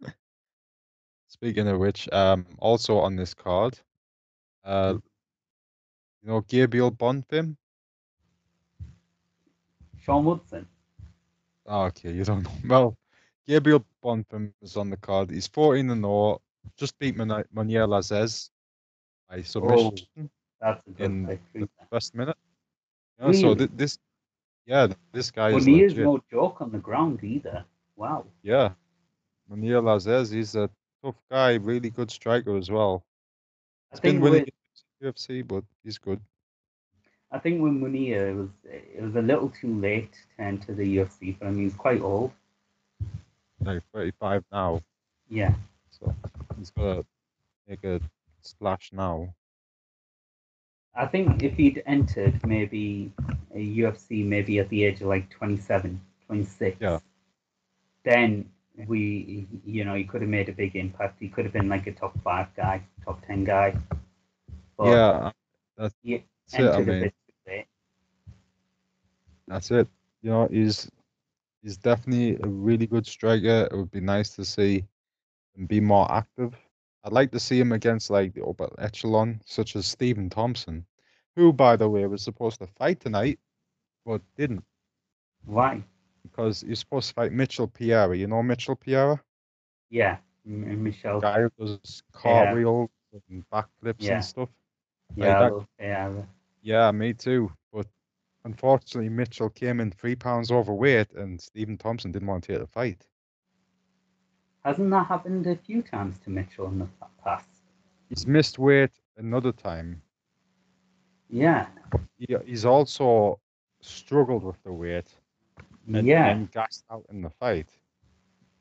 Speaking 1.28 1.68
of 1.68 1.78
which, 1.80 2.08
um, 2.12 2.46
also 2.58 2.98
on 2.98 3.16
this 3.16 3.34
card, 3.34 3.80
uh, 4.64 4.96
you 6.22 6.28
know 6.28 6.40
Gabriel 6.42 6.92
Bonfim. 6.92 7.56
Sean 9.98 10.24
Woodson. 10.24 10.68
Oh, 11.66 11.84
okay, 11.84 12.12
you 12.12 12.24
don't 12.24 12.44
know. 12.44 12.50
Well, 12.68 12.98
Gabriel 13.46 13.84
Bonfim 14.04 14.52
is 14.62 14.76
on 14.76 14.90
the 14.90 14.96
card. 14.96 15.30
He's 15.30 15.48
14 15.48 15.90
and 15.90 16.02
0. 16.04 16.40
Just 16.76 16.98
beat 16.98 17.16
Mun- 17.16 17.44
Mounir 17.54 17.86
Lazzez 17.88 18.50
by 19.28 19.42
submission 19.42 19.96
That's 20.60 20.86
a 20.86 20.90
good 20.90 21.12
in 21.14 21.38
the 21.58 21.68
first 21.90 22.14
minute. 22.14 22.36
You 23.18 23.26
know, 23.26 23.32
so 23.32 23.54
Really? 23.54 23.56
thi- 23.56 23.68
this, 23.74 23.98
yeah, 24.66 24.88
this 25.12 25.30
guy 25.30 25.52
But 25.52 25.58
is 25.58 25.64
he 25.66 25.82
is 25.82 25.94
no 25.96 26.22
joke 26.30 26.60
on 26.60 26.70
the 26.72 26.78
ground 26.78 27.22
either. 27.22 27.64
Wow. 27.96 28.26
Yeah, 28.42 28.70
Mounir 29.50 29.82
Lazzez, 29.82 30.32
he's 30.32 30.54
a 30.54 30.68
tough 31.02 31.16
guy, 31.30 31.54
really 31.54 31.90
good 31.90 32.10
striker 32.10 32.56
as 32.56 32.70
well. 32.70 33.04
I 33.92 33.96
He's 33.96 34.00
been 34.00 34.12
think 34.12 34.22
winning 34.24 34.48
with 35.00 35.14
UFC, 35.16 35.46
but 35.46 35.64
he's 35.84 35.98
good. 35.98 36.20
I 37.30 37.38
think 37.38 37.60
with 37.60 37.72
Mounir 37.72 38.30
it 38.30 38.34
was 38.34 38.48
it 38.64 39.02
was 39.02 39.14
a 39.16 39.22
little 39.22 39.50
too 39.50 39.74
late 39.80 40.12
to 40.36 40.42
enter 40.42 40.74
the 40.74 40.96
UFC 40.98 41.36
for 41.38 41.46
him. 41.46 41.58
He's 41.58 41.74
quite 41.74 42.00
old. 42.00 42.32
Like 43.60 43.82
35 43.92 44.44
now, 44.52 44.82
Yeah. 45.28 45.54
so 45.90 46.14
he's 46.58 46.70
got 46.70 46.94
to 46.96 47.06
make 47.66 47.82
a 47.84 48.00
splash 48.42 48.90
now. 48.92 49.34
I 50.96 51.06
think 51.06 51.42
if 51.42 51.54
he'd 51.54 51.82
entered 51.86 52.46
maybe 52.46 53.12
a 53.54 53.58
UFC 53.58 54.24
maybe 54.24 54.58
at 54.60 54.68
the 54.68 54.84
age 54.84 55.00
of 55.00 55.08
like 55.08 55.28
27, 55.30 56.00
26, 56.26 56.76
Yeah. 56.80 57.00
then 58.04 58.48
we, 58.86 59.46
you 59.64 59.84
know, 59.84 59.94
he 59.94 60.04
could 60.04 60.20
have 60.22 60.30
made 60.30 60.48
a 60.48 60.52
big 60.52 60.76
impact. 60.76 61.18
He 61.20 61.28
could 61.28 61.44
have 61.44 61.52
been 61.52 61.68
like 61.68 61.86
a 61.86 61.92
top 61.92 62.20
five 62.22 62.54
guy, 62.56 62.82
top 63.04 63.24
10 63.26 63.44
guy. 63.44 63.76
But 64.76 64.86
yeah, 64.86 65.06
uh, 65.08 65.32
that's, 65.76 65.94
he 66.02 66.24
that's 66.52 66.54
it. 66.54 66.60
I 66.60 66.80
entered 66.80 66.88
a 66.88 67.00
bit 67.00 67.14
too 67.26 67.50
late. 67.50 67.66
that's 69.48 69.70
it. 69.70 69.88
You 70.22 70.30
know, 70.30 70.48
he's 70.50 70.90
he's 71.62 71.76
definitely 71.76 72.38
a 72.42 72.48
really 72.48 72.86
good 72.86 73.06
striker. 73.06 73.68
It 73.70 73.76
would 73.76 73.90
be 73.90 74.00
nice 74.00 74.30
to 74.36 74.44
see 74.44 74.84
him 75.56 75.66
be 75.66 75.80
more 75.80 76.10
active. 76.10 76.54
I'd 77.04 77.12
like 77.12 77.30
to 77.32 77.40
see 77.40 77.60
him 77.60 77.72
against 77.72 78.10
like 78.10 78.32
the 78.34 78.44
upper 78.44 78.68
echelon, 78.78 79.40
such 79.44 79.76
as 79.76 79.86
Stephen 79.86 80.30
Thompson, 80.30 80.86
who, 81.36 81.52
by 81.52 81.76
the 81.76 81.88
way, 81.88 82.06
was 82.06 82.22
supposed 82.22 82.58
to 82.60 82.66
fight 82.66 83.00
tonight, 83.00 83.38
but 84.06 84.22
didn't 84.36 84.64
Why? 85.44 85.82
because 86.22 86.62
he's 86.62 86.78
supposed 86.78 87.08
to 87.08 87.14
fight 87.14 87.32
Mitchell 87.32 87.68
Pereira. 87.68 88.16
You 88.16 88.26
know 88.26 88.42
Mitchell 88.42 88.76
Pereira, 88.76 89.22
Yeah. 89.90 90.16
M- 90.46 90.82
Michelle. 90.82 91.20
guy 91.20 91.42
who 91.42 91.50
does 91.58 92.02
cartwheels 92.12 92.90
and 93.28 93.44
backflips 93.50 93.96
Yeah. 93.98 94.14
and 94.14 94.24
stuff. 94.24 94.48
yeah, 95.14 95.38
that- 95.40 95.52
love 95.52 96.26
Yeah, 96.62 96.90
me 96.92 97.12
too. 97.12 97.52
But 97.72 97.86
unfortunately, 98.44 99.10
Mitchell 99.10 99.50
came 99.50 99.80
in 99.80 99.90
three 99.90 100.16
pounds 100.16 100.50
overweight, 100.50 101.12
and 101.12 101.38
Stephen 101.40 101.76
Thompson 101.76 102.12
didn't 102.12 102.28
want 102.28 102.44
to 102.44 102.52
take 102.52 102.60
the 102.60 102.66
fight. 102.66 103.06
Hasn't 104.64 104.90
that 104.90 105.06
happened 105.06 105.46
a 105.46 105.56
few 105.56 105.82
times 105.82 106.18
to 106.20 106.30
Mitchell 106.30 106.66
in 106.68 106.78
the 106.78 106.88
past? 107.22 107.48
He's 108.08 108.26
missed 108.26 108.58
weight 108.58 108.92
another 109.18 109.52
time. 109.52 110.00
Yeah. 111.28 111.66
He, 112.16 112.34
he's 112.46 112.64
also 112.64 113.40
struggled 113.80 114.42
with 114.42 114.62
the 114.62 114.72
weight 114.72 115.08
and, 115.86 116.06
yeah. 116.06 116.28
and 116.28 116.50
gassed 116.50 116.84
out 116.90 117.04
in 117.10 117.20
the 117.20 117.30
fight. 117.30 117.68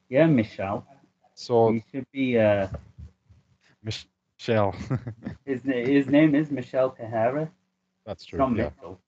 Yeah, 0.10 0.28
Michelle. 0.28 0.86
So 1.36 1.72
He 1.72 1.84
should 1.92 2.06
be. 2.12 2.38
Uh, 2.38 2.68
Michelle, 3.82 4.76
his 5.46 5.64
his 5.64 6.08
name 6.08 6.36
is 6.36 6.52
Michelle 6.52 6.90
Pereira. 6.90 7.50
That's 8.06 8.26
true. 8.26 8.40
not 8.40 8.56
Yeah. 8.56 8.66
Mitchell. 8.66 9.00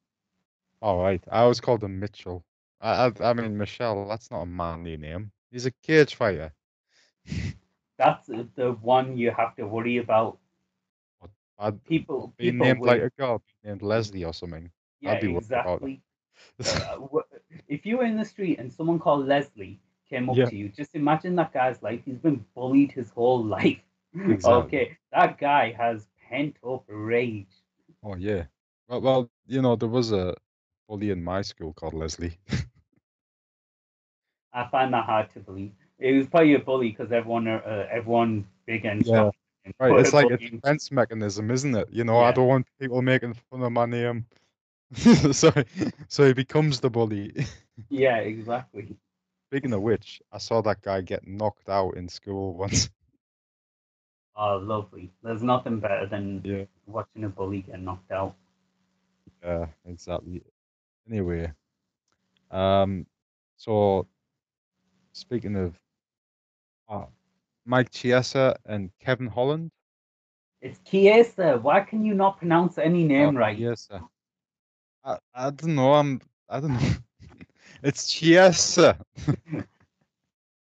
All 0.82 1.02
right. 1.04 1.24
I 1.32 1.42
always 1.42 1.60
called 1.60 1.84
him 1.84 2.00
Mitchell. 2.00 2.44
I, 2.82 3.08
I, 3.08 3.12
I 3.22 3.34
mean, 3.34 3.58
Michelle. 3.58 4.08
That's 4.08 4.32
not 4.32 4.42
a 4.42 4.46
manly 4.46 4.98
name. 4.98 5.32
He's 5.52 5.66
a 5.66 5.72
cage 5.84 6.16
fighter. 6.16 6.52
That's 7.98 8.28
the 8.28 8.78
one 8.82 9.18
you 9.18 9.32
have 9.32 9.56
to 9.56 9.68
worry 9.68 9.98
about. 9.98 10.40
I'd 11.58 11.80
People, 11.86 12.34
be 12.38 12.52
people 12.52 12.52
named 12.52 12.80
with, 12.80 12.86
like 12.86 13.02
a 13.02 13.10
girl, 13.12 13.40
be 13.40 13.68
named 13.70 13.82
Leslie 13.82 14.24
or 14.24 14.34
something. 14.34 14.72
yeah, 15.00 15.16
I'd 15.16 15.20
be 15.20 15.28
worried 15.28 15.54
about 15.64 15.84
it. 15.84 15.90
exactly. 15.90 16.02
Uh, 16.66 16.98
if 17.68 17.86
you 17.86 17.98
were 17.98 18.04
in 18.06 18.18
the 18.18 18.26
street 18.26 18.60
and 18.60 18.72
someone 18.72 19.00
called 19.00 19.26
Leslie 19.26 19.80
came 20.10 20.30
up 20.30 20.44
Yeah. 20.44 20.50
to 20.50 20.56
you, 20.56 20.70
just 20.70 20.96
imagine 20.96 21.36
that 21.36 21.54
guy's 21.54 21.82
life. 21.82 22.02
He's 22.06 22.20
been 22.20 22.46
bullied 22.56 22.92
his 22.92 23.12
whole 23.12 23.44
life. 23.44 23.82
Exactly. 24.28 24.76
Okay, 24.76 24.98
that 25.12 25.38
guy 25.38 25.72
has 25.74 26.08
pent 26.30 26.58
up 26.66 26.84
rage. 26.88 27.64
Oh 28.04 28.16
yeah. 28.16 28.46
Well, 28.88 29.02
well, 29.02 29.30
you 29.46 29.62
know, 29.62 29.76
there 29.76 29.90
was 29.90 30.12
a 30.12 30.36
bully 30.88 31.10
in 31.12 31.24
my 31.24 31.42
school 31.42 31.74
called 31.74 31.94
Leslie. 31.94 32.38
I 34.54 34.68
find 34.68 34.94
that 34.94 35.06
hard 35.06 35.30
to 35.32 35.40
believe. 35.40 35.85
It 36.00 36.14
was 36.18 36.28
probably 36.28 36.54
a 36.56 36.60
bully 36.60 36.90
because 36.90 37.12
everyone, 37.12 37.48
uh, 37.48 37.88
everyone 37.90 38.46
big 38.66 38.86
and 38.86 39.06
Yeah. 39.06 39.30
Right. 39.80 39.90
But 39.90 40.00
It's 40.02 40.14
like 40.14 40.30
a 40.30 40.38
defense 40.38 40.92
mechanism, 40.92 41.50
isn't 41.52 41.76
it? 41.76 41.90
You 41.92 42.04
know, 42.04 42.20
I 42.20 42.32
don't 42.32 42.48
want 42.48 42.68
people 42.80 43.02
making 43.02 43.34
fun 43.34 43.64
of 43.64 43.72
my 43.72 43.86
name. 43.86 44.26
so, 45.32 45.52
so 46.08 46.26
he 46.28 46.34
becomes 46.34 46.80
the 46.80 46.90
bully. 46.90 47.34
yeah, 47.90 48.18
exactly. 48.18 48.96
Speaking 49.50 49.74
of 49.74 49.82
which, 49.82 50.22
I 50.32 50.38
saw 50.38 50.62
that 50.62 50.82
guy 50.82 51.02
get 51.02 51.28
knocked 51.28 51.70
out 51.70 51.98
in 51.98 52.10
school 52.10 52.54
once. 52.56 52.90
Oh, 54.36 54.58
lovely. 54.58 55.12
There's 55.24 55.44
nothing 55.44 55.80
better 55.80 56.06
than 56.06 56.42
Yeah. 56.44 56.66
watching 56.86 57.24
a 57.24 57.30
bully 57.30 57.62
get 57.62 57.80
knocked 57.80 58.12
out. 58.12 58.36
Yeah, 59.44 59.68
exactly. 59.86 60.44
Anyway, 61.10 61.54
um, 62.52 63.06
so 63.56 64.08
speaking 65.14 65.56
of 65.56 65.80
uh, 66.88 67.06
Mike 67.66 67.90
Chiesa 67.92 68.56
and 68.66 68.92
Kevin 69.00 69.28
Holland. 69.28 69.72
It's 70.62 70.80
Chiesa. 70.80 71.58
Why 71.62 71.82
can 71.82 72.04
you 72.06 72.14
not 72.14 72.38
pronounce 72.38 72.78
any 72.78 73.04
name 73.04 73.36
Oh, 73.36 73.40
right? 73.40 73.58
Chiesa. 73.58 74.04
I, 75.04 75.18
I 75.34 75.50
don't 75.52 75.76
know. 75.76 75.94
I'm. 75.94 76.22
I 76.50 76.60
don't 76.60 76.74
know. 76.74 76.92
it's 77.84 78.08
Chiesa. 78.08 78.98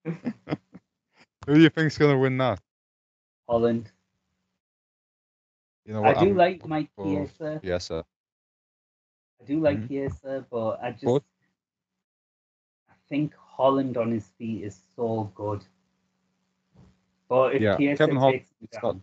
Who 0.04 1.54
do 1.54 1.60
you 1.60 1.68
think's 1.70 1.98
gonna 1.98 2.18
win 2.18 2.36
that? 2.38 2.60
Holland. 3.48 3.90
You 5.84 5.94
know 5.94 6.02
I 6.02 6.12
what? 6.12 6.18
do 6.18 6.26
I'm 6.26 6.34
like 6.34 6.66
Mike 6.66 6.90
Chiesa. 7.02 7.62
Chiesa. 7.62 8.04
I 9.40 9.44
do 9.44 9.60
like. 9.60 9.86
Chiesa, 9.86 10.46
but 10.50 10.80
I 10.82 10.92
just 10.92 11.04
But- 11.04 11.22
I 12.90 12.94
think 13.08 13.34
Holland 13.34 13.96
on 13.96 14.10
his 14.12 14.28
feet 14.30 14.64
is 14.64 14.80
so 14.96 15.30
good. 15.34 15.64
But 17.28 17.56
if 17.56 17.62
Yeah, 17.62 17.76
Chiesa 17.76 17.98
Kevin 17.98 18.16
Holland- 18.16 18.44
takes 18.60 18.78
got- 18.78 18.96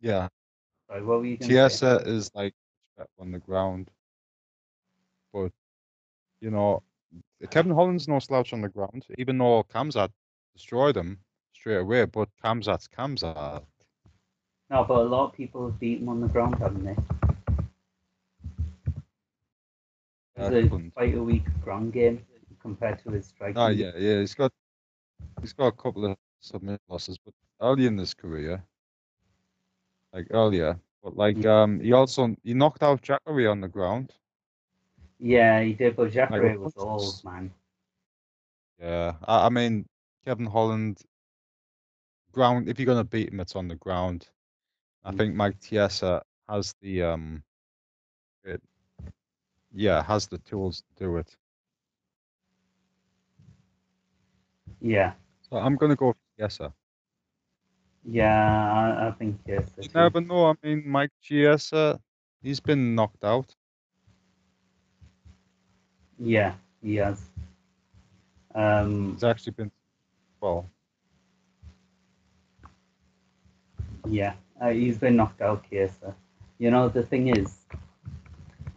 Yeah, 0.00 0.28
sorry, 0.88 1.02
what 1.04 1.18
were 1.20 1.26
you 1.26 1.36
going 1.38 1.70
say? 1.70 1.96
Is 2.04 2.30
like 2.34 2.54
on 3.18 3.32
the 3.32 3.38
ground, 3.38 3.90
but 5.32 5.50
you 6.40 6.50
know, 6.50 6.82
Kevin 7.50 7.72
Holland's 7.72 8.06
no 8.06 8.18
slouch 8.18 8.52
on 8.52 8.60
the 8.60 8.68
ground. 8.68 9.06
Even 9.18 9.38
though 9.38 9.62
Khamzat 9.64 10.10
destroyed 10.52 10.96
him 10.96 11.18
straight 11.54 11.78
away, 11.78 12.04
but 12.04 12.28
Khamzat's 12.42 12.88
Khamzat. 12.88 13.64
No, 14.70 14.84
but 14.84 14.98
a 14.98 15.02
lot 15.02 15.26
of 15.26 15.32
people 15.32 15.66
have 15.66 15.78
beat 15.78 16.00
him 16.00 16.08
on 16.08 16.20
the 16.20 16.28
ground, 16.28 16.56
haven't 16.56 16.84
they? 16.84 16.96
A 20.36 20.90
quite 20.94 21.14
a 21.14 21.22
weak 21.22 21.44
ground 21.62 21.92
game 21.92 22.24
compared 22.60 22.98
to 23.04 23.10
his 23.10 23.26
striking. 23.26 23.56
Oh 23.56 23.68
yeah, 23.68 23.92
yeah. 23.96 24.20
He's 24.20 24.34
got 24.34 24.52
he's 25.40 25.52
got 25.52 25.66
a 25.68 25.72
couple 25.72 26.04
of 26.04 26.16
submit 26.44 26.80
losses, 26.88 27.18
but 27.18 27.34
early 27.60 27.86
in 27.86 27.98
his 27.98 28.14
career, 28.14 28.64
like 30.12 30.26
earlier, 30.30 30.80
but 31.02 31.16
like 31.16 31.44
Yeah. 31.44 31.46
um, 31.46 31.80
he 31.80 31.92
also 31.92 32.36
he 32.42 32.54
knocked 32.54 32.82
out 32.82 33.02
Jacare 33.02 33.48
on 33.50 33.60
the 33.60 33.68
ground. 33.68 34.14
Yeah, 35.18 35.60
he 35.62 35.72
did, 35.74 35.96
but 35.96 36.10
Jacare 36.12 36.58
was 36.58 36.76
old, 36.76 37.22
man. 37.24 37.52
Yeah, 38.78 39.16
I, 39.24 39.46
I 39.46 39.48
mean 39.50 39.88
Kevin 40.24 40.46
Holland. 40.46 41.02
Ground. 42.32 42.68
If 42.68 42.78
you're 42.78 42.86
gonna 42.86 43.04
beat 43.04 43.30
him, 43.32 43.40
it's 43.40 43.56
on 43.56 43.68
the 43.68 43.76
ground. 43.76 44.30
I 45.04 45.12
Mm. 45.12 45.12
think 45.12 45.34
Mike 45.34 45.58
Tiesa 45.60 46.22
has 46.48 46.74
the 46.80 47.02
um. 47.02 47.44
It, 48.44 48.62
yeah, 49.72 50.02
has 50.02 50.28
the 50.28 50.38
tools 50.38 50.82
to 50.82 50.94
do 51.04 51.16
it. 51.16 51.36
Yeah, 54.80 55.14
So 55.42 55.56
I'm 55.56 55.76
gonna 55.76 55.96
go 55.96 56.14
for 56.38 56.48
sir. 56.48 56.72
yeah, 58.04 58.72
I, 58.72 59.08
I 59.08 59.10
think 59.12 59.38
yes. 59.46 59.70
You 59.80 59.88
never 59.94 60.20
know. 60.20 60.46
I 60.46 60.54
mean, 60.62 60.82
Mike 60.88 61.10
Chiesa, 61.20 62.00
he's 62.42 62.60
been 62.60 62.94
knocked 62.94 63.24
out. 63.24 63.54
Yeah, 66.18 66.54
he 66.82 66.96
has. 66.96 67.28
Um, 68.54 69.14
He's 69.14 69.24
actually 69.24 69.52
been 69.52 69.70
well. 70.40 70.70
yeah, 74.08 74.34
uh, 74.60 74.68
he's 74.70 74.98
been 74.98 75.16
knocked 75.16 75.40
out, 75.40 75.64
Chiesa. 75.68 76.14
You 76.58 76.70
know, 76.70 76.88
the 76.88 77.02
thing 77.02 77.28
is, 77.28 77.58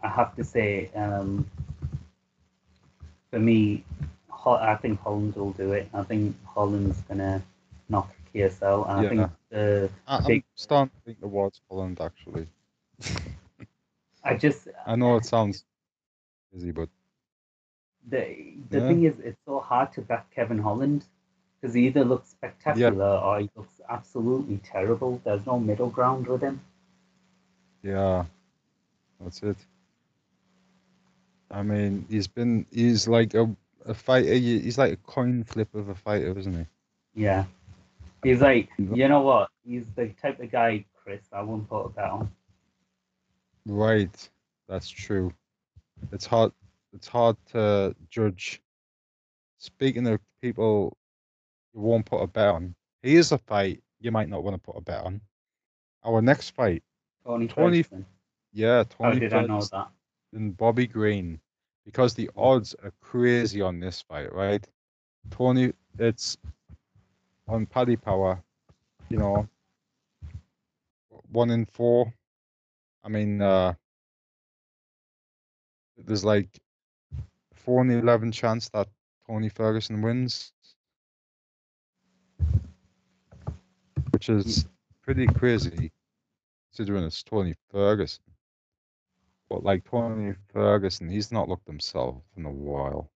I 0.02 0.08
have 0.08 0.34
to 0.36 0.44
say, 0.44 0.90
um, 0.94 1.46
for 3.30 3.38
me, 3.38 3.84
I 4.54 4.76
think 4.76 5.00
Holland 5.00 5.34
will 5.36 5.52
do 5.52 5.72
it. 5.72 5.88
I 5.92 6.02
think 6.02 6.36
Holland's 6.44 7.00
gonna 7.02 7.42
knock 7.88 8.14
Chiesa 8.32 8.66
out. 8.66 8.88
And 8.88 9.00
I 9.00 9.08
think 9.08 9.30
the 9.50 9.90
I, 10.06 10.16
I'm 10.16 10.24
Big- 10.26 10.44
starting 10.54 10.90
to 10.90 11.00
think 11.04 11.20
towards 11.20 11.60
Holland 11.70 12.00
actually. 12.00 12.46
I 14.24 14.34
just 14.36 14.68
I 14.86 14.96
know 14.96 15.16
it 15.16 15.24
sounds 15.24 15.64
busy, 16.52 16.70
but 16.72 16.88
the 18.08 18.54
the 18.70 18.80
Yeah. 18.80 18.88
thing 18.88 19.04
is, 19.04 19.18
it's 19.20 19.38
so 19.46 19.60
hard 19.60 19.92
to 19.92 20.02
back 20.02 20.30
Kevin 20.34 20.58
Holland 20.58 21.04
because 21.60 21.74
he 21.74 21.86
either 21.86 22.04
looks 22.04 22.28
spectacular 22.30 23.16
or 23.24 23.40
he 23.40 23.50
looks 23.56 23.80
absolutely 23.88 24.58
terrible. 24.58 25.20
There's 25.24 25.46
no 25.46 25.58
middle 25.58 25.90
ground 25.90 26.26
with 26.26 26.42
him. 26.42 26.60
yeah, 27.82 28.24
that's 29.20 29.42
it. 29.42 29.56
I 31.50 31.62
mean, 31.62 32.06
he's 32.08 32.26
been 32.28 32.66
he's 32.70 33.08
like 33.08 33.34
a 33.34 33.54
a 33.88 33.94
fighter. 33.94 34.34
He's 34.34 34.78
like 34.78 34.92
a 34.92 34.96
coin 34.96 35.44
flip 35.44 35.74
of 35.74 35.88
a 35.88 35.94
fighter, 35.94 36.36
isn't 36.38 36.54
he? 36.54 36.66
Yeah, 37.22 37.44
he's 38.22 38.40
like, 38.40 38.68
you 38.78 39.08
know 39.08 39.20
what? 39.22 39.50
He's 39.64 39.86
the 39.96 40.08
type 40.20 40.40
of 40.40 40.50
guy, 40.50 40.84
Chris. 40.94 41.22
I 41.32 41.42
wouldn't 41.42 41.68
put 41.68 41.82
a 41.86 41.88
bet 41.88 42.10
on. 42.10 42.30
Right, 43.66 44.30
that's 44.68 44.88
true. 44.88 45.32
It's 46.12 46.26
hard. 46.26 46.52
It's 46.94 47.08
hard 47.08 47.36
to 47.52 47.94
judge. 48.10 48.62
Speaking 49.58 50.06
of 50.06 50.20
people 50.40 50.96
you 51.74 51.80
won't 51.80 52.06
put 52.06 52.22
a 52.22 52.26
bet 52.26 52.48
on, 52.48 52.74
here's 53.02 53.32
a 53.32 53.38
fight 53.38 53.82
you 54.00 54.10
might 54.12 54.28
not 54.28 54.44
want 54.44 54.54
to 54.54 54.60
put 54.60 54.76
a 54.78 54.80
bet 54.80 55.04
on. 55.04 55.20
Our 56.04 56.22
next 56.22 56.50
fight, 56.50 56.82
Tony 57.24 57.48
20 57.48 57.82
Ferguson. 57.82 58.06
yeah, 58.52 58.84
How 59.00 59.10
Tony 59.10 59.20
did 59.20 59.34
I 59.34 59.42
know 59.42 59.60
that? 59.60 59.88
and 60.32 60.56
Bobby 60.56 60.86
Green, 60.86 61.40
because 61.88 62.12
the 62.12 62.28
odds 62.36 62.74
are 62.84 62.92
crazy 63.00 63.62
on 63.62 63.80
this 63.80 64.02
fight, 64.02 64.30
right? 64.34 64.62
Tony, 65.30 65.72
it's 65.98 66.36
on 67.48 67.64
Paddy 67.64 67.96
Power, 67.96 68.42
you 69.08 69.16
know, 69.16 69.48
one 71.32 71.50
in 71.50 71.64
four. 71.64 72.12
I 73.02 73.08
mean, 73.08 73.40
uh, 73.40 73.72
there's 75.96 76.26
like 76.26 76.60
four 77.54 77.80
in 77.80 77.90
eleven 77.90 78.32
chance 78.32 78.68
that 78.68 78.88
Tony 79.26 79.48
Ferguson 79.48 80.02
wins, 80.02 80.52
which 84.10 84.28
is 84.28 84.66
pretty 85.00 85.26
crazy 85.26 85.90
considering 86.70 87.04
it's 87.04 87.22
Tony 87.22 87.54
Ferguson. 87.70 88.27
But 89.48 89.64
like 89.64 89.88
Tony 89.90 90.34
Ferguson, 90.52 91.08
he's 91.08 91.32
not 91.32 91.48
looked 91.48 91.66
himself 91.66 92.16
in 92.36 92.44
a 92.44 92.50
while. 92.50 93.10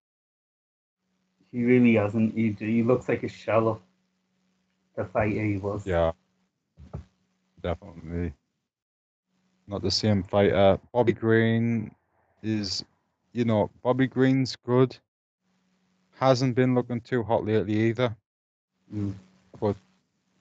He 1.50 1.64
really 1.64 1.94
hasn't. 1.94 2.34
He, 2.34 2.56
he 2.58 2.82
looks 2.82 3.08
like 3.08 3.22
a 3.22 3.28
shell 3.28 3.68
of 3.68 3.80
the 4.96 5.04
fighter 5.04 5.44
he 5.44 5.58
was. 5.58 5.86
Yeah, 5.86 6.12
definitely. 7.62 8.32
Not 9.66 9.82
the 9.82 9.90
same 9.90 10.22
fighter. 10.22 10.78
Bobby 10.92 11.12
Green 11.12 11.94
is, 12.42 12.84
you 13.32 13.44
know, 13.44 13.70
Bobby 13.82 14.06
Green's 14.06 14.56
good. 14.56 14.96
Hasn't 16.18 16.54
been 16.54 16.74
looking 16.74 17.00
too 17.00 17.22
hot 17.22 17.44
lately 17.44 17.74
either. 17.88 18.16
Mm. 18.94 19.14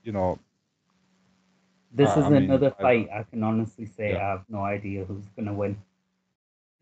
You 0.03 0.11
know, 0.11 0.39
This 1.93 2.09
I- 2.09 2.19
is 2.19 2.25
I 2.25 2.29
mean, 2.29 2.43
another 2.43 2.71
fight. 2.71 3.09
I 3.13 3.23
can 3.23 3.43
honestly 3.43 3.85
say 3.85 4.11
Yeah. 4.13 4.17
I 4.25 4.29
have 4.31 4.45
no 4.49 4.63
idea 4.63 5.03
who's 5.05 5.27
gonna 5.35 5.53
win. 5.53 5.77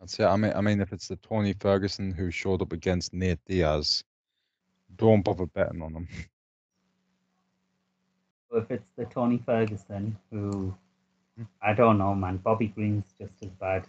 That's 0.00 0.18
it. 0.18 0.24
I 0.24 0.36
mean, 0.36 0.52
I 0.54 0.60
mean, 0.60 0.80
if 0.80 0.92
it's 0.92 1.08
the 1.08 1.16
Tony 1.16 1.52
Ferguson 1.52 2.10
who 2.12 2.30
showed 2.30 2.60
up 2.62 2.72
against 2.72 3.12
Nate 3.12 3.38
Diaz, 3.46 4.02
don't 4.96 5.22
bother 5.24 5.46
betting 5.46 5.82
on 5.82 5.94
him. 5.94 6.08
If 8.54 8.70
it's 8.70 8.90
the 8.96 9.06
Tony 9.06 9.38
Ferguson 9.38 10.18
who, 10.30 10.74
Hmm. 11.38 11.44
I 11.62 11.72
don't 11.72 11.96
know, 11.96 12.14
man. 12.14 12.36
Bobby 12.36 12.66
Green's 12.68 13.14
just 13.18 13.32
as 13.42 13.48
bad. 13.52 13.86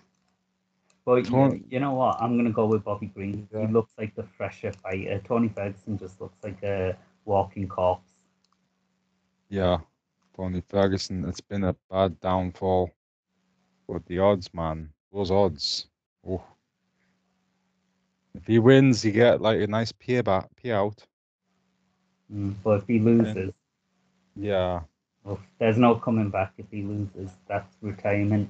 But 1.03 1.25
Ton- 1.25 1.57
you, 1.57 1.63
you 1.71 1.79
know 1.81 1.93
what? 1.93 2.21
I'm 2.21 2.37
gonna 2.37 2.51
go 2.53 2.65
with 2.67 2.85
Bobby 2.85 3.07
Green. 3.07 3.49
Yeah. 3.51 3.67
He 3.67 3.73
looks 3.73 3.91
like 3.97 4.15
the 4.15 4.23
fresher 4.23 4.71
fighter. 4.71 5.19
Tony 5.25 5.49
Ferguson 5.49 5.97
just 5.97 6.21
looks 6.21 6.37
like 6.41 6.63
a 6.63 6.97
walking 7.25 7.67
corpse. 7.67 8.13
Yeah, 9.49 9.79
Tony 10.35 10.61
Ferguson. 10.67 11.25
It's 11.25 11.41
been 11.41 11.63
a 11.65 11.75
bad 11.89 12.19
downfall. 12.19 12.91
But 13.87 14.05
the 14.05 14.19
odds, 14.19 14.53
man, 14.53 14.89
those 15.11 15.29
odds. 15.31 15.87
Oh. 16.27 16.43
If 18.35 18.47
he 18.47 18.57
wins, 18.59 19.03
you 19.05 19.11
get 19.11 19.41
like 19.41 19.59
a 19.61 19.67
nice 19.67 19.91
payback 19.91 20.47
payout. 20.63 20.97
Mm, 22.33 22.55
but 22.63 22.81
if 22.81 22.87
he 22.87 22.99
loses, 22.99 23.51
Yeah. 24.35 24.81
well, 25.23 25.39
there's 25.59 25.77
no 25.77 25.95
coming 25.95 26.29
back. 26.29 26.53
If 26.57 26.65
he 26.71 26.81
loses, 26.83 27.31
that's 27.47 27.75
retirement. 27.81 28.49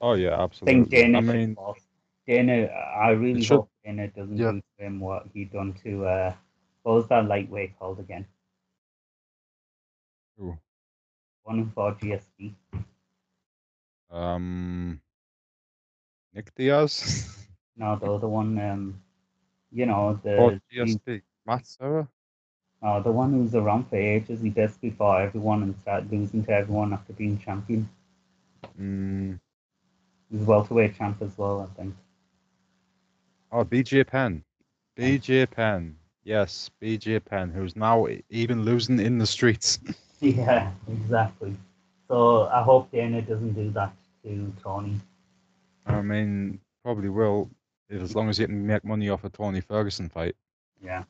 Oh 0.00 0.14
yeah, 0.14 0.30
I 0.36 0.42
absolutely. 0.42 0.74
think 0.80 0.90
Dana 0.90 1.18
I 1.18 1.20
mean, 1.20 1.54
lost. 1.54 1.86
Dana, 2.26 2.64
I 2.64 3.10
really 3.10 3.42
should- 3.42 3.56
hope 3.56 3.70
Dana 3.84 4.08
doesn't 4.08 4.36
Yeah. 4.36 4.52
do 4.52 4.60
to 4.78 4.84
him 4.84 4.98
what 5.00 5.28
he 5.32 5.44
done 5.44 5.74
to 5.84 6.06
uh, 6.06 6.34
what 6.82 6.94
was 6.94 7.08
that 7.08 7.26
lightweight 7.26 7.78
called 7.78 8.00
again? 8.00 8.26
Who? 10.38 10.58
One 11.44 11.58
who 11.60 11.70
fought 11.70 12.00
GSP. 12.00 12.54
um, 14.10 15.00
Nick 16.34 16.54
Diaz. 16.54 17.28
No, 17.76 17.96
the 17.96 18.06
other 18.12 18.28
one, 18.28 18.58
um, 18.58 19.02
you 19.72 19.86
know, 19.86 20.18
the 20.22 20.36
or 20.36 20.60
GSP. 20.70 21.22
Matt 21.46 21.66
Serra. 21.66 22.08
uh, 22.82 23.00
the 23.00 23.12
one 23.12 23.32
who's 23.32 23.54
around 23.54 23.88
for 23.88 23.96
ages. 23.96 24.40
He 24.40 24.50
basically 24.50 24.90
fought 24.90 25.22
everyone 25.22 25.62
and 25.62 25.76
started 25.76 26.10
losing 26.12 26.44
to 26.44 26.52
everyone 26.52 26.92
after 26.92 27.12
being 27.12 27.38
champion. 27.38 27.88
Mm, 28.78 29.38
He's 30.30 30.44
welterweight 30.46 30.96
champ 30.96 31.22
as 31.22 31.38
well, 31.38 31.60
I 31.60 31.66
think. 31.80 31.94
oh, 33.52 33.64
BJ 33.64 34.04
Penn. 34.04 34.44
BJ 34.96 35.46
Penn. 35.46 35.98
Yes, 36.22 36.70
BJ 36.80 37.20
Penn, 37.20 37.50
who's 37.50 37.76
now 37.76 38.06
even 38.28 38.62
losing 38.64 38.98
in 38.98 39.18
the 39.18 39.26
streets. 39.26 39.78
Yeah, 40.20 40.72
exactly. 40.88 41.54
So 42.08 42.46
I 42.48 42.62
hope 42.62 42.90
Dana 42.90 43.22
doesn't 43.22 43.52
do 43.54 43.70
that 43.70 43.92
to 44.24 44.52
Tony. 44.62 45.00
I 45.86 46.00
mean, 46.00 46.60
probably 46.82 47.08
will, 47.08 47.50
if, 47.88 48.00
as 48.02 48.14
long 48.14 48.28
as 48.28 48.38
he 48.38 48.46
can 48.46 48.66
make 48.66 48.84
money 48.84 49.08
off 49.10 49.24
a 49.24 49.28
Tony 49.30 49.60
Ferguson 49.60 50.08
fight. 50.08 50.36
Yeah. 50.82 51.04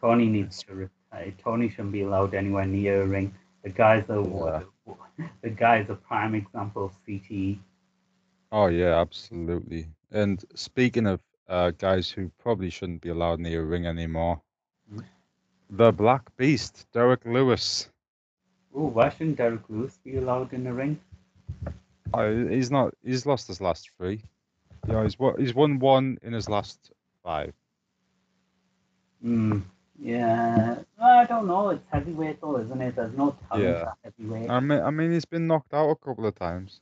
Tony 0.00 0.26
needs 0.26 0.62
to 0.64 0.74
retire. 0.74 1.32
Tony 1.42 1.68
shouldn't 1.68 1.92
be 1.92 2.02
allowed 2.02 2.34
anywhere 2.34 2.66
near 2.66 3.02
a 3.02 3.06
ring. 3.06 3.34
The 3.62 3.70
guy's 3.70 4.08
a 4.08 4.64
the 5.42 5.50
guy's 5.50 5.88
a 5.90 5.94
prime 5.94 6.34
example 6.34 6.84
of. 6.86 6.92
CTE. 7.06 7.58
Oh 8.52 8.66
yeah, 8.66 9.00
absolutely. 9.00 9.88
And 10.10 10.44
speaking 10.54 11.06
of 11.06 11.20
uh, 11.48 11.70
guys 11.72 12.08
who 12.10 12.30
probably 12.38 12.70
shouldn't 12.70 13.00
be 13.02 13.08
allowed 13.10 13.40
near 13.40 13.62
a 13.62 13.64
ring 13.66 13.86
anymore, 13.86 14.40
Mm. 14.92 15.04
the 15.70 15.92
Black 15.92 16.34
Beast, 16.36 16.86
Derrick 16.92 17.24
Lewis. 17.24 17.90
Ooh, 18.76 18.86
why 18.86 19.08
shouldn't 19.08 19.36
Derrick 19.36 19.62
Lewis 19.68 19.98
be 20.04 20.16
allowed 20.16 20.52
in 20.52 20.64
the 20.64 20.72
ring? 20.72 20.98
Oh, 22.14 22.48
he's 22.48 22.70
not. 22.70 22.94
He's 23.04 23.26
lost 23.26 23.46
his 23.48 23.60
last 23.60 23.90
three. 23.96 24.22
You 24.86 24.92
know, 24.94 25.02
he's 25.02 25.18
won. 25.18 25.34
He's 25.38 25.54
won 25.54 25.78
one 25.78 26.18
in 26.22 26.32
his 26.32 26.48
last 26.48 26.90
five. 27.22 27.52
Hmm. 29.22 29.60
Yeah. 30.00 30.76
I 31.02 31.24
don't 31.24 31.46
know. 31.48 31.70
It's 31.70 31.84
heavyweight 31.90 32.40
though, 32.40 32.58
isn't 32.60 32.80
it? 32.80 32.94
There's 32.96 33.16
no 33.16 33.36
talent 33.48 33.64
Yeah. 33.64 33.92
heavyweight. 34.04 34.48
I 34.48 34.60
mean, 34.60 34.80
I 34.80 34.90
mean, 34.90 35.10
he's 35.12 35.24
been 35.24 35.46
knocked 35.46 35.74
out 35.74 35.90
a 35.90 35.96
couple 35.96 36.26
of 36.26 36.34
times, 36.36 36.80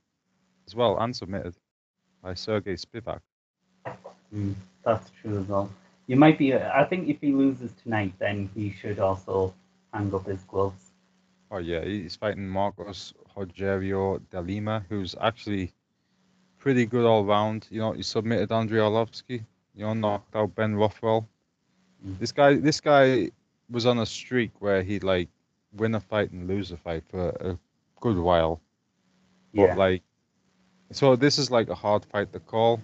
as 0.66 0.74
well, 0.74 0.98
and 0.98 1.16
submitted 1.16 1.54
by 2.22 2.34
Sergey 2.34 2.74
Spivac. 2.74 3.20
Hmm, 4.30 4.52
That's 4.84 5.10
true 5.22 5.38
as 5.38 5.46
well. 5.46 5.70
You 6.06 6.16
might 6.16 6.38
be. 6.38 6.54
I 6.54 6.84
think 6.84 7.08
if 7.08 7.20
he 7.20 7.32
loses 7.32 7.72
tonight, 7.82 8.12
then 8.18 8.50
he 8.54 8.70
should 8.70 8.98
also 9.00 9.54
hang 9.92 10.14
up 10.14 10.26
his 10.26 10.42
gloves. 10.44 10.85
Oh 11.50 11.58
yeah, 11.58 11.84
he's 11.84 12.16
fighting 12.16 12.48
Marcos 12.48 13.14
Rogerio 13.36 14.20
de 14.30 14.40
Lima, 14.40 14.84
who's 14.88 15.14
actually 15.20 15.72
pretty 16.58 16.86
good 16.86 17.04
all 17.04 17.24
round. 17.24 17.66
You 17.70 17.80
know, 17.80 17.92
he 17.92 18.02
submitted 18.02 18.50
Andrei 18.50 18.80
Arlovsky. 18.80 19.44
You 19.74 19.84
know, 19.84 19.94
knocked 19.94 20.34
out 20.34 20.54
Ben 20.54 20.74
Rothwell. 20.74 21.28
Mm. 22.04 22.18
This 22.18 22.32
guy, 22.32 22.54
this 22.54 22.80
guy 22.80 23.30
was 23.70 23.86
on 23.86 23.98
a 23.98 24.06
streak 24.06 24.50
where 24.60 24.82
he'd 24.82 25.04
like 25.04 25.28
win 25.74 25.94
a 25.94 26.00
fight 26.00 26.30
and 26.32 26.48
lose 26.48 26.72
a 26.72 26.76
fight 26.76 27.04
for 27.08 27.28
a 27.40 27.58
good 28.00 28.16
while. 28.18 28.60
But 29.54 29.62
Yeah. 29.62 29.74
like, 29.74 30.02
so 30.92 31.14
this 31.16 31.38
is 31.38 31.50
like 31.50 31.68
a 31.68 31.74
hard 31.74 32.04
fight 32.06 32.32
to 32.32 32.40
call. 32.40 32.80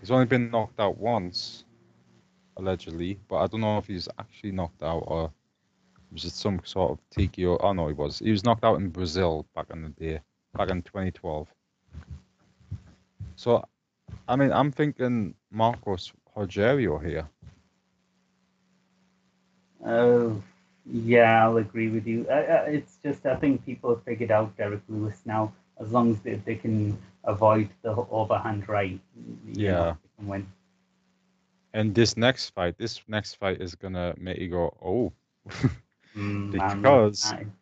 He's 0.00 0.10
only 0.10 0.26
been 0.26 0.50
knocked 0.50 0.80
out 0.80 0.96
once, 0.96 1.64
allegedly, 2.56 3.18
but 3.28 3.36
I 3.38 3.46
don't 3.48 3.60
know 3.60 3.78
if 3.78 3.86
he's 3.86 4.08
actually 4.18 4.52
knocked 4.52 4.82
out 4.82 5.04
or 5.06 5.32
was 6.12 6.24
it 6.24 6.32
some 6.32 6.60
sort 6.64 6.92
of 6.92 6.98
TKO? 7.10 7.58
Oh 7.60 7.72
no, 7.72 7.88
he 7.88 7.94
was. 7.94 8.18
He 8.18 8.30
was 8.30 8.44
knocked 8.44 8.64
out 8.64 8.80
in 8.80 8.90
Brazil 8.90 9.46
back 9.54 9.66
in 9.70 9.82
the 9.82 9.88
day, 9.90 10.20
back 10.56 10.70
in 10.70 10.82
2012. 10.82 11.48
So, 13.36 13.64
I 14.28 14.36
mean, 14.36 14.52
I'm 14.52 14.70
thinking 14.72 15.34
Marcos 15.50 16.12
Rogerio 16.36 16.98
here. 17.04 17.28
Oh, 19.84 20.42
yeah, 20.86 21.44
I'll 21.44 21.56
agree 21.58 21.88
with 21.88 22.06
you. 22.06 22.26
Uh, 22.28 22.32
uh, 22.34 22.64
it's 22.68 22.96
just 23.02 23.26
I 23.26 23.36
think 23.36 23.64
people 23.64 23.94
have 23.94 24.04
figured 24.04 24.30
out 24.30 24.56
Derrick 24.56 24.82
Lewis 24.88 25.22
now. 25.24 25.52
As 25.80 25.92
long 25.92 26.10
as 26.12 26.20
they, 26.20 26.34
they 26.34 26.56
can 26.56 26.98
avoid 27.24 27.70
the 27.82 27.94
overhand 27.94 28.68
right, 28.68 29.00
know, 29.16 29.52
Yeah. 29.52 29.94
they 30.02 30.08
can 30.18 30.28
win. 30.28 30.46
And 31.72 31.94
this 31.94 32.16
next 32.16 32.50
fight, 32.50 32.78
this 32.78 33.02
next 33.08 33.34
fight 33.34 33.60
is 33.60 33.74
gonna 33.74 34.14
make 34.16 34.38
you 34.38 34.48
go, 34.48 34.76
oh. 34.82 35.12
Mm, 36.16 36.52
Because- 36.52 37.30
United. 37.30 37.52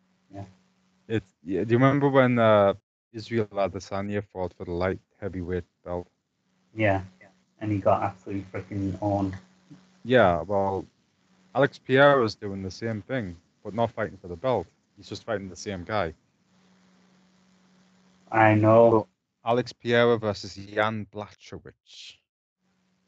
It's 1.07 1.33
yeah, 1.43 1.63
do 1.63 1.71
you 1.71 1.77
remember 1.79 2.07
when 2.07 2.37
uh, 2.37 2.75
Israel 3.13 3.47
Adesanya 3.47 4.23
fought 4.31 4.53
for 4.53 4.65
the 4.65 4.71
light 4.71 4.99
heavyweight 5.19 5.63
belt? 5.83 6.07
yeah, 6.75 7.01
and 7.59 7.71
he 7.71 7.79
got 7.79 8.03
absolutely 8.03 8.45
freaking 8.51 8.95
owned. 9.01 9.35
Yeah, 10.05 10.41
well, 10.41 10.85
Alex 11.55 11.79
Pierre 11.79 12.21
is 12.23 12.35
doing 12.35 12.61
the 12.61 12.69
same 12.69 13.01
thing, 13.01 13.35
but 13.63 13.73
not 13.73 13.89
fighting 13.91 14.17
for 14.21 14.27
the 14.27 14.35
belt. 14.35 14.67
He's 14.97 15.09
just 15.09 15.23
fighting 15.23 15.49
the 15.49 15.55
same 15.55 15.83
guy. 15.83 16.13
I 18.31 18.53
know. 18.53 19.07
Alex 19.43 19.73
Pierre 19.73 20.15
versus 20.17 20.55
Jan 20.55 21.07
Blachowicz. 21.11 22.17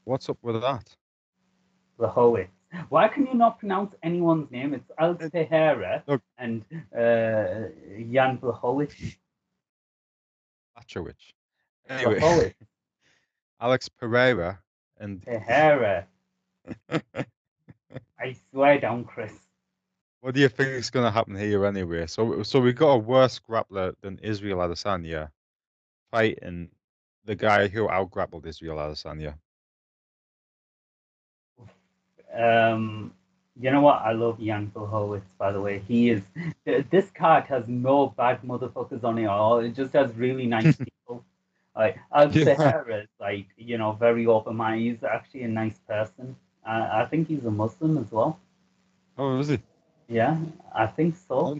What's 0.06 0.28
up 0.28 0.40
with 0.42 0.60
that? 0.62 0.96
Blachowicz. 2.00 2.48
Why 2.90 3.08
can 3.08 3.26
you 3.28 3.34
not 3.34 3.60
pronounce 3.60 3.94
anyone's 4.04 4.50
name? 4.52 4.74
It's 4.74 4.90
Alex 4.98 5.26
Tejera 5.26 6.04
Look. 6.08 6.22
and 6.38 6.64
uh, 6.96 7.70
Jan 8.12 8.38
Blachowicz. 8.38 9.18
Blachowicz. 10.78 11.34
Anyway, 11.90 12.20
Blachowicz. 12.20 12.54
Alex 13.62 13.90
Pereira 13.90 14.60
and 15.00 15.22
Tejera. 15.22 16.06
I 18.20 18.36
swear 18.52 18.80
down, 18.80 19.04
Chris. 19.04 19.34
what 20.22 20.34
do 20.36 20.42
you 20.42 20.50
think 20.50 20.70
is 20.70 20.90
going 20.90 21.06
to 21.06 21.12
happen 21.12 21.36
here 21.36 21.66
anyway? 21.66 22.08
So, 22.08 22.44
so 22.44 22.60
we 22.62 22.72
got 22.72 22.92
a 22.92 22.98
worse 22.98 23.40
grappler 23.40 23.94
than 24.02 24.20
Israel 24.20 24.60
Adesanya 24.60 25.30
fighting 26.12 26.70
the 27.26 27.36
guy 27.36 27.68
who 27.68 27.90
out 27.90 28.12
grappled 28.12 28.46
Israel 28.46 28.78
Adesanya. 28.78 29.36
Um, 32.34 33.14
you 33.60 33.72
know 33.72 33.82
what? 33.82 34.02
I 34.02 34.14
love 34.14 34.40
Jan 34.40 34.72
Blachowicz, 34.74 35.24
by 35.38 35.52
the 35.52 35.62
way. 35.62 35.80
He 35.88 36.10
is. 36.10 36.24
This 36.66 37.10
card 37.12 37.46
has 37.46 37.68
no 37.68 38.08
bad 38.18 38.42
motherfuckers 38.44 39.04
on 39.04 39.18
it 39.18 39.24
at 39.26 39.30
all. 39.30 39.60
It 39.60 39.76
just 39.76 39.94
has 39.94 40.14
really 40.16 40.48
nice 40.48 40.76
people. 40.78 41.24
Like 41.76 41.98
Alex 42.14 42.36
Yeah. 42.36 42.46
Tejera 42.46 43.04
is 43.04 43.10
like, 43.20 43.48
you 43.58 43.78
know, 43.78 43.92
very 43.94 44.26
open 44.26 44.56
minded. 44.56 44.82
He's 44.84 45.04
actually 45.04 45.44
a 45.44 45.48
nice 45.50 45.78
person. 45.88 46.36
I, 46.66 47.02
I 47.02 47.06
think 47.06 47.28
he's 47.28 47.46
a 47.46 47.52
Muslim 47.52 47.98
as 47.98 48.12
well. 48.12 48.40
Oh, 49.18 49.40
is 49.40 49.50
he? 49.50 49.60
Yeah, 50.08 50.38
I 50.74 50.88
think 50.88 51.16
so. 51.28 51.60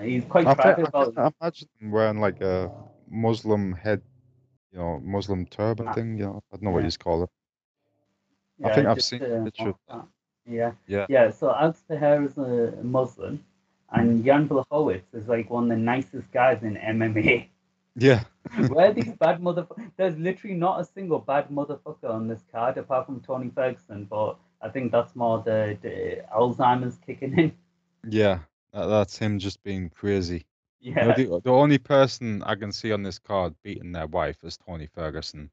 He's 0.00 0.24
quite 0.24 0.46
I, 0.46 0.54
private 0.54 0.76
think, 0.76 0.88
I 0.94 1.02
about 1.02 1.14
can 1.14 1.32
imagine 1.40 1.68
wearing 1.82 2.20
like 2.20 2.40
a 2.40 2.70
Muslim 3.08 3.72
head, 3.72 4.02
you 4.72 4.78
know, 4.78 5.00
Muslim 5.02 5.46
turban 5.46 5.88
Ah. 5.88 5.92
thing. 5.92 6.16
You 6.16 6.24
know, 6.26 6.42
I 6.52 6.56
don't 6.56 6.62
know 6.64 6.70
what 6.70 6.82
Yeah. 6.82 6.90
you 6.90 6.92
call 6.98 7.24
it. 8.60 8.66
I 8.66 8.74
think 8.74 8.86
I've 8.86 9.02
seen 9.02 9.22
uh, 9.22 9.44
picture 9.44 9.74
Yeah. 10.46 10.72
Yeah. 10.86 11.06
Yeah. 11.08 11.30
So 11.30 11.54
Alex 11.54 11.82
is 11.88 12.38
a 12.38 12.74
Muslim, 12.82 13.44
and 13.92 14.24
Jan 14.24 14.48
Blachowicz 14.48 15.14
is 15.14 15.28
like 15.28 15.50
one 15.50 15.64
of 15.64 15.70
the 15.70 15.76
nicest 15.76 16.30
guys 16.32 16.62
in 16.62 16.76
MMA. 16.76 17.48
Yeah. 17.96 18.24
Where 18.68 18.90
are 18.90 18.92
these 18.92 19.12
bad 19.12 19.40
motherfuckers? 19.40 19.90
There's 19.96 20.16
literally 20.16 20.56
not 20.56 20.80
a 20.80 20.84
single 20.84 21.18
bad 21.18 21.48
motherfucker 21.48 22.10
on 22.10 22.28
this 22.28 22.42
card 22.50 22.78
apart 22.78 23.06
from 23.06 23.20
Tony 23.20 23.50
Ferguson, 23.54 24.06
but 24.08 24.38
I 24.62 24.68
think 24.68 24.92
that's 24.92 25.14
more 25.16 25.42
the, 25.42 25.76
the 25.82 26.24
Alzheimer's 26.34 26.96
kicking 27.04 27.38
in. 27.38 27.52
Yeah. 28.08 28.40
That, 28.72 28.86
that's 28.86 29.18
him 29.18 29.38
just 29.38 29.62
being 29.62 29.90
crazy. 29.90 30.46
You 30.80 30.94
know, 30.94 31.08
Yeah, 31.08 31.14
the, 31.14 31.40
the 31.44 31.50
only 31.50 31.78
person 31.78 32.42
I 32.44 32.54
can 32.54 32.72
see 32.72 32.92
on 32.92 33.02
this 33.02 33.18
card 33.18 33.54
beating 33.62 33.92
their 33.92 34.06
wife 34.06 34.38
is 34.44 34.56
Tony 34.56 34.86
Ferguson. 34.86 35.50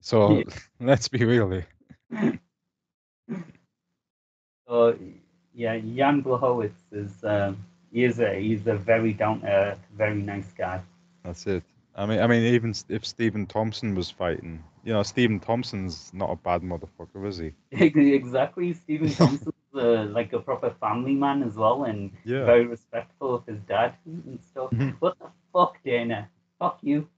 So 0.00 0.38
Yeah. 0.38 0.44
let's 0.80 1.08
be 1.08 1.24
real 1.24 1.50
here. 1.50 1.66
So 4.68 4.96
yeah, 5.54 5.78
Jan 5.78 6.22
Blachowicz 6.22 6.92
is 6.92 7.24
um, 7.24 7.56
he 7.92 8.04
is 8.04 8.18
a 8.20 8.34
he's 8.40 8.66
a 8.66 8.76
very 8.76 9.12
down 9.12 9.40
to 9.40 9.46
earth, 9.48 9.78
very 9.96 10.22
nice 10.22 10.52
guy. 10.52 10.82
That's 11.24 11.46
it. 11.46 11.64
I 11.94 12.06
mean, 12.06 12.20
I 12.20 12.26
mean, 12.26 12.42
even 12.54 12.74
if 12.88 13.04
Stephen 13.06 13.46
Thompson 13.46 13.94
was 13.94 14.10
fighting, 14.10 14.64
you 14.84 14.92
know, 14.92 15.02
Stephen 15.02 15.40
Thompson's 15.40 16.12
not 16.12 16.30
a 16.30 16.36
bad 16.36 16.62
motherfucker, 16.62 17.26
is 17.26 17.38
he? 17.38 17.54
exactly, 17.70 18.72
Stephen 18.72 19.14
Thompson's 19.16 19.54
uh, 19.74 20.04
like 20.10 20.32
a 20.32 20.40
proper 20.40 20.70
family 20.80 21.14
man 21.14 21.42
as 21.42 21.56
well, 21.56 21.84
and 21.84 22.10
Yeah. 22.24 22.44
very 22.44 22.66
respectful 22.66 23.34
of 23.34 23.46
his 23.46 23.60
dad 23.62 23.94
and 24.06 24.40
stuff. 24.42 24.72
Mhm. 24.72 24.96
What 24.98 25.18
the 25.18 25.30
fuck, 25.52 25.82
Dana? 25.84 26.28
Fuck 26.58 26.78
you. 26.82 27.08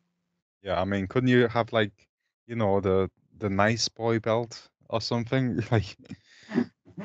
Yeah. 0.62 0.81
I 0.81 0.85
mean, 0.85 1.06
couldn't 1.06 1.28
you 1.28 1.48
have 1.48 1.73
like, 1.73 2.09
you 2.47 2.56
know, 2.56 2.81
the 2.81 3.10
the 3.36 3.51
nice 3.51 3.89
boy 3.89 4.19
belt 4.19 4.69
or 4.89 5.01
something? 5.01 5.62
Like, 5.70 5.97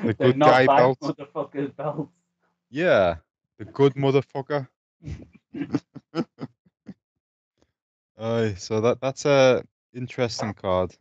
The 0.02 0.14
good 0.14 0.36
not 0.36 0.50
guy 0.50 0.68
belt. 0.68 0.98
motherfuckers 1.02 1.74
belts. 1.76 2.12
yeah, 2.70 3.16
the 3.58 3.64
good 3.64 3.94
motherfucker. 3.94 4.68
Aye, 8.18 8.54
so 8.54 8.80
that 8.80 9.00
that's 9.00 9.24
a 9.26 9.64
interesting 9.94 10.54
card. 10.54 10.96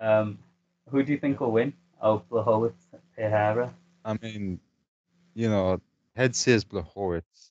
Um, 0.00 0.38
who 0.90 1.02
do 1.02 1.12
you 1.12 1.18
think 1.18 1.40
will 1.40 1.52
win? 1.52 1.72
Oh, 2.00 2.22
Blachowicz, 2.30 2.88
Pereira. 3.16 3.72
I 4.04 4.16
mean, 4.20 4.60
you 5.34 5.48
know, 5.48 5.80
head 6.16 6.34
says 6.34 6.64
Blachowicz, 6.64 7.50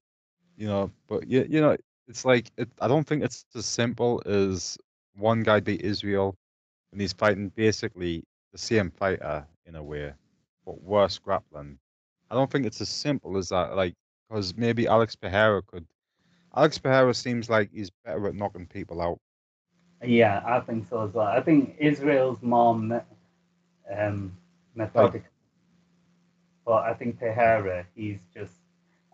you 0.58 0.68
know, 0.68 0.92
but 1.08 1.28
you, 1.28 1.46
you 1.50 1.62
know, 1.62 1.78
it's 2.08 2.26
like 2.26 2.52
it, 2.58 2.70
I 2.82 2.88
don't 2.88 3.06
think 3.08 3.24
it's 3.24 3.46
as 3.56 3.66
simple 3.66 4.22
as 4.26 4.78
one 5.16 5.44
guy 5.44 5.60
beat 5.60 5.82
Israel 5.82 6.38
and 6.92 7.02
he's 7.02 7.14
fighting 7.14 7.50
basically 7.56 8.24
the 8.52 8.58
same 8.58 8.92
fighter 8.92 9.46
in 9.66 9.76
a 9.76 9.84
way, 9.84 10.14
but 10.66 10.82
worse 10.82 11.18
grappling. 11.18 11.78
I 12.30 12.36
don't 12.36 12.50
think 12.50 12.66
it's 12.66 12.82
as 12.82 12.90
simple 12.90 13.38
as 13.38 13.50
that. 13.50 13.76
Like, 13.76 13.94
because 14.30 14.56
maybe 14.56 14.88
Alex 14.88 15.16
Pereira 15.16 15.62
could. 15.62 15.86
Alex 16.56 16.78
Pereira 16.78 17.14
seems 17.14 17.50
like 17.50 17.70
he's 17.74 17.92
better 18.06 18.28
at 18.28 18.36
knocking 18.36 18.68
people 18.68 19.02
out. 19.02 19.20
Yeah, 20.04 20.42
I 20.46 20.60
think 20.62 20.88
so 20.90 21.04
as 21.04 21.14
well. 21.14 21.28
I 21.28 21.42
think 21.42 21.76
Israel's 21.78 22.42
more 22.42 22.78
me- 22.78 22.98
um, 23.96 24.36
methodical. 24.76 25.28
But 26.66 26.84
I 26.84 26.94
think 26.94 27.20
Pereira, 27.20 27.86
he's 27.96 28.20
just. 28.34 28.54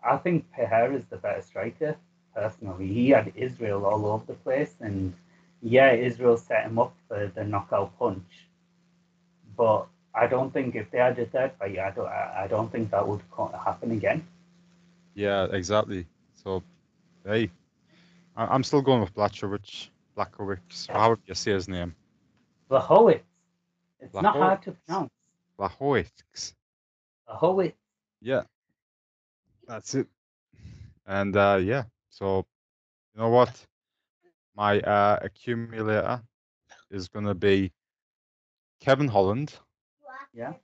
I 0.04 0.16
think 0.16 0.50
Pereira's 0.52 1.04
the 1.10 1.16
better 1.16 1.42
striker, 1.42 1.96
personally. 2.34 2.86
He 2.86 3.10
had 3.10 3.32
Israel 3.34 3.84
all 3.84 4.06
over 4.06 4.24
the 4.26 4.34
place, 4.34 4.76
and 4.80 5.12
yeah, 5.62 5.92
Israel 5.92 6.36
set 6.36 6.64
him 6.64 6.78
up 6.78 6.94
for 7.08 7.30
the 7.34 7.44
knockout 7.44 7.98
punch. 7.98 8.48
But 9.56 9.86
I 10.14 10.26
don't 10.26 10.52
think 10.52 10.74
if 10.74 10.90
they 10.90 10.98
had 10.98 11.18
a 11.18 11.26
third 11.26 11.52
fight, 11.58 11.78
I 11.78 11.90
don't, 11.90 12.06
I 12.06 12.44
I 12.44 12.46
don't 12.46 12.70
think 12.70 12.90
that 12.90 13.06
would 13.06 13.20
happen 13.64 13.90
again. 13.92 14.26
Yeah, 15.14 15.46
exactly. 15.50 16.06
So, 16.34 16.62
hey, 17.24 17.50
I, 18.36 18.46
I'm 18.46 18.62
still 18.62 18.82
going 18.82 19.00
with 19.00 19.14
Blachowicz. 19.14 19.88
Blachowicz. 20.16 20.88
How 20.88 21.10
would 21.10 21.20
you 21.26 21.34
say 21.34 21.52
his 21.52 21.68
name? 21.68 21.94
Blachowicz. 22.70 23.20
It's 24.00 24.14
not 24.14 24.36
hard 24.36 24.62
to 24.62 24.70
Blachowicz. 24.72 24.76
pronounce. 24.86 25.10
Blachowicz. 25.58 26.54
Blachowicz. 27.28 27.74
Yeah, 28.20 28.42
that's 29.66 29.94
it. 29.94 30.06
And 31.06 31.36
uh, 31.36 31.58
yeah, 31.62 31.84
so 32.10 32.46
you 33.14 33.20
know 33.20 33.28
what? 33.30 33.50
My 34.58 34.80
uh, 34.80 35.20
accumulator 35.22 36.22
is 36.90 37.08
gonna 37.08 37.34
be 37.34 37.72
Kevin 38.80 39.08
Holland. 39.08 39.54
Yeah. 40.34 40.54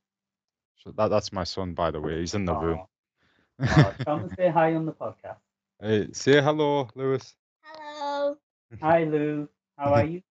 So 0.77 0.93
that 0.93 1.09
that's 1.09 1.33
my 1.33 1.45
son, 1.45 1.75
by 1.75 1.91
the 1.93 2.01
way. 2.01 2.21
He's 2.21 2.35
in 2.35 2.45
the 2.45 2.55
room. 2.57 2.81
Aw. 2.81 3.67
Aw, 3.69 3.93
tell 4.05 4.19
him 4.19 4.29
to 4.29 4.35
say 4.37 4.51
hi 4.51 4.75
on 4.75 4.87
the 4.87 4.93
podcast. 4.93 5.39
Hey, 5.81 6.09
say 6.13 6.41
hello, 6.43 6.89
Lewis. 6.95 7.37
Hello. 7.63 8.37
Hi, 8.81 9.05
Lou. 9.05 9.49
How 9.79 9.93
are 9.95 10.05
you? 10.05 10.23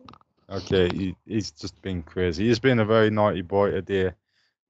Okay, 0.50 0.88
he, 0.90 1.16
he's 1.26 1.50
just 1.52 1.80
been 1.82 2.02
crazy. 2.02 2.46
He's 2.46 2.60
been 2.60 2.80
a 2.80 2.84
very 2.84 3.10
naughty 3.10 3.42
boy 3.42 3.70
today. 3.72 4.12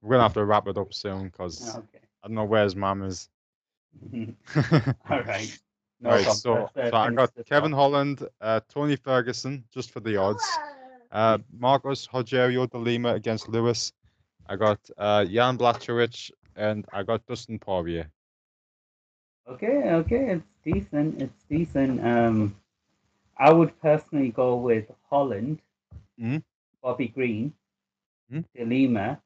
We're 0.01 0.11
gonna 0.11 0.23
have 0.23 0.33
to 0.33 0.45
wrap 0.45 0.67
it 0.67 0.77
up 0.77 0.93
soon 0.93 1.25
because 1.29 1.79
Okay. 1.79 1.99
I 2.23 2.27
don't 2.27 2.35
know 2.35 2.45
where 2.45 2.63
his 2.63 2.75
mum 2.75 3.03
is. 3.03 3.29
All 5.09 5.21
right. 5.23 5.51
No 5.99 6.11
All 6.11 6.15
right, 6.15 6.27
so, 6.29 6.69
so 6.89 6.95
I 6.97 7.11
got 7.11 7.31
Kevin. 7.45 7.71
Holland, 7.71 8.27
uh, 8.41 8.59
Tony 8.69 8.95
Ferguson, 8.95 9.63
just 9.71 9.91
for 9.91 9.99
the 9.99 10.17
odds. 10.17 10.43
Uh, 11.11 11.37
Marcos 11.51 12.07
Rogerio 12.07 12.69
de 12.69 12.77
Lima 12.77 13.13
against 13.13 13.47
Lewis. 13.49 13.93
I 14.47 14.55
got 14.55 14.79
uh, 14.97 15.25
Jan 15.25 15.57
Blachowicz 15.57 16.31
and 16.55 16.85
I 16.91 17.03
got 17.03 17.25
Dustin 17.25 17.59
Poirier. 17.59 18.11
Okay, 19.47 19.91
okay, 19.91 20.29
it's 20.31 20.53
decent. 20.63 21.21
It's 21.21 21.43
decent. 21.49 22.03
Um, 22.05 22.55
I 23.37 23.51
would 23.53 23.79
personally 23.79 24.29
go 24.29 24.55
with 24.55 24.91
Holland, 25.09 25.61
Mhm. 26.17 26.41
Bobby 26.81 27.07
Green, 27.07 27.53
Mhm. 28.29 28.43
De 28.55 28.65
Lima, 28.65 29.21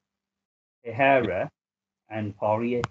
Tejera, 0.84 1.50
and 2.10 2.36
Poirier. 2.38 2.82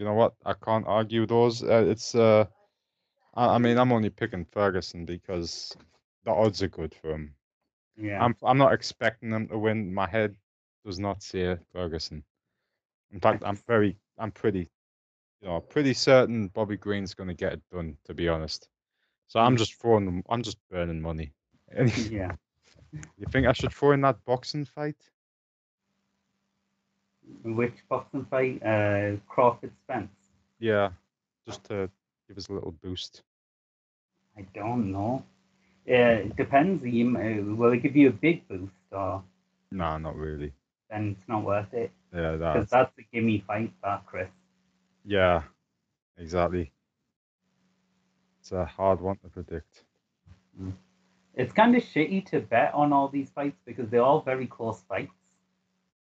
You 0.00 0.06
know 0.06 0.14
what? 0.14 0.34
I 0.46 0.54
can't 0.54 0.86
argue 0.88 1.26
those. 1.26 1.62
Uh, 1.62 1.84
it's 1.86 2.14
uh, 2.14 2.46
I, 3.34 3.56
I 3.56 3.58
mean, 3.58 3.76
I'm 3.78 3.92
only 3.92 4.10
picking 4.10 4.46
Ferguson 4.46 5.04
because 5.04 5.76
the 6.24 6.32
odds 6.32 6.62
are 6.62 6.68
good 6.68 6.94
for 6.94 7.10
him. 7.12 7.36
Yeah. 7.96 8.24
I'm 8.24 8.34
I'm 8.42 8.58
not 8.58 8.72
expecting 8.72 9.30
them 9.30 9.48
to 9.48 9.58
win. 9.58 9.92
My 9.94 10.08
head 10.08 10.36
does 10.86 10.98
not 10.98 11.22
see 11.22 11.54
Ferguson. 11.72 12.24
In 13.12 13.20
fact, 13.20 13.42
I'm 13.44 13.56
very, 13.56 13.98
I'm 14.18 14.32
pretty, 14.32 14.70
you 15.42 15.48
know, 15.48 15.60
pretty 15.60 15.92
certain 15.94 16.48
Bobby 16.48 16.78
Green's 16.78 17.14
going 17.14 17.28
to 17.28 17.34
get 17.34 17.52
it 17.54 17.62
done. 17.70 17.98
To 18.04 18.14
be 18.14 18.28
honest, 18.28 18.70
so 19.28 19.40
I'm 19.40 19.56
Mm. 19.56 19.58
just 19.58 19.74
throwing 19.80 20.06
them. 20.06 20.22
I'm 20.30 20.42
just 20.42 20.58
burning 20.70 21.02
money. 21.02 21.34
Yeah. 22.10 22.36
you 23.18 23.26
think 23.30 23.46
I 23.46 23.52
should 23.52 23.72
throw 23.72 23.92
in 23.92 24.00
that 24.02 24.24
boxing 24.24 24.64
fight? 24.64 25.10
Which 27.44 27.74
boxing 27.88 28.26
fight? 28.30 28.62
Uh, 28.64 29.16
Crawford 29.28 29.72
Spence. 29.84 30.10
Yeah, 30.58 30.90
just 31.46 31.64
to 31.64 31.88
give 32.28 32.36
us 32.38 32.48
a 32.48 32.52
little 32.52 32.72
boost. 32.82 33.22
I 34.36 34.42
don't 34.54 34.92
know. 34.92 35.24
Uh, 35.88 36.26
it 36.26 36.36
depends. 36.36 36.84
You, 36.84 37.16
uh, 37.16 37.54
will 37.54 37.72
it 37.72 37.78
give 37.82 37.96
you 37.96 38.08
a 38.08 38.12
big 38.12 38.46
boost, 38.48 38.72
or 38.92 39.22
Nah, 39.70 39.98
not 39.98 40.16
really. 40.16 40.52
then 40.90 41.16
it's 41.18 41.28
not 41.28 41.44
worth 41.44 41.72
it? 41.72 41.90
Yeah, 42.14 42.32
Because 42.32 42.68
that's 42.68 42.92
a 42.98 43.02
gimme 43.12 43.42
fight, 43.46 43.72
that 43.84 44.04
Chris. 44.06 44.28
Yeah, 45.04 45.42
exactly. 46.18 46.72
It's 48.40 48.52
a 48.52 48.64
hard 48.64 49.00
one 49.00 49.16
to 49.18 49.28
predict. 49.28 49.84
It's 51.34 51.52
kind 51.52 51.76
of 51.76 51.82
shitty 51.82 52.26
to 52.30 52.40
bet 52.40 52.74
on 52.74 52.92
all 52.92 53.08
these 53.08 53.30
fights 53.30 53.60
because 53.64 53.88
they're 53.88 54.02
all 54.02 54.20
very 54.20 54.46
close 54.46 54.82
fights. 54.88 55.12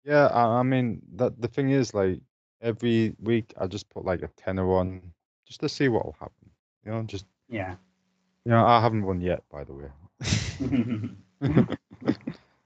Yeah, 0.04 0.26
I, 0.26 0.60
I 0.60 0.62
mean 0.62 1.00
that 1.16 1.40
the 1.40 1.48
thing 1.48 1.70
is 1.70 1.94
like 1.94 2.20
every 2.60 3.14
week 3.20 3.52
I 3.58 3.66
just 3.66 3.88
put 3.90 4.04
like 4.04 4.22
a 4.22 4.28
tenner 4.28 4.70
on 4.72 5.00
just 5.46 5.60
to 5.60 5.68
see 5.68 5.88
what 5.88 6.04
will 6.04 6.16
happen. 6.18 6.50
You 6.84 6.92
know, 6.92 7.02
just 7.02 7.26
Yeah. 7.48 7.76
you 8.44 8.50
know, 8.50 8.64
I 8.64 8.80
haven't 8.80 9.04
won 9.04 9.20
yet, 9.20 9.42
by 9.50 9.64
the 9.64 9.74
way. 9.74 9.90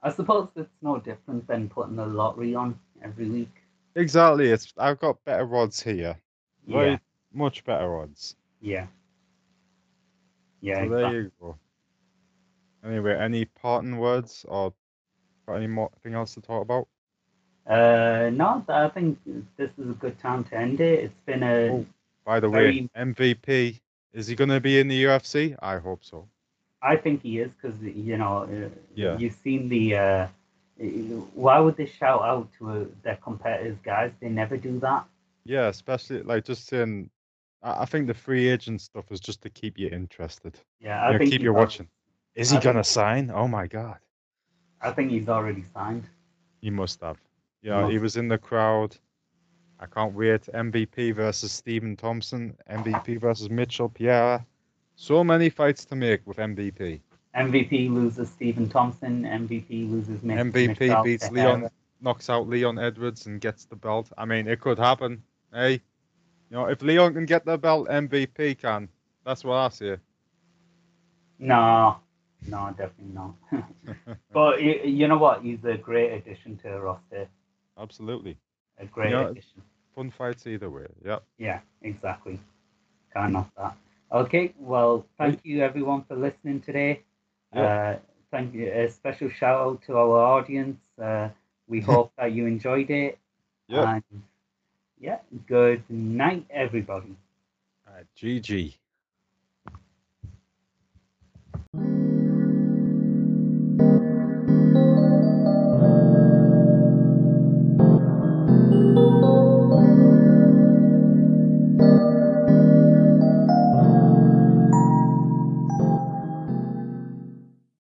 I 0.03 0.11
suppose 0.11 0.49
it's 0.55 0.69
no 0.81 0.99
different 0.99 1.47
than 1.47 1.69
putting 1.69 1.99
a 1.99 2.05
lottery 2.05 2.55
on 2.55 2.79
every 3.03 3.29
week. 3.29 3.63
exactly. 3.95 4.49
It's 4.49 4.73
I've 4.77 4.99
got 4.99 5.23
better 5.25 5.55
odds 5.55 5.81
here. 5.81 6.17
Very 6.67 6.91
Yeah. 6.91 6.97
much 7.33 7.63
better 7.63 7.99
odds. 7.99 8.35
Yeah. 8.61 8.87
Yeah. 10.61 10.83
so 10.83 10.89
there 10.89 11.21
you 11.21 11.31
go. 11.39 11.57
Anyway, 12.83 13.17
any 13.17 13.45
parting 13.45 13.97
words 13.97 14.45
or 14.47 14.73
got 15.47 15.55
any 15.55 15.67
more 15.67 15.89
thing 16.03 16.13
else 16.13 16.33
to 16.35 16.41
talk 16.41 16.61
about? 16.61 16.87
Uh, 17.67 18.29
no, 18.33 18.63
I 18.69 18.87
think 18.89 19.19
this 19.57 19.69
is 19.77 19.89
a 19.89 19.93
good 19.93 20.17
time 20.19 20.43
to 20.45 20.55
end 20.57 20.79
it. 20.79 21.03
It's 21.05 21.19
been 21.25 21.43
a 21.43 21.69
Oh. 21.71 21.85
By 22.25 22.39
the 22.39 22.49
Very- 22.49 22.81
way, 22.81 22.89
MVP 22.95 23.79
is 24.13 24.27
he 24.27 24.35
going 24.35 24.49
to 24.49 24.59
be 24.59 24.79
in 24.79 24.87
the 24.87 25.03
UFC? 25.05 25.55
I 25.61 25.77
hope 25.77 26.03
so. 26.03 26.27
I 26.81 26.95
think 26.95 27.21
he 27.23 27.39
is 27.39 27.49
because 27.51 27.77
you 27.81 28.17
know 28.17 28.43
uh, 28.43 28.69
Yeah. 28.95 29.17
you've 29.17 29.33
seen 29.43 29.67
the 29.69 29.95
uh, 29.95 30.27
Why 31.33 31.59
would 31.59 31.75
they 31.77 31.87
shout 31.87 32.21
out 32.21 32.47
to 32.59 32.69
uh, 32.69 32.85
their 33.03 33.15
competitors, 33.17 33.77
guys? 33.83 34.11
They 34.19 34.29
never 34.29 34.57
do 34.57 34.79
that. 34.79 35.05
Yeah, 35.45 35.67
especially 35.67 36.21
like 36.23 36.43
just 36.45 36.67
saying. 36.67 37.09
I 37.63 37.81
I 37.83 37.85
think 37.85 38.07
the 38.07 38.13
free 38.13 38.47
agent 38.49 38.81
stuff 38.81 39.11
is 39.11 39.19
just 39.19 39.41
to 39.41 39.49
keep 39.49 39.77
you 39.79 39.87
interested. 39.89 40.53
Yeah, 40.79 41.01
I 41.01 41.07
You 41.07 41.13
know, 41.13 41.17
think 41.19 41.31
keep 41.31 41.41
you 41.41 41.53
watching. 41.53 41.87
Is 42.35 42.51
he 42.51 42.57
I 42.57 42.61
gonna 42.61 42.83
sign? 42.83 43.31
Oh 43.31 43.47
my 43.47 43.65
god, 43.67 43.99
I 44.81 44.91
think 44.91 45.09
he's 45.11 45.27
already 45.29 45.63
signed. 45.73 46.03
he 46.61 46.69
must 46.69 47.01
have. 47.01 47.17
You 47.61 47.71
know, 47.71 47.87
he 47.87 47.97
was 47.97 48.15
in 48.17 48.27
the 48.27 48.37
crowd. 48.37 48.95
I 49.79 49.85
can't 49.85 50.13
wait. 50.13 50.43
MVP 50.53 51.13
versus 51.13 51.51
Stephen 51.51 51.95
Thompson. 51.95 52.55
MVP 52.69 53.19
versus 53.19 53.49
Mitchell 53.49 53.89
Pereira. 53.89 54.45
So 54.95 55.23
many 55.23 55.49
fights 55.49 55.85
to 55.85 55.95
make 55.95 56.25
with 56.25 56.37
MVP. 56.37 57.01
MVP 57.35 57.93
loses 57.93 58.29
Stephen 58.29 58.67
Thompson. 58.67 59.23
MVP 59.23 59.91
loses 59.91 60.23
Mitch, 60.23 60.37
MVP 60.37 60.79
Michelle 60.79 61.03
beats 61.03 61.29
Tejera. 61.29 61.33
Leon, 61.33 61.69
knocks 62.01 62.29
out 62.29 62.47
Leon 62.47 62.79
Edwards 62.79 63.27
and 63.27 63.39
gets 63.39 63.65
the 63.65 63.75
belt. 63.75 64.11
I 64.17 64.25
mean, 64.25 64.47
it 64.47 64.59
could 64.59 64.79
happen. 64.79 65.21
Hey, 65.53 65.73
you 65.73 65.79
know, 66.51 66.65
if 66.65 66.81
Leon 66.81 67.13
can 67.13 67.25
get 67.25 67.45
the 67.45 67.57
belt, 67.57 67.87
MVP 67.89 68.57
can. 68.59 68.89
That's 69.23 69.43
what 69.43 69.57
I 69.57 69.69
see. 69.69 69.95
No, 71.39 71.97
no, 72.47 72.73
definitely 72.77 73.13
not. 73.13 73.33
but 74.33 74.59
y- 74.59 74.81
you 74.83 75.07
know 75.07 75.17
what? 75.17 75.43
He's 75.43 75.63
a 75.65 75.77
great 75.77 76.13
addition 76.13 76.57
to 76.57 76.69
the 76.69 76.79
roster. 76.79 77.27
Absolutely. 77.77 78.39
A 78.77 78.85
great 78.85 79.11
Yeah. 79.11 79.19
addition. 79.19 79.61
Fun 79.95 80.09
fights 80.11 80.45
either 80.47 80.69
way. 80.69 80.87
Yeah. 81.03 81.19
Yeah, 81.37 81.59
exactly. 81.81 82.39
Can't 83.13 83.33
knock 83.33 83.49
that. 83.57 83.75
Okay, 84.11 84.53
well, 84.59 85.05
thank 85.17 85.39
you 85.43 85.61
everyone 85.61 86.03
for 86.03 86.15
listening 86.15 86.61
today. 86.61 87.03
Yeah. 87.53 87.61
Uh, 87.61 87.97
thank 88.31 88.53
you. 88.53 88.71
A 88.71 88.89
special 88.89 89.29
shout 89.29 89.59
out 89.59 89.81
to 89.83 89.97
our 89.97 90.19
audience. 90.37 90.79
Uh, 91.01 91.29
we 91.67 91.79
hope 91.91 92.11
that 92.17 92.31
you 92.33 92.45
enjoyed 92.45 92.89
it. 92.89 93.19
Yep. 93.67 93.89
And 93.89 94.03
yeah, 94.99 95.19
good 95.47 95.83
night, 95.89 96.45
everybody. 96.49 97.15
Uh, 97.87 98.03
GG. 98.15 98.77